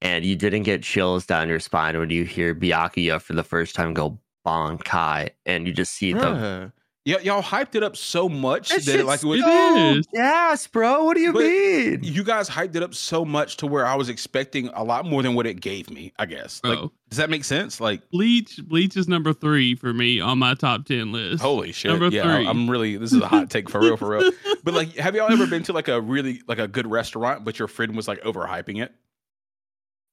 [0.02, 3.74] and you didn't get chills down your spine when you hear Byakuya for the first
[3.76, 6.72] time go Bankai and you just see the
[7.06, 7.10] Bruh.
[7.12, 10.06] Yeah, y'all hyped it up so much That that it, like it was, It is.
[10.12, 11.04] Yes, bro.
[11.04, 12.00] What do you But- mean?
[12.02, 15.22] you guys hyped it up so much to where I was expecting a lot more
[15.22, 16.12] than what it gave me.
[16.18, 16.60] I guess.
[16.64, 16.92] Like, oh.
[17.10, 17.80] does that make sense?
[17.80, 21.42] Like, Bleach Bleach is number three for me on my top ten list.
[21.42, 21.90] holy shit!
[21.90, 22.46] Number yeah, three.
[22.46, 22.96] I'm really.
[22.96, 24.30] This is a hot take for real, for real.
[24.64, 27.58] But like, have y'all ever been to like a really like a good restaurant, but
[27.58, 28.94] your friend was like overhyping it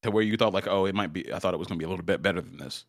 [0.03, 1.31] to where you thought like, oh, it might be.
[1.33, 2.83] I thought it was gonna be a little bit better than this.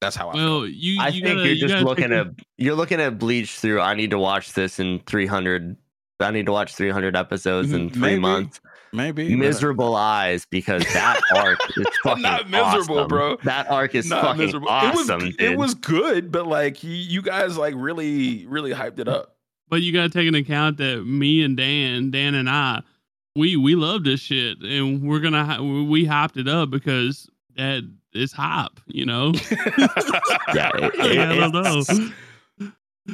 [0.00, 0.44] That's how I felt.
[0.44, 1.00] Well, you.
[1.00, 2.26] I you think gotta- you're just gotta looking take at
[2.58, 3.80] you're looking at Bleach through.
[3.80, 5.76] I need to watch this in 300.
[6.20, 8.20] I need to watch 300 episodes in three maybe.
[8.20, 8.60] months.
[8.92, 13.08] Maybe but- Miserable eyes because that arc is fucking Not miserable, awesome.
[13.08, 13.36] bro.
[13.44, 14.68] That arc is Not fucking miserable.
[14.68, 15.20] awesome.
[15.20, 19.06] It was it was good, but like you, you guys like really really hyped it
[19.08, 19.36] up.
[19.68, 22.82] But you got to take into account that me and Dan, Dan and I,
[23.36, 27.84] we we love this shit, and we're gonna we hyped it up because that
[28.14, 29.32] is hype, you know.
[30.54, 31.78] Yeah, it- I don't know.
[31.80, 32.10] it's-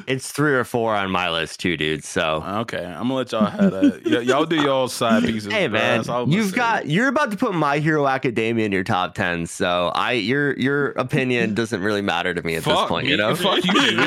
[0.07, 2.05] It's three or four on my list too, dude.
[2.05, 4.03] So okay, I'm gonna let y'all have that.
[4.05, 5.51] Y- y'all do y'all side pieces.
[5.51, 6.57] hey man, That's all I'm gonna you've say.
[6.57, 9.47] got you're about to put My Hero Academia in your top ten.
[9.47, 13.07] So I your your opinion doesn't really matter to me at this point.
[13.07, 13.13] me.
[13.13, 13.73] You know, Fuck you.
[13.73, 13.99] dude.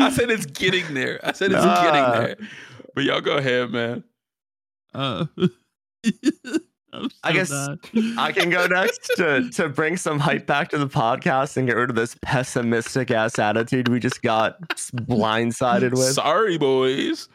[0.00, 1.18] I said it's getting there.
[1.24, 1.82] I said it's Ah.
[1.82, 2.36] getting there.
[2.94, 4.04] But y'all go ahead, man.
[4.94, 5.26] Uh,
[6.94, 7.78] I'm I guess done.
[8.18, 11.76] I can go next to to bring some hype back to the podcast and get
[11.76, 16.12] rid of this pessimistic ass attitude we just got blindsided with.
[16.14, 17.28] Sorry, boys.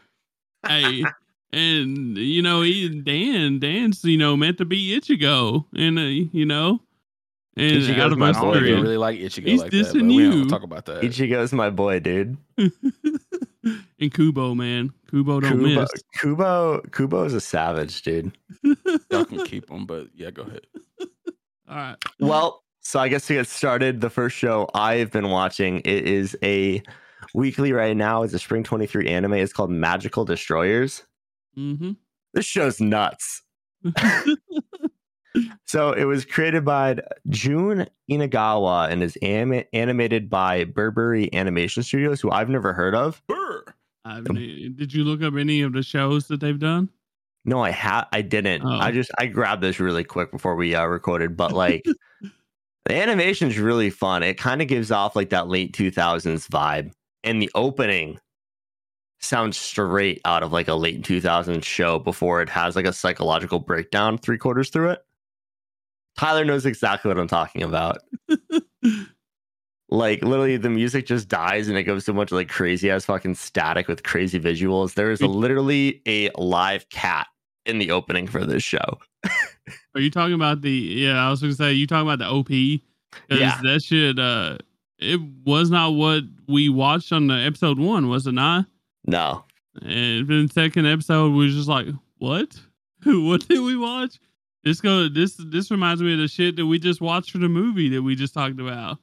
[0.68, 1.04] hey,
[1.52, 6.46] and you know, he Dan Dan's you know meant to be Ichigo, and uh, you
[6.46, 6.80] know,
[7.58, 8.82] and Ichigo's out of my us I don't boy, even three, dude.
[8.84, 10.50] really like Ichigo He's like that, but dissing we don't you.
[10.50, 11.02] talk about that.
[11.02, 12.38] Ichigo's my boy, dude.
[14.00, 15.90] and Kubo, man, Kubo don't Kubo, miss.
[16.20, 18.38] Kubo, Kubo is a savage, dude.
[19.12, 20.68] Y'all can keep him, but yeah, go ahead.
[21.70, 25.82] All right, Well, so I guess to get started, the first show I've been watching
[25.86, 26.82] it is a
[27.36, 28.24] weekly right now.
[28.24, 29.34] It's a spring 23 anime.
[29.34, 31.04] It's called Magical Destroyers.
[31.58, 31.92] mm-hmm.
[32.34, 33.44] This show's nuts.
[35.66, 36.98] So it was created by
[37.30, 43.22] Jun Inagawa and is anim- animated by Bibury Animation Studios, who I've never heard of.
[43.28, 43.66] Brr.
[44.06, 46.90] I've, did you look up any of the shows that they've done?
[47.46, 48.64] No, I ha I didn't.
[48.66, 48.80] Oh.
[48.80, 51.84] I just I grabbed this really quick before we uh, recorded, but like
[52.86, 54.24] the animation's really fun.
[54.24, 56.92] It kind of gives off like that late 2000s vibe.
[57.24, 58.20] And the opening
[59.20, 63.60] sounds straight out of like a late 2000s show before it has like a psychological
[63.60, 65.04] breakdown three quarters through it.
[66.20, 68.00] Tyler knows exactly what I'm talking about.
[69.92, 73.34] Like literally the music just dies and it goes so much like crazy ass fucking
[73.34, 74.94] static with crazy visuals.
[74.94, 77.26] There is a, literally a live cat
[77.66, 79.00] in the opening for this show.
[79.96, 80.70] Are you talking about the?
[80.70, 82.52] Yeah, I was going to say you talking about the OP.
[83.32, 83.60] Yeah.
[83.64, 84.20] that shit.
[84.20, 84.60] Uh,
[85.00, 88.68] it was not what we watched on the episode one, was it not?
[89.08, 89.44] No.
[89.82, 91.88] And then the second episode was just like,
[92.20, 92.60] what?
[93.06, 94.20] what did we watch?
[94.64, 95.08] This go.
[95.08, 98.02] This this reminds me of the shit that we just watched for the movie that
[98.02, 98.98] we just talked about.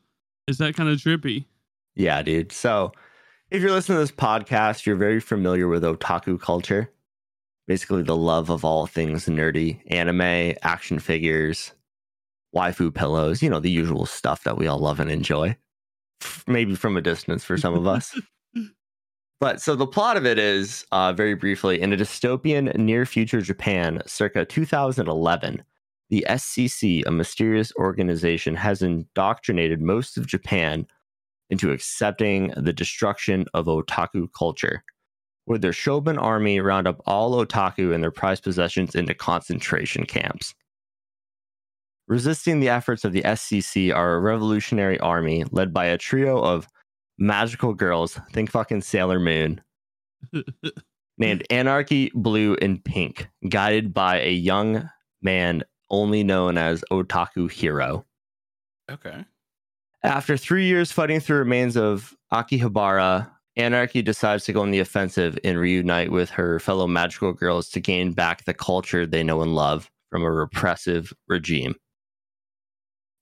[0.46, 1.46] Is that kind of trippy?
[1.94, 2.52] Yeah, dude.
[2.52, 2.92] So
[3.50, 6.92] if you're listening to this podcast, you're very familiar with otaku culture.
[7.66, 11.72] Basically the love of all things nerdy, anime, action figures,
[12.54, 15.56] waifu pillows, you know, the usual stuff that we all love and enjoy.
[16.46, 18.18] Maybe from a distance for some of us.
[19.38, 23.42] But so the plot of it is, uh, very briefly, in a dystopian near future
[23.42, 25.62] Japan, circa 2011,
[26.08, 30.86] the SCC, a mysterious organization, has indoctrinated most of Japan
[31.50, 34.82] into accepting the destruction of otaku culture,
[35.44, 40.54] where their Shogun army round up all otaku and their prized possessions into concentration camps.
[42.08, 46.68] Resisting the efforts of the SCC are a revolutionary army led by a trio of
[47.18, 49.60] magical girls, think fucking Sailor Moon,
[51.18, 54.88] named Anarchy, Blue, and Pink, guided by a young
[55.22, 58.04] man only known as Otaku Hero.
[58.90, 59.24] Okay.
[60.02, 65.38] After three years fighting through remains of Akihabara, Anarchy decides to go on the offensive
[65.42, 69.54] and reunite with her fellow magical girls to gain back the culture they know and
[69.54, 71.74] love from a repressive regime.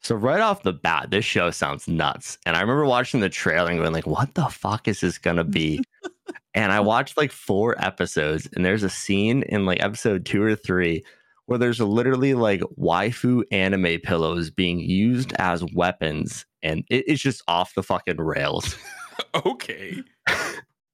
[0.04, 2.36] So right off the bat, this show sounds nuts.
[2.44, 5.44] And I remember watching the trailer and going like, what the fuck is this gonna
[5.44, 5.82] be?
[6.54, 10.56] and I watched like four episodes, and there's a scene in like episode two or
[10.56, 11.02] three
[11.46, 17.74] where there's literally like waifu anime pillows being used as weapons, and it's just off
[17.74, 18.76] the fucking rails.
[19.46, 20.02] okay.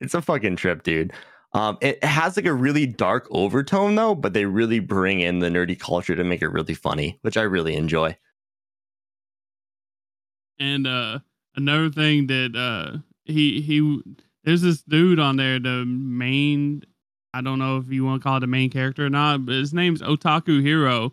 [0.00, 1.12] it's a fucking trip, dude.
[1.52, 5.48] Um, it has like a really dark overtone though, but they really bring in the
[5.48, 8.16] nerdy culture to make it really funny, which I really enjoy.
[10.60, 11.18] And uh
[11.56, 14.00] another thing that uh he he
[14.44, 16.82] there's this dude on there, the main
[17.34, 19.54] I don't know if you want to call it the main character or not, but
[19.54, 21.12] his name's Otaku Hero.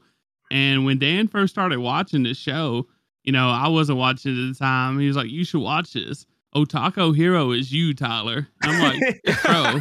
[0.52, 2.88] And when Dan first started watching this show,
[3.24, 5.00] you know, I wasn't watching it at the time.
[5.00, 6.26] He was like, You should watch this.
[6.56, 8.48] Otaku Hero is you, Tyler.
[8.64, 9.80] I'm like, Bro,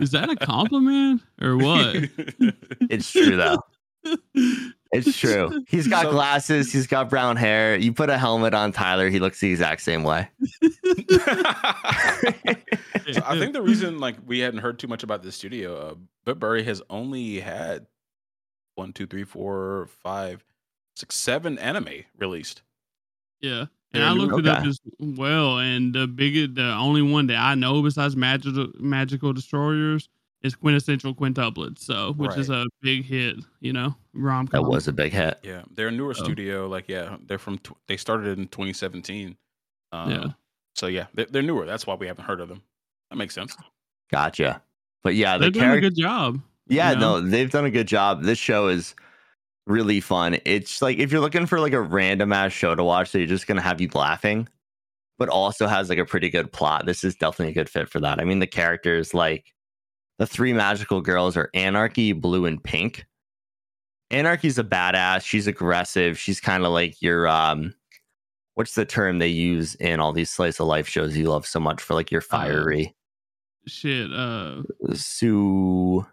[0.00, 1.96] is that a compliment or what?
[2.90, 3.58] It's true though.
[4.92, 5.64] It's true.
[5.68, 6.72] He's got So- glasses.
[6.72, 7.76] He's got brown hair.
[7.76, 10.28] You put a helmet on Tyler, he looks the exact same way.
[13.12, 15.94] so I think the reason like we hadn't heard too much about this studio, uh,
[16.26, 17.86] Bibury has only had
[18.74, 20.44] one, two, three, four, five,
[20.96, 22.62] six, seven anime released.
[23.40, 23.66] Yeah.
[23.92, 27.26] They're And I new- looked it up as well, and the biggest, the only one
[27.26, 30.08] that I know besides magical magical destroyers
[30.42, 31.80] is quintessential quintuplets.
[31.80, 35.38] So, which is a big hit, you know, rom That was a big hit.
[35.42, 36.22] Yeah, they're a newer Oh.
[36.24, 36.66] studio.
[36.66, 37.58] Like, yeah, they're from.
[37.58, 39.36] Tw- they started in 2017.
[39.92, 40.24] Um, Yeah.
[40.76, 41.66] So yeah, they're, they're newer.
[41.66, 42.62] That's why we haven't heard of them.
[43.10, 43.54] That makes sense.
[44.10, 44.62] Gotcha.
[45.02, 46.40] But yeah, the They're doing a good job.
[46.68, 47.20] Yeah, you know?
[47.20, 48.22] no, they've done a good job.
[48.22, 48.94] This show is
[49.66, 50.38] really fun.
[50.44, 53.26] It's like if you're looking for like a random ass show to watch, so you're
[53.26, 54.48] just gonna have you laughing,
[55.18, 56.86] but also has like a pretty good plot.
[56.86, 58.20] This is definitely a good fit for that.
[58.20, 59.52] I mean, the characters like
[60.20, 63.06] the three magical girls are Anarchy, Blue, and Pink.
[64.10, 65.22] Anarchy's a badass.
[65.24, 66.18] She's aggressive.
[66.18, 67.72] She's kind of like your um,
[68.54, 71.58] what's the term they use in all these slice of life shows you love so
[71.58, 72.94] much for like your fiery
[73.66, 74.12] Shit.
[74.12, 74.62] Uh,
[74.92, 76.04] Sue.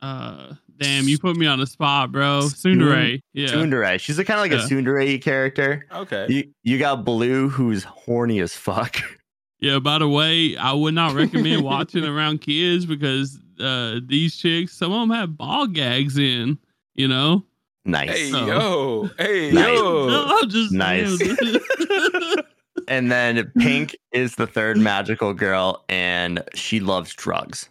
[0.00, 2.42] Uh, damn, you put me on the spot, bro.
[2.44, 3.20] Tsundere.
[3.32, 3.48] Yeah.
[3.48, 3.98] Tsundere.
[3.98, 4.64] She's kind of like Yeah.
[4.64, 5.86] a Tsundere character.
[5.92, 6.26] Okay.
[6.28, 8.96] You you got Blue, who's horny as fuck.
[9.62, 14.72] Yeah, by the way, I would not recommend watching around kids because uh, these chicks,
[14.76, 16.58] some of them have ball gags in,
[16.94, 17.44] you know?
[17.84, 18.10] nice.
[18.10, 19.64] Hey So- yo, hey Nice.
[19.64, 20.26] No, yo.
[20.40, 21.18] I'm just Nice.
[22.88, 27.68] And then Pink is the third magical girl, and she loves drugs.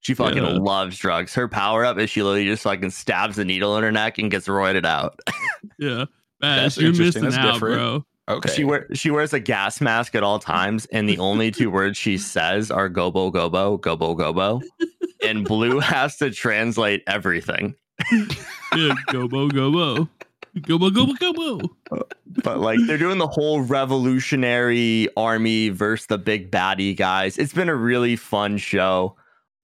[0.00, 0.58] She fucking Yeah.
[0.58, 1.34] loves drugs.
[1.34, 4.30] Her power up is she literally just fucking stabs a needle in her neck and
[4.30, 5.18] gets roided out.
[5.78, 6.04] yeah.
[6.40, 7.24] Bash, That's you're interesting.
[7.24, 7.76] missing That's out, different.
[7.76, 8.06] bro.
[8.28, 8.52] Okay.
[8.54, 11.98] She wear she wears a gas mask at all times, and the only two words
[11.98, 14.62] she says are "gobo gobo gobo gobo,"
[15.22, 17.74] and Blue has to translate everything.
[18.76, 20.08] Yeah, gobo, gobo.
[20.56, 21.70] Gobo, gobo, gobo.
[22.42, 27.38] But like they're doing the whole revolutionary army versus the big baddie guys.
[27.38, 29.16] It's been a really fun show.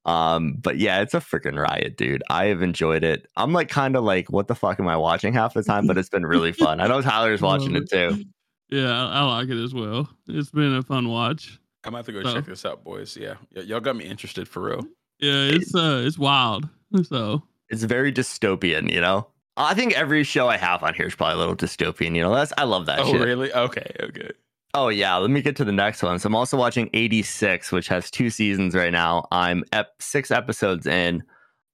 [0.04, 2.22] Um, but yeah, it's a freaking riot, dude.
[2.30, 3.26] I have enjoyed it.
[3.36, 5.86] I'm like kind of like, what the fuck am I watching half the time?
[5.88, 6.80] But it's been really fun.
[6.80, 8.24] I know Tyler's watching it too.
[8.70, 10.08] Yeah, I, I like it as well.
[10.28, 11.58] It's been a fun watch.
[11.84, 13.16] I'm about to go So- check this out, boys.
[13.16, 13.34] Yeah.
[13.54, 14.86] Y- y'all got me interested for real.
[15.18, 16.68] Yeah, it's uh, it's wild.
[17.04, 19.26] So It's very dystopian, you know.
[19.56, 22.14] I think every show I have on here is probably a little dystopian.
[22.16, 23.20] You know, that's I love that oh, shit.
[23.20, 23.52] really?
[23.52, 23.92] Okay.
[24.00, 24.30] Okay.
[24.72, 26.18] Oh yeah, let me get to the next one.
[26.18, 29.26] So I'm also watching 86, which has two seasons right now.
[29.32, 31.22] I'm ep- six episodes in.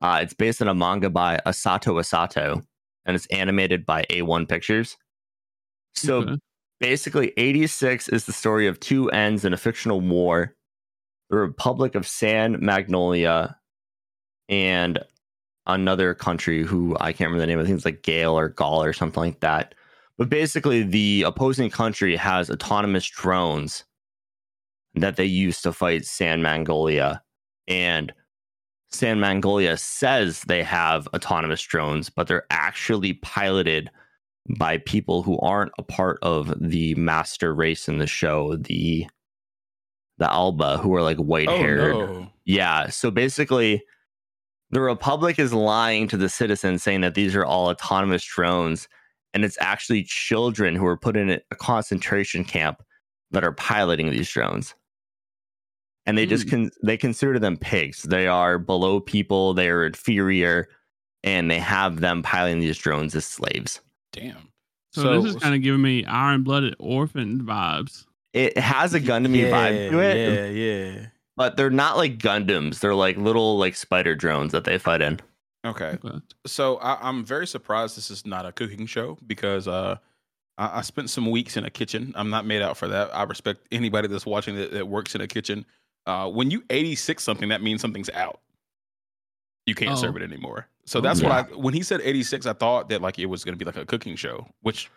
[0.01, 2.63] Uh, it's based on a manga by Asato Asato,
[3.05, 4.97] and it's animated by A1 Pictures.
[5.95, 6.37] So okay.
[6.81, 10.55] Basically, 86 is the story of two ends in a fictional war:
[11.31, 13.57] the Republic of San Magnolia
[14.49, 14.99] and
[15.67, 17.65] another country who I can't remember the name.
[17.65, 19.75] Think it's like Gale or Gaul or something like that.
[20.19, 23.85] But basically, the opposing country has autonomous drones
[24.95, 27.23] that they use to fight San Mongolia.
[27.69, 28.15] And
[28.91, 33.91] San Mongolia says they have autonomous drones, but they're actually piloted
[34.49, 39.07] by people who aren't a part of the master race in the show, the
[40.19, 41.95] the Alba, who are like white Oh haired.
[41.95, 42.33] no.
[42.45, 42.89] Yeah.
[42.89, 43.83] So basically,
[44.71, 48.89] the Republic is lying to the citizens saying that these are all autonomous drones,
[49.35, 52.83] and it's actually children who are put in a concentration camp
[53.33, 54.75] that are piloting these drones.
[56.07, 56.51] And they just hmm.
[56.51, 58.03] con- they consider them pigs.
[58.03, 59.55] They are below people.
[59.55, 60.69] They are inferior,
[61.25, 63.81] and they have them piloting these drones as slaves.
[64.13, 64.49] Damn.
[64.93, 68.07] So, this is kind of giving me iron blooded orphan vibes.
[68.33, 71.07] It has a Gundam vibe to it, Yeah, yeah.
[71.37, 72.81] but they're not like Gundams.
[72.81, 75.21] They're like little like spider drones that they fight in.
[75.67, 75.99] Okay.
[76.03, 76.19] Okay.
[76.47, 79.97] So I, I'm very surprised this is not a cooking show because uh,
[80.57, 82.13] I, I spent some weeks in a kitchen.
[82.17, 83.15] I'm not made out for that.
[83.15, 85.67] I respect anybody that's watching that, that works in a kitchen.
[86.07, 88.41] Uh, when you 86 something, that means something's out.
[89.67, 89.97] You can't Oh.
[89.97, 90.69] serve it anymore.
[90.87, 91.43] So that's what I.
[91.43, 93.85] When he said 86, I thought that like it was going to be like a
[93.85, 94.89] cooking show, which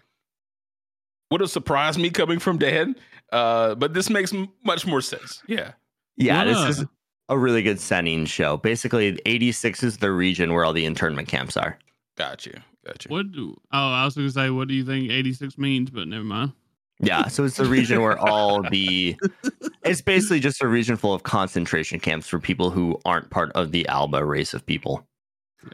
[1.32, 2.96] would have surprised me coming from Dan.
[3.32, 5.42] Uh, but this makes m- much more sense.
[5.48, 5.74] Yeah.
[6.18, 6.46] Yeah, Yeah.
[6.46, 6.86] this is
[7.30, 8.58] a really good setting show.
[8.58, 11.78] Basically, 86 is the region where all the internment camps are.
[12.18, 12.54] Got you.
[12.86, 13.10] Got you.
[13.10, 16.08] What do oh I was gonna say what do you think eighty six means, but
[16.08, 16.54] never mind.
[17.02, 19.16] Yeah, so it's the region where all the
[19.84, 23.72] it's basically just a region full of concentration camps for people who aren't part of
[23.72, 25.06] the Alba race of people.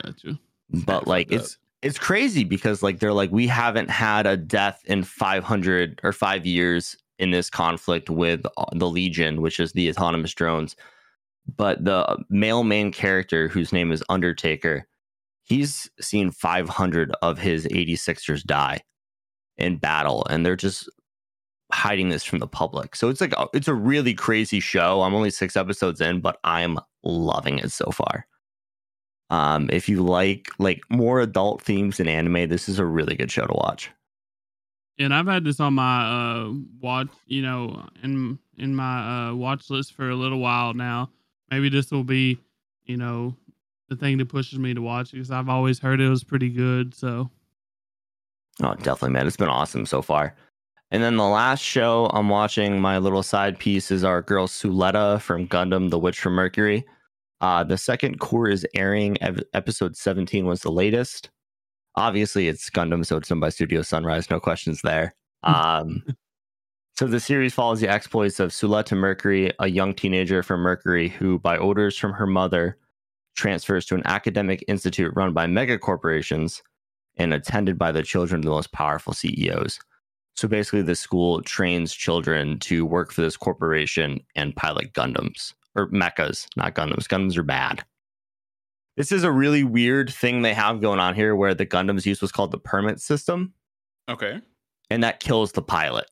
[0.03, 0.39] Gotcha.
[0.69, 5.03] But like it's it's crazy because like they're like we haven't had a death in
[5.03, 10.33] 500 or 5 years in this conflict with uh, the Legion, which is the autonomous
[10.33, 10.75] drones.
[11.55, 14.87] But the male main character whose name is Undertaker,
[15.43, 18.81] he's seen 500 of his 86ers die
[19.57, 20.89] in battle and they're just
[21.71, 22.95] hiding this from the public.
[22.95, 25.01] So it's like a- it's a really crazy show.
[25.03, 28.25] I'm only 6 episodes in, but I'm loving it so far.
[29.29, 33.31] Um, if you like like more adult themes in anime, this is a really good
[33.31, 33.89] show to watch.
[34.97, 39.69] And I've had this on my uh watch, you know, in in my uh watch
[39.69, 41.09] list for a little while now.
[41.51, 42.39] Maybe this will be,
[42.85, 43.35] you know,
[43.89, 46.49] the thing that pushes me to watch it because I've always heard it was pretty
[46.49, 46.93] good.
[46.93, 47.29] So
[48.63, 49.27] Oh, definitely, man.
[49.27, 50.35] It's been awesome so far.
[50.91, 55.19] And then the last show I'm watching, my little side piece is our girl Suletta
[55.19, 56.85] from Gundam, The Witch from Mercury.
[57.41, 59.21] Uh, the second cour is airing.
[59.21, 61.29] Ev- episode 17 was the latest.
[61.95, 64.29] Obviously, it's Gundam, so it's done by Studio Sunrise.
[64.29, 65.15] No questions there.
[65.43, 66.01] Um,
[66.97, 71.37] so the series follows the exploits of Suletta Mercury, a young teenager from Mercury who,
[71.37, 72.79] by orders from her mother,
[73.35, 76.63] transfers to an academic institute run by mega corporations
[77.17, 79.77] and attended by the children of the most powerful CEOs.
[80.35, 85.87] So basically, the school trains children to work for this corporation and pilot Gundams or
[85.89, 87.07] mechas, not Gundams.
[87.07, 87.83] Gundams are bad.
[88.97, 92.21] This is a really weird thing they have going on here where the Gundams use
[92.21, 93.53] what's called the Permet system,
[94.09, 94.39] Okay.
[94.89, 96.05] and that kills the pilot.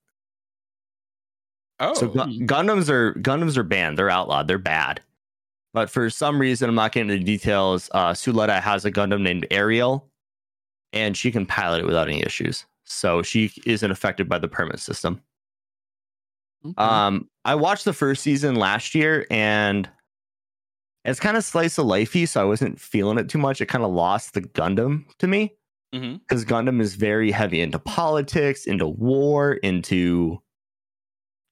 [1.80, 1.94] Oh.
[1.94, 3.98] So Gu- Gundams are Gundams are banned.
[3.98, 4.48] They're outlawed.
[4.48, 5.02] They're bad.
[5.73, 7.90] But for some reason, I'm not getting into details.
[7.94, 10.07] Uh, Suletta has a Gundam named Aerial,
[10.91, 12.65] and she can pilot it without any issues.
[12.84, 15.22] So she isn't affected by the Permet system.
[16.65, 16.73] Okay.
[16.77, 19.90] Um, I watched the first season last year, and
[21.06, 23.60] it's kind of slice of lifey, so I wasn't feeling it too much.
[23.61, 25.53] It kind of lost the Gundam to me
[26.19, 30.41] because Gundam is very heavy into politics, into war, into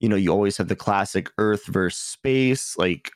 [0.00, 3.12] you know, you always have the classic Earth versus space, like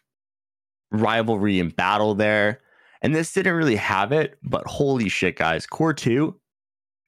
[0.92, 2.60] rivalry and battle there.
[3.02, 6.34] And this didn't really have it, but holy shit, guys, Cour 2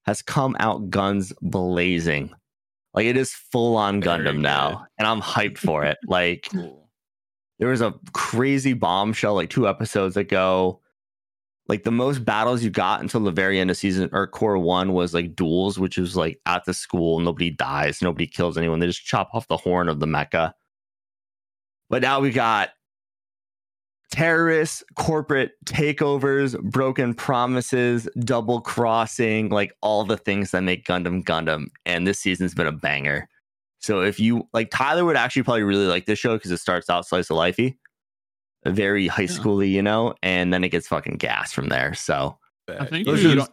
[0.04, 2.32] has come out guns blazing.
[2.98, 5.98] Like it is full on Gundam now, and I'm hyped for it.
[6.08, 6.90] Like Cool.
[7.60, 10.80] there was a crazy bombshell like two episodes ago.
[11.68, 14.94] Like the most battles you got until the very end of season or cour one
[14.94, 18.80] was like duels, which is like at the school, nobody dies, nobody kills anyone.
[18.80, 20.54] They just chop off the horn of the mecha.
[21.90, 22.70] But now we got
[24.10, 31.66] terrorists, corporate takeovers, broken promises, double crossing, like all the things that make Gundam Gundam.
[31.86, 33.28] And this season's been a banger.
[33.80, 36.90] So if you like Tyler would actually probably really like this show because it starts
[36.90, 37.76] out slice of lifey,
[38.66, 39.28] very high Yeah.
[39.28, 41.94] schooly, you know, and then it gets fucking gas from there.
[41.94, 43.48] So I think you- we you was,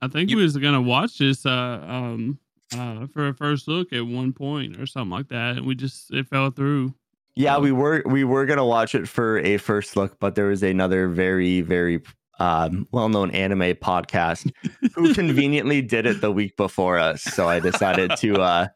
[0.00, 2.38] I think you- we was gonna watch this uh um
[2.76, 6.12] uh for a first look at one point or something like that, and we just
[6.12, 6.94] it fell through.
[7.36, 7.60] Yeah, Oh.
[7.60, 11.08] we were we were gonna watch it for a first look, but there was another
[11.08, 12.02] very very
[12.40, 14.50] um, well-known anime podcast
[14.94, 17.22] who conveniently did it the week before us.
[17.22, 18.66] So I decided to uh,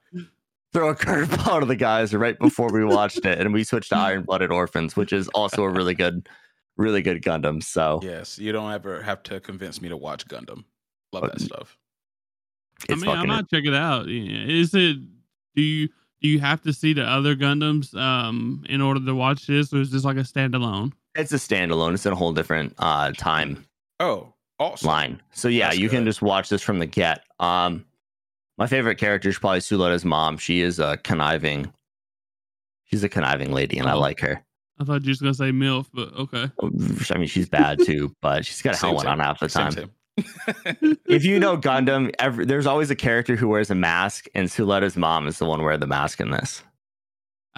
[0.72, 3.96] throw a curveball to the guys right before we watched it, and we switched to
[3.96, 6.28] Iron Blooded Orphans, which is also a really good,
[6.76, 7.60] really good Gundam.
[7.60, 10.62] So Yes, you don't ever have to convince me to watch Gundam.
[11.12, 11.76] Love that stuff.
[12.88, 13.28] I mean, I fucking.
[13.28, 14.08] might check it out.
[14.08, 14.98] Is it?
[15.56, 15.88] Do you
[16.20, 19.80] do you have to see the other Gundams um in order to watch this, or
[19.80, 20.92] is this like a standalone?
[21.14, 21.94] It's a standalone.
[21.94, 23.64] It's in a whole different uh, time
[24.00, 24.86] Oh, awesome.
[24.86, 25.22] line.
[25.32, 27.24] So yeah, That's you can just watch this from the get.
[27.40, 27.84] Um,
[28.56, 30.38] my favorite character is probably Suletta's mom.
[30.38, 31.72] She is a conniving.
[32.84, 34.00] She's a conniving lady, and I Oh.
[34.00, 34.42] like her.
[34.80, 36.48] I thought you was gonna say MILF, but okay.
[36.62, 39.90] I mean, she's bad too, but she's got a helmet on half the Same time.
[40.22, 40.98] Tim.
[41.06, 44.96] If you know Gundam, every, there's always a character who wears a mask, and Suletta's
[44.96, 46.62] mom is the one wearing the mask in this.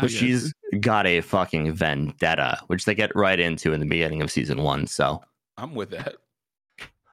[0.00, 4.30] But she's got a fucking vendetta, which they get right into in the beginning of
[4.30, 4.86] season one.
[4.86, 5.22] So,
[5.58, 6.14] I'm with that.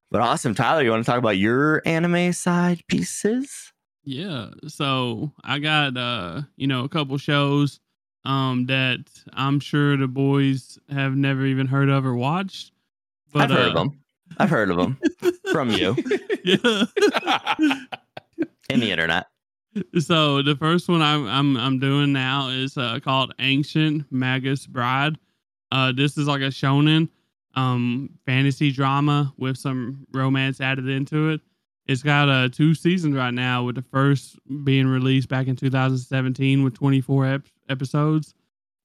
[0.09, 0.83] but awesome, Tyler.
[0.83, 3.73] You want to talk about your anime side pieces?
[4.05, 4.51] Yeah.
[4.67, 7.79] So I got uh, you know, a couple shows
[8.23, 8.99] um that
[9.33, 12.71] I'm sure the boys have never even heard of or watched.
[13.33, 13.99] But I've heard uh, of them.
[14.37, 14.97] I've heard of them
[15.51, 15.95] from you
[16.43, 16.55] Yeah.
[18.69, 19.27] in the internet.
[19.99, 25.17] so the first one I'm I'm I'm doing now is uh, called Ancient Magus Bride.
[25.71, 27.09] Uh, this is like a shonen
[27.55, 31.41] um fantasy drama with some romance added into it.
[31.87, 36.63] It's got uh two seasons right now, with the first being released back in 2017
[36.63, 38.33] with 24 ep- episodes,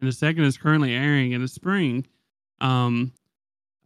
[0.01, 2.07] and the second is currently airing in the spring
[2.61, 3.13] um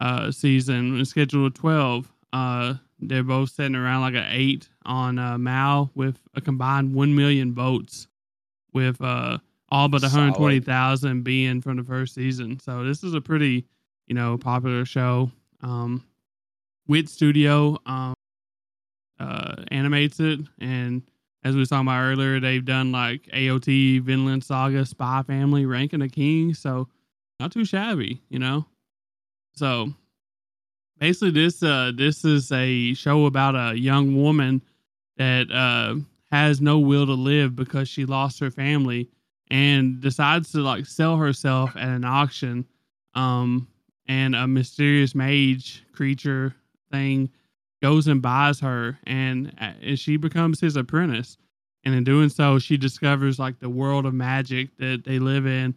[0.01, 1.05] uh season.
[1.05, 2.13] Scheduled 12.
[2.33, 7.15] Uh, they're both sitting around like an eight on uh, Mal with a combined one
[7.15, 8.09] million votes,
[8.73, 12.61] with uh all but 120,000 being from the first season.
[12.61, 13.67] So this is a pretty,
[14.07, 15.31] you know, popular show.
[15.61, 16.05] Um,
[16.87, 18.15] Wit Studio um
[19.19, 21.03] uh animates it, and
[21.43, 26.01] as we were talking about earlier, they've done like AOT, Vinland Saga, Spy Family, Ranking
[26.01, 26.55] the King.
[26.55, 26.89] So
[27.39, 28.67] not too shabby, you know.
[29.57, 29.93] So
[30.99, 34.63] basically this uh this is a show about a young woman
[35.17, 35.97] that uh
[36.31, 39.09] has no will to live because she lost her family
[39.49, 42.67] and decides to like sell herself at an auction
[43.15, 43.67] um
[44.09, 46.55] and a mysterious mage creature
[46.91, 47.31] thing
[47.83, 51.37] goes and buys her and, uh, and she becomes his apprentice.
[51.85, 55.75] And in doing so she discovers like the world of magic that they live in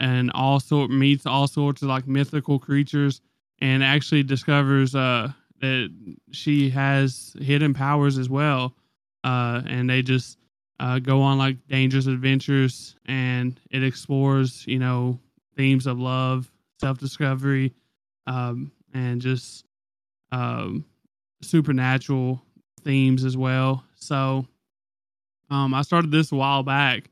[0.00, 3.20] and all sort meets all sorts of like mythical creatures
[3.60, 5.30] and actually discovers uh
[5.60, 5.88] that
[6.30, 8.74] she has hidden powers as well
[9.24, 10.38] uh and they just
[10.80, 15.18] uh go on like dangerous adventures and it explores you know
[15.56, 16.50] themes of love
[16.80, 17.72] self-discovery
[18.28, 19.64] um and just
[20.32, 20.84] um
[21.42, 22.40] supernatural
[22.82, 23.84] themes as well.
[23.96, 24.46] So
[25.50, 27.10] um i started this a while back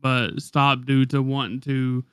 [0.00, 2.04] but stopped due to wanting to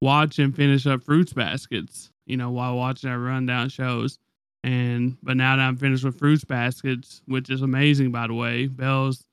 [0.00, 4.18] watch and finish up fruits baskets you know, while watching our rundown shows.
[4.62, 8.66] And but now that I'm finished with Fruits Baskets, which is amazing by the way,
[8.66, 9.26] Bells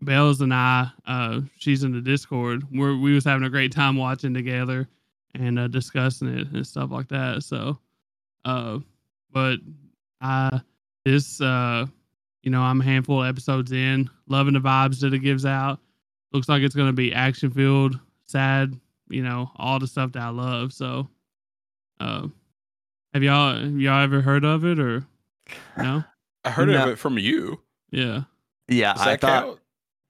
[0.00, 2.64] Bells and I, uh, she's in the Discord.
[2.72, 4.88] We're we was having a great time watching together
[5.34, 7.44] and uh, discussing it and stuff like that.
[7.44, 7.78] So,
[8.44, 8.78] uh,
[9.30, 9.58] but
[10.20, 10.60] I
[11.04, 11.86] this uh,
[12.42, 15.78] you know, I'm a handful of episodes in, loving the vibes that it gives out.
[16.32, 18.80] Looks like it's gonna be action filled, sad,
[19.12, 20.72] you know, all the stuff that I love.
[20.72, 21.08] So,
[22.00, 22.28] uh,
[23.14, 25.04] have y'all have y'all ever heard of it or
[25.76, 26.04] no?
[26.44, 26.82] I heard No.
[26.84, 27.60] of it from you.
[27.90, 28.22] Yeah.
[28.68, 29.60] Yeah, I thought count?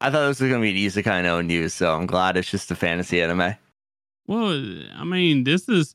[0.00, 2.70] I thought this was gonna be an isekai no news, so I'm glad it's just
[2.70, 3.54] a fantasy anime.
[4.26, 4.50] Well,
[4.94, 5.94] I mean, this is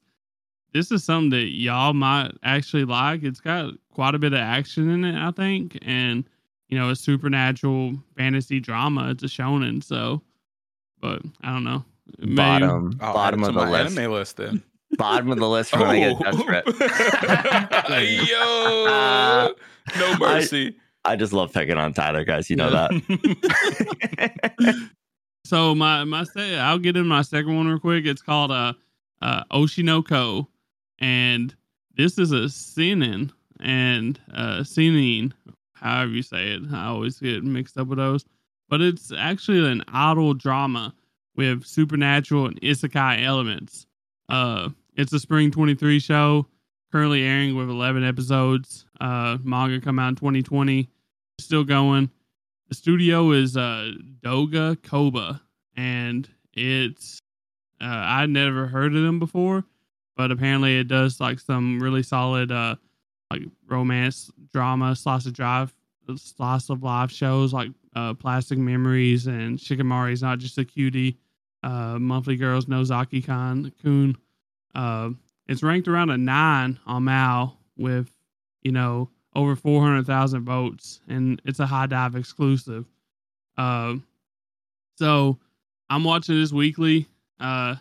[0.74, 3.24] this is something that y'all might actually like.
[3.24, 6.28] It's got quite a bit of action in it, I think, and
[6.68, 9.10] you know, a supernatural fantasy drama.
[9.12, 10.22] It's a shonen, so.
[11.00, 11.86] But I don't know.
[12.20, 13.98] Maybe- Bottom I'll bottom of the my list.
[13.98, 14.64] anime list then.
[14.98, 16.66] Bottom of the list for when I get desperate.
[18.30, 19.54] Yo,
[20.00, 20.76] no mercy.
[21.04, 22.50] I just love picking on Tyler, guys.
[22.50, 22.88] You know Yeah.
[24.18, 24.90] that.
[25.46, 28.06] So my my say I'll get in my second one real quick.
[28.06, 28.74] It's called uh
[29.22, 30.48] uh Oshinoko,
[31.00, 31.56] and
[31.96, 33.32] this is a seinen
[33.62, 35.34] and uh seinen,
[35.74, 36.64] however you say it.
[36.74, 38.26] I always get mixed up with those,
[38.70, 40.94] but it's actually an idol drama
[41.38, 43.86] with supernatural and isekai elements.
[44.28, 46.46] Uh, it's a spring twenty three show,
[46.92, 48.86] currently airing with eleven episodes.
[49.00, 50.90] Uh, manga come out in twenty twenty,
[51.40, 52.10] still going
[52.70, 53.92] the studio is uh
[54.22, 55.40] Doga Kobo
[55.76, 57.20] and it's
[57.82, 59.64] uh I'd never heard of them before,
[60.16, 62.76] but apparently it does like some really solid uh
[63.32, 65.74] like romance drama slice of drive
[66.16, 71.18] slice of life shows like uh Plastic Memories and Shikimari's not just a cutie,
[71.68, 74.18] uh Monthly Girls Nozaki Kan Kun.
[74.74, 75.10] Uh
[75.48, 78.12] it's ranked around a nine on Mal with,
[78.64, 82.86] you know, over 400,000 votes, and it's a HIDIVE exclusive.
[83.58, 83.96] Uh,
[84.98, 85.38] so
[85.90, 87.08] I'm watching this weekly,
[87.40, 87.76] uh,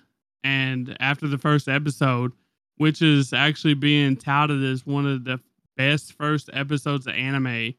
[0.44, 2.32] and after the first episode,
[2.76, 5.40] which is actually being touted as one of the
[5.76, 7.74] best first episodes of anime,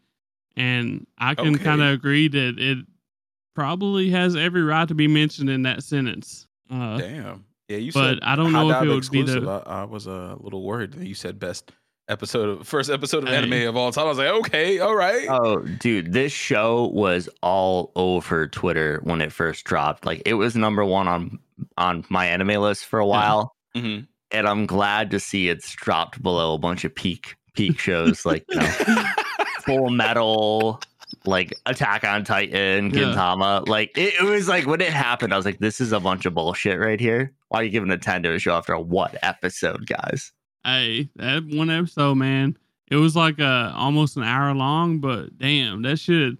[0.57, 1.63] and I can Okay.
[1.63, 2.79] kind of agree that it
[3.57, 6.45] probably has every right to be mentioned in that sentence.
[6.69, 7.43] Uh, Damn.
[7.67, 10.05] Yeah, you But said I don't know if it would be the- I, I was
[10.05, 11.71] a little worried that you said best
[12.07, 13.37] episode of first episode of Hey.
[13.37, 14.05] anime of all time.
[14.05, 15.27] I was like, okay, all right.
[15.27, 20.05] oh, dude, this show was all over Twitter when it first dropped.
[20.05, 21.39] Like it was number one on
[21.77, 23.55] on my anime list for a while.
[23.75, 24.05] Mhm.
[24.29, 28.45] And I'm glad to see it's dropped below a bunch of peak peak shows like
[28.49, 29.05] you know,
[29.65, 30.79] Full Metal,
[31.25, 32.99] like Attack on Titan, Yeah.
[33.13, 33.67] Gintama.
[33.67, 36.25] Like it, it was like when it happened, I was like, this is a bunch
[36.25, 37.33] of bullshit right here.
[37.49, 40.31] Why are you giving a 10 to a show after what episode, guys?
[40.65, 42.57] Hey, that one episode, man,
[42.91, 46.35] it was like uh almost an hour long, but damn, that shit,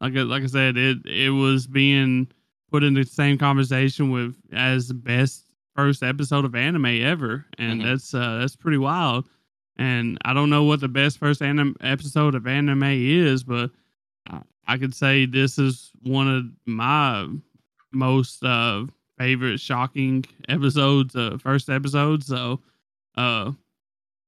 [0.00, 2.28] like I- like I said, it it was being
[2.70, 5.44] put in the same conversation with as the best
[5.76, 7.84] first episode of anime ever, and Mhm.
[7.84, 9.28] that's uh that's pretty wild.
[9.76, 13.70] And I don't know what the best first anim- episode of anime is, but
[14.68, 17.26] I, could say this is one of my
[17.92, 18.84] most uh
[19.16, 22.22] favorite shocking episodes, uh first episode.
[22.22, 22.60] So,
[23.16, 23.52] uh,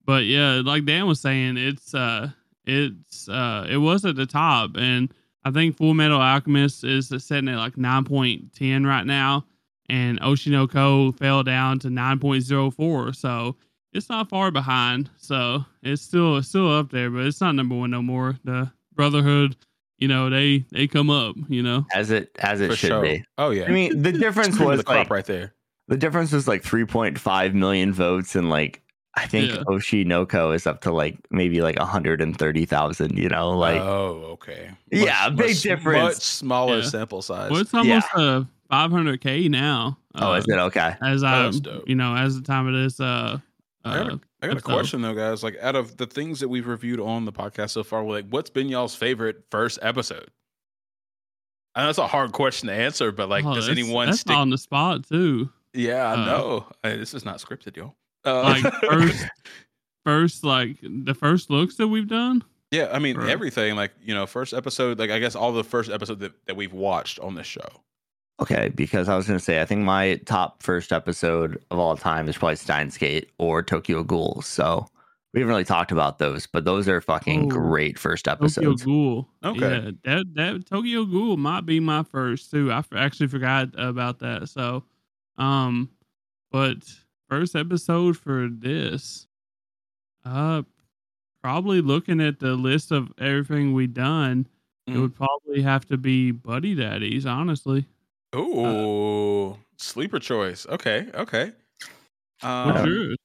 [0.04, 2.30] but yeah, like Dan was saying, it's uh,
[2.64, 5.12] it's uh, it was at the top, and
[5.44, 9.46] I think Full Metal Alchemist is sitting at like nine point ten right now,
[9.88, 13.12] and Oshinoko fell down to nine point zero four.
[13.12, 13.56] So
[13.92, 15.10] it's not far behind.
[15.16, 18.36] So it's still it's still up there, but it's not number one no more.
[18.44, 19.56] The Brotherhood,
[20.00, 21.36] you know, they they come up.
[21.48, 23.02] You know, As it as it For should sure.
[23.02, 23.24] be.
[23.38, 23.64] Oh yeah.
[23.64, 25.54] I mean, the difference was the crop like right there.
[25.88, 28.82] the difference was like 3.5 million votes, and like
[29.16, 29.62] I think Yeah.
[29.66, 33.18] Oshinoko is up to like maybe like 130,000.
[33.18, 34.70] You know, like oh, okay.
[34.90, 36.02] Yeah, big much, difference.
[36.16, 36.84] Much smaller Yeah.
[36.84, 37.50] sample size.
[37.50, 39.98] well, it's almost uh 500k now.
[40.14, 40.94] oh, uh, is it okay?
[41.02, 41.50] as I,
[41.86, 43.38] you know, as the time of this, uh,
[43.84, 45.42] uh, a, I got a question though, guys.
[45.42, 48.50] Like, out of the things that we've reviewed on the podcast so far, like, what's
[48.50, 50.30] been y'all's favorite first episode?
[51.74, 54.20] I know it's a hard question to answer, but like, oh, does that's- anyone that's
[54.20, 54.36] stick?
[54.36, 55.50] on the spot too?
[55.72, 56.66] Yeah, I uh, know.
[56.82, 57.94] Hey, this is not scripted, y'all.
[58.24, 59.26] Uh, Like first,
[60.04, 62.42] first, like the first looks that we've done.
[62.72, 63.76] yeah, I mean everything.
[63.76, 64.98] Like, you know, first episode.
[64.98, 67.68] Like, I guess all the first episode that, that we've watched on this show.
[68.40, 72.28] Okay, because I was gonna say I think my top first episode of all time
[72.28, 74.40] is probably Steins Gate or Tokyo Ghoul.
[74.42, 74.86] So
[75.34, 78.54] we haven't really talked about those, but those are fucking Oh, great first episodes.
[78.54, 78.84] Tokyo episodes.
[78.84, 79.28] Ghoul.
[79.44, 79.60] Okay.
[79.84, 82.72] Yeah, that that Tokyo Ghoul might be my first too.
[82.72, 84.48] I f- actually forgot about that.
[84.48, 84.84] So,
[85.36, 85.90] um,
[86.50, 86.78] but
[87.28, 89.26] first episode for this,
[90.24, 90.62] Uh,
[91.42, 94.46] probably looking at the list of everything we done,
[94.86, 95.00] it Mm.
[95.02, 97.24] would probably have to be Buddy Daddies.
[97.24, 97.86] Honestly,
[98.36, 100.66] Ooh, sleeper choice.
[100.66, 101.52] Okay, okay.
[102.42, 103.16] Um,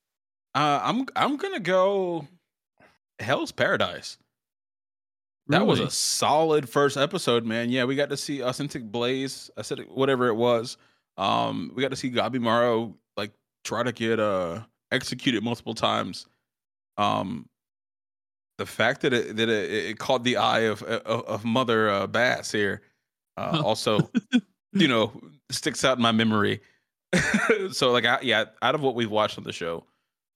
[0.54, 2.28] uh, I'm I'm gonna go
[3.20, 4.18] Hell's Paradise.
[5.48, 7.70] That was a solid first episode, man.
[7.70, 9.52] Yeah, we got to see Authentic Blaze.
[9.56, 10.78] I said whatever it was.
[11.18, 13.32] Um, we got to see Gabimaru like
[13.64, 14.62] try to get uh
[14.92, 16.26] executed multiple times.
[16.98, 17.48] Um,
[18.58, 22.08] the fact that it that it, it caught the eye of of, of Mother uh,
[22.08, 22.82] Bass here,
[23.38, 24.10] uh, also,
[24.76, 25.20] you know,
[25.50, 26.62] sticks out in my memory.
[27.72, 29.86] so like, I, yeah, out of what we've watched on the show,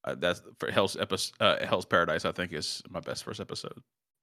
[0.06, 2.26] uh, that's for Hell's episode, uh, Hell's Paradise.
[2.26, 3.74] I think is my best first episode.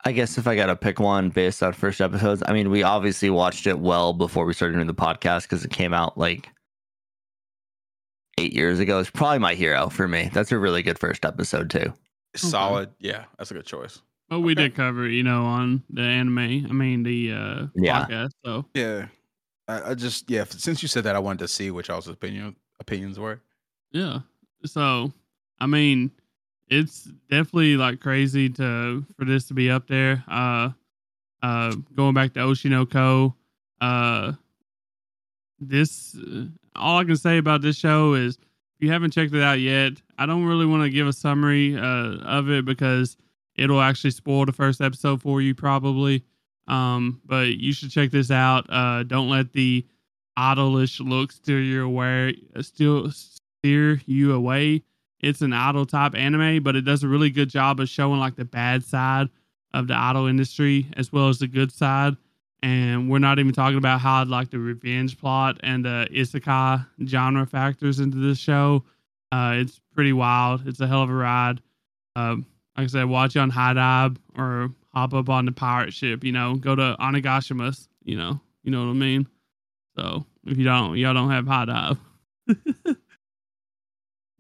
[0.05, 2.83] I guess if I got to pick one based on first episodes, I mean, we
[2.83, 6.49] obviously watched it well before we started doing the podcast because it came out like
[8.39, 8.99] eight years ago.
[9.01, 10.31] It's probably my hero for me.
[10.33, 11.93] That's a really good first episode too.
[12.37, 14.03] Solid, yeah, that's a good choice.
[14.31, 14.65] Well, we Okay.
[14.65, 16.39] did cover, you know, on the anime.
[16.39, 18.05] I mean, the uh, Yeah.
[18.07, 18.31] podcast.
[18.45, 19.07] So Yeah,
[19.69, 20.45] I, I just yeah.
[20.45, 23.41] Since you said that, I wanted to see what y'all's opinion opinions were.
[23.91, 24.21] yeah.
[24.65, 25.13] So
[25.61, 26.11] I mean,
[26.69, 30.25] it's definitely like crazy to for this to be up there.
[30.29, 30.71] Uh,
[31.43, 33.35] uh, going back to Oshinoko,
[33.81, 34.33] uh,
[35.59, 39.43] this uh, all I can say about this show is if you haven't checked it
[39.43, 43.17] out yet, I don't really want to give a summary uh, of it because
[43.55, 46.25] it'll actually spoil the first episode for you probably.
[46.69, 48.67] Um, but you should check this out.
[48.69, 49.87] Uh, don't let the
[50.39, 52.37] idolish look steer you away.
[52.61, 54.83] Still steer you away.
[55.21, 58.37] It's an idol type anime, but it does a really good job of showing like
[58.37, 59.29] the bad side
[59.73, 62.17] of the idol industry as well as the good side.
[62.63, 67.47] And we're not even talking about how like the revenge plot and the isekai genre
[67.47, 68.85] factors into this show.
[69.33, 70.67] Uh, it's pretty wild.
[70.67, 71.61] It's a hell of a ride.
[72.15, 76.25] Um, like I said, watch it on HIDIVE or hop up on the pirate ship.
[76.25, 77.89] You know, go to Onagashimas.
[78.03, 79.29] You know, you know what I mean.
[79.95, 81.99] So if you don't, y'all don't have High Dive.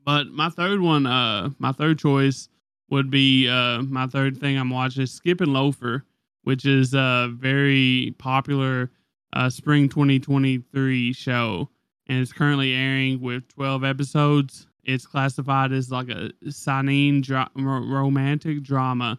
[0.04, 2.48] but my third one, uh, my third choice
[2.88, 6.04] would be uh my third thing I'm watching is Skip and Loafer,
[6.44, 8.90] which is a very popular
[9.34, 11.68] uh spring 2023 show,
[12.06, 14.68] and it's currently airing with 12 episodes.
[14.84, 19.18] It's classified as like a seinen dra- romantic drama,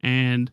[0.00, 0.50] and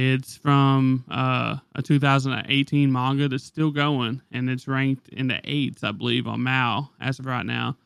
[0.00, 5.82] it's from uh, a 2018 manga that's still going, and it's ranked in the eights,
[5.82, 7.76] I believe, on Mal as of right now.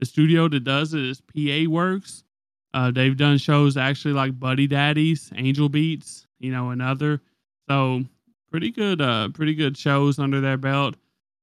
[0.00, 2.24] The studio that does it is PA Works.
[2.72, 7.20] Uh, they've done shows actually like Buddy Daddies, Angel Beats, you know, and other.
[7.68, 8.02] So
[8.50, 10.94] pretty good, uh, pretty good shows under their belt.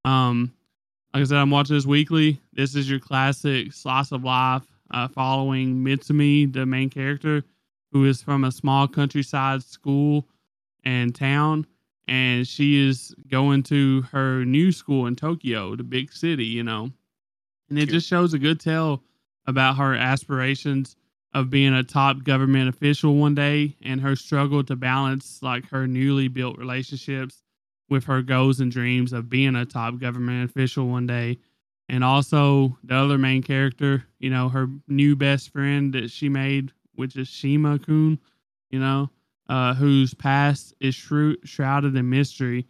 [0.05, 0.51] Um,
[1.13, 2.39] like I said, I'm watching this weekly.
[2.51, 7.43] This is your classic slice of life, uh, following Mitsumi, the main character,
[7.95, 10.27] who is from a small countryside school
[10.83, 11.65] and town,
[12.09, 16.91] and she is going to her new school in Tokyo, the big city, you know.
[17.69, 17.91] And it Cute.
[17.91, 19.01] just shows a good tale
[19.47, 20.97] about her aspirations
[21.33, 25.87] of being a top government official one day and her struggle to balance like her
[25.87, 27.43] newly built relationships
[27.87, 31.37] with her goals and dreams of being a top government official one day.
[31.87, 36.73] And also the other main character, you know, her new best friend that she made,
[36.95, 38.19] which is Shima Kun,
[38.69, 39.09] you know,
[39.49, 42.65] uh, whose past is shrou- shrouded in mystery.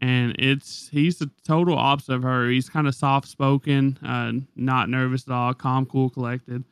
[0.00, 2.50] And it's he's the total opposite of her.
[2.50, 6.64] He's kind of soft spoken, uh, not nervous at all, calm, cool, collected,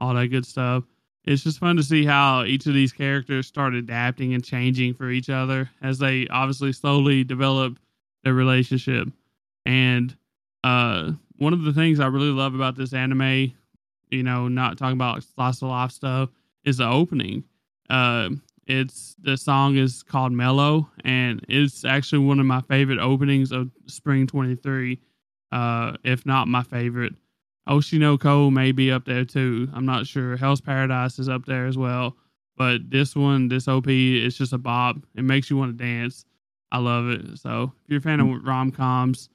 [0.00, 0.84] all that good stuff.
[1.24, 5.10] It's just fun to see how each of these characters start adapting and changing for
[5.10, 7.78] each other as they obviously slowly develop
[8.24, 9.08] their relationship.
[9.64, 10.16] And
[10.64, 13.52] uh, one of the things I really love about this anime,
[14.10, 16.30] you know, not talking about slice of life stuff,
[16.64, 17.44] is the opening.
[17.90, 18.30] Uh,
[18.66, 23.70] it's the song is called Mellow, and it's actually one of my favorite openings of
[23.86, 25.00] Spring 23,
[25.50, 27.14] uh, if not my favorite.
[27.68, 29.68] Oshinoko may be up there too.
[29.72, 30.36] I'm not sure.
[30.36, 32.16] Hell's Paradise is up there as well.
[32.56, 34.96] But this one, this OP, is just a bop.
[35.14, 36.24] It makes you want to dance.
[36.70, 37.38] I love it.
[37.38, 39.28] So if you're a fan of rom coms,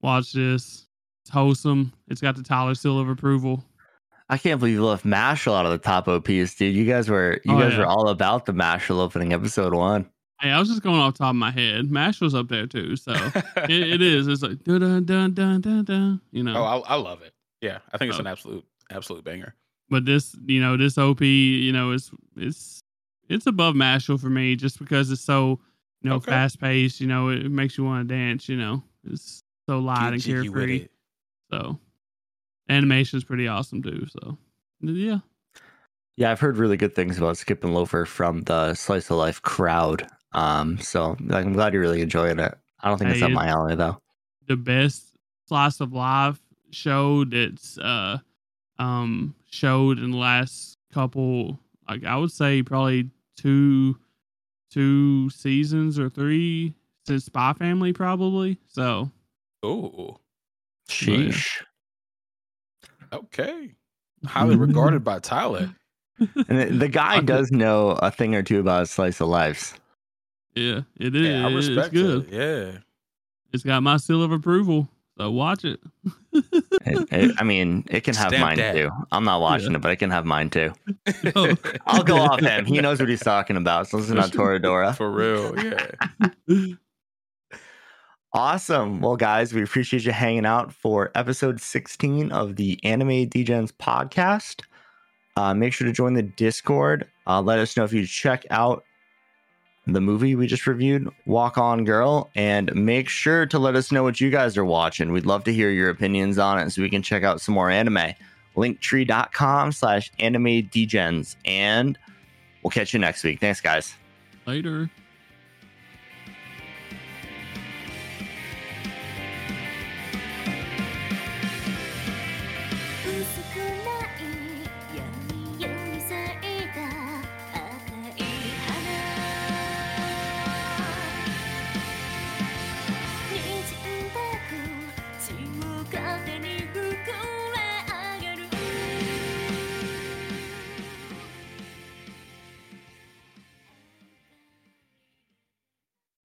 [0.00, 0.86] watch this.
[1.22, 1.92] It's wholesome.
[2.08, 3.64] It's got the Tyler seal of approval.
[4.32, 6.74] I can't believe you left Mashle out of the top OPs, dude.
[6.74, 7.80] You guys were you Oh, guys yeah.
[7.80, 10.08] were all about the Mashle opening episode one.
[10.40, 11.90] Hey, I was just going off the top of my head.
[11.90, 12.96] Mash was up there too.
[12.96, 13.12] So
[13.56, 14.26] it, it is.
[14.28, 16.20] It's like dun dun dun dun dun dun.
[16.32, 16.56] You know.
[16.56, 17.34] Oh, I, I love it.
[17.60, 18.22] Yeah, I think it's Oh.
[18.22, 19.54] an absolute absolute banger.
[19.90, 22.80] but this you know this op you know is it's
[23.28, 25.60] it's above mashle for me just because it's so
[26.02, 26.30] you know Okay.
[26.30, 30.04] fast paced you know it makes you want to dance you know it's so light
[30.04, 30.88] Get and jiggy with carefree
[31.50, 31.78] so
[32.72, 34.36] animation is pretty awesome too so
[34.80, 35.18] yeah
[36.16, 39.40] Yeah, I've heard really good things about Skip and Loafer from the Slice of Life
[39.42, 40.06] crowd.
[40.32, 42.54] Um, so like, I'm glad you're really enjoying it.
[42.80, 43.98] I don't think it's Hey, up my alley though.
[44.46, 45.14] the best
[45.48, 46.40] slice of life
[46.70, 48.18] show that's uh
[48.78, 51.58] um showed in the last couple
[51.88, 53.98] like I would say probably two
[54.70, 56.74] two seasons or three
[57.06, 58.58] since Spy Family probably.
[58.68, 59.10] So
[59.62, 60.18] Oh,
[60.88, 61.62] Sheesh.
[63.12, 63.74] Okay.
[64.26, 65.74] Highly regarded by Tyler.
[66.48, 67.26] And the, the guy Okay.
[67.26, 69.74] does know a thing or two about Slice of Lives.
[70.54, 71.26] yeah, it is.
[71.26, 72.28] Yeah, I it's respect good.
[72.28, 72.32] it.
[72.32, 72.78] Yeah.
[73.52, 74.88] It's got my seal of approval.
[75.18, 75.80] So watch it.
[76.32, 78.74] It- it- I mean, it can have Stamp mine that.
[78.74, 78.90] too.
[79.10, 80.72] I'm not watching it, but it can have mine too.
[81.34, 81.56] Oh.
[81.86, 82.66] I'll go off him.
[82.66, 83.88] He knows what he's talking about.
[83.88, 84.96] So listen on Toradora.
[84.96, 85.58] For real.
[85.58, 86.74] Yeah.
[88.34, 89.00] Awesome.
[89.00, 94.62] Well, guys, we appreciate you hanging out for episode 16 of the Anime Degens podcast.
[95.36, 97.06] Uh, make sure to join the Discord.
[97.26, 98.84] Uh, let us know if you check out
[99.86, 104.02] the movie we just reviewed, Walk On Girl, and make sure to let us know
[104.02, 105.12] what you guys are watching.
[105.12, 107.68] We'd love to hear your opinions on it so we can check out some more
[107.68, 108.14] anime.
[108.56, 111.36] Linktree.com slash anime Degens.
[111.44, 111.98] And
[112.62, 113.40] we'll catch you next week.
[113.40, 113.94] Thanks, guys.
[114.46, 114.90] Later.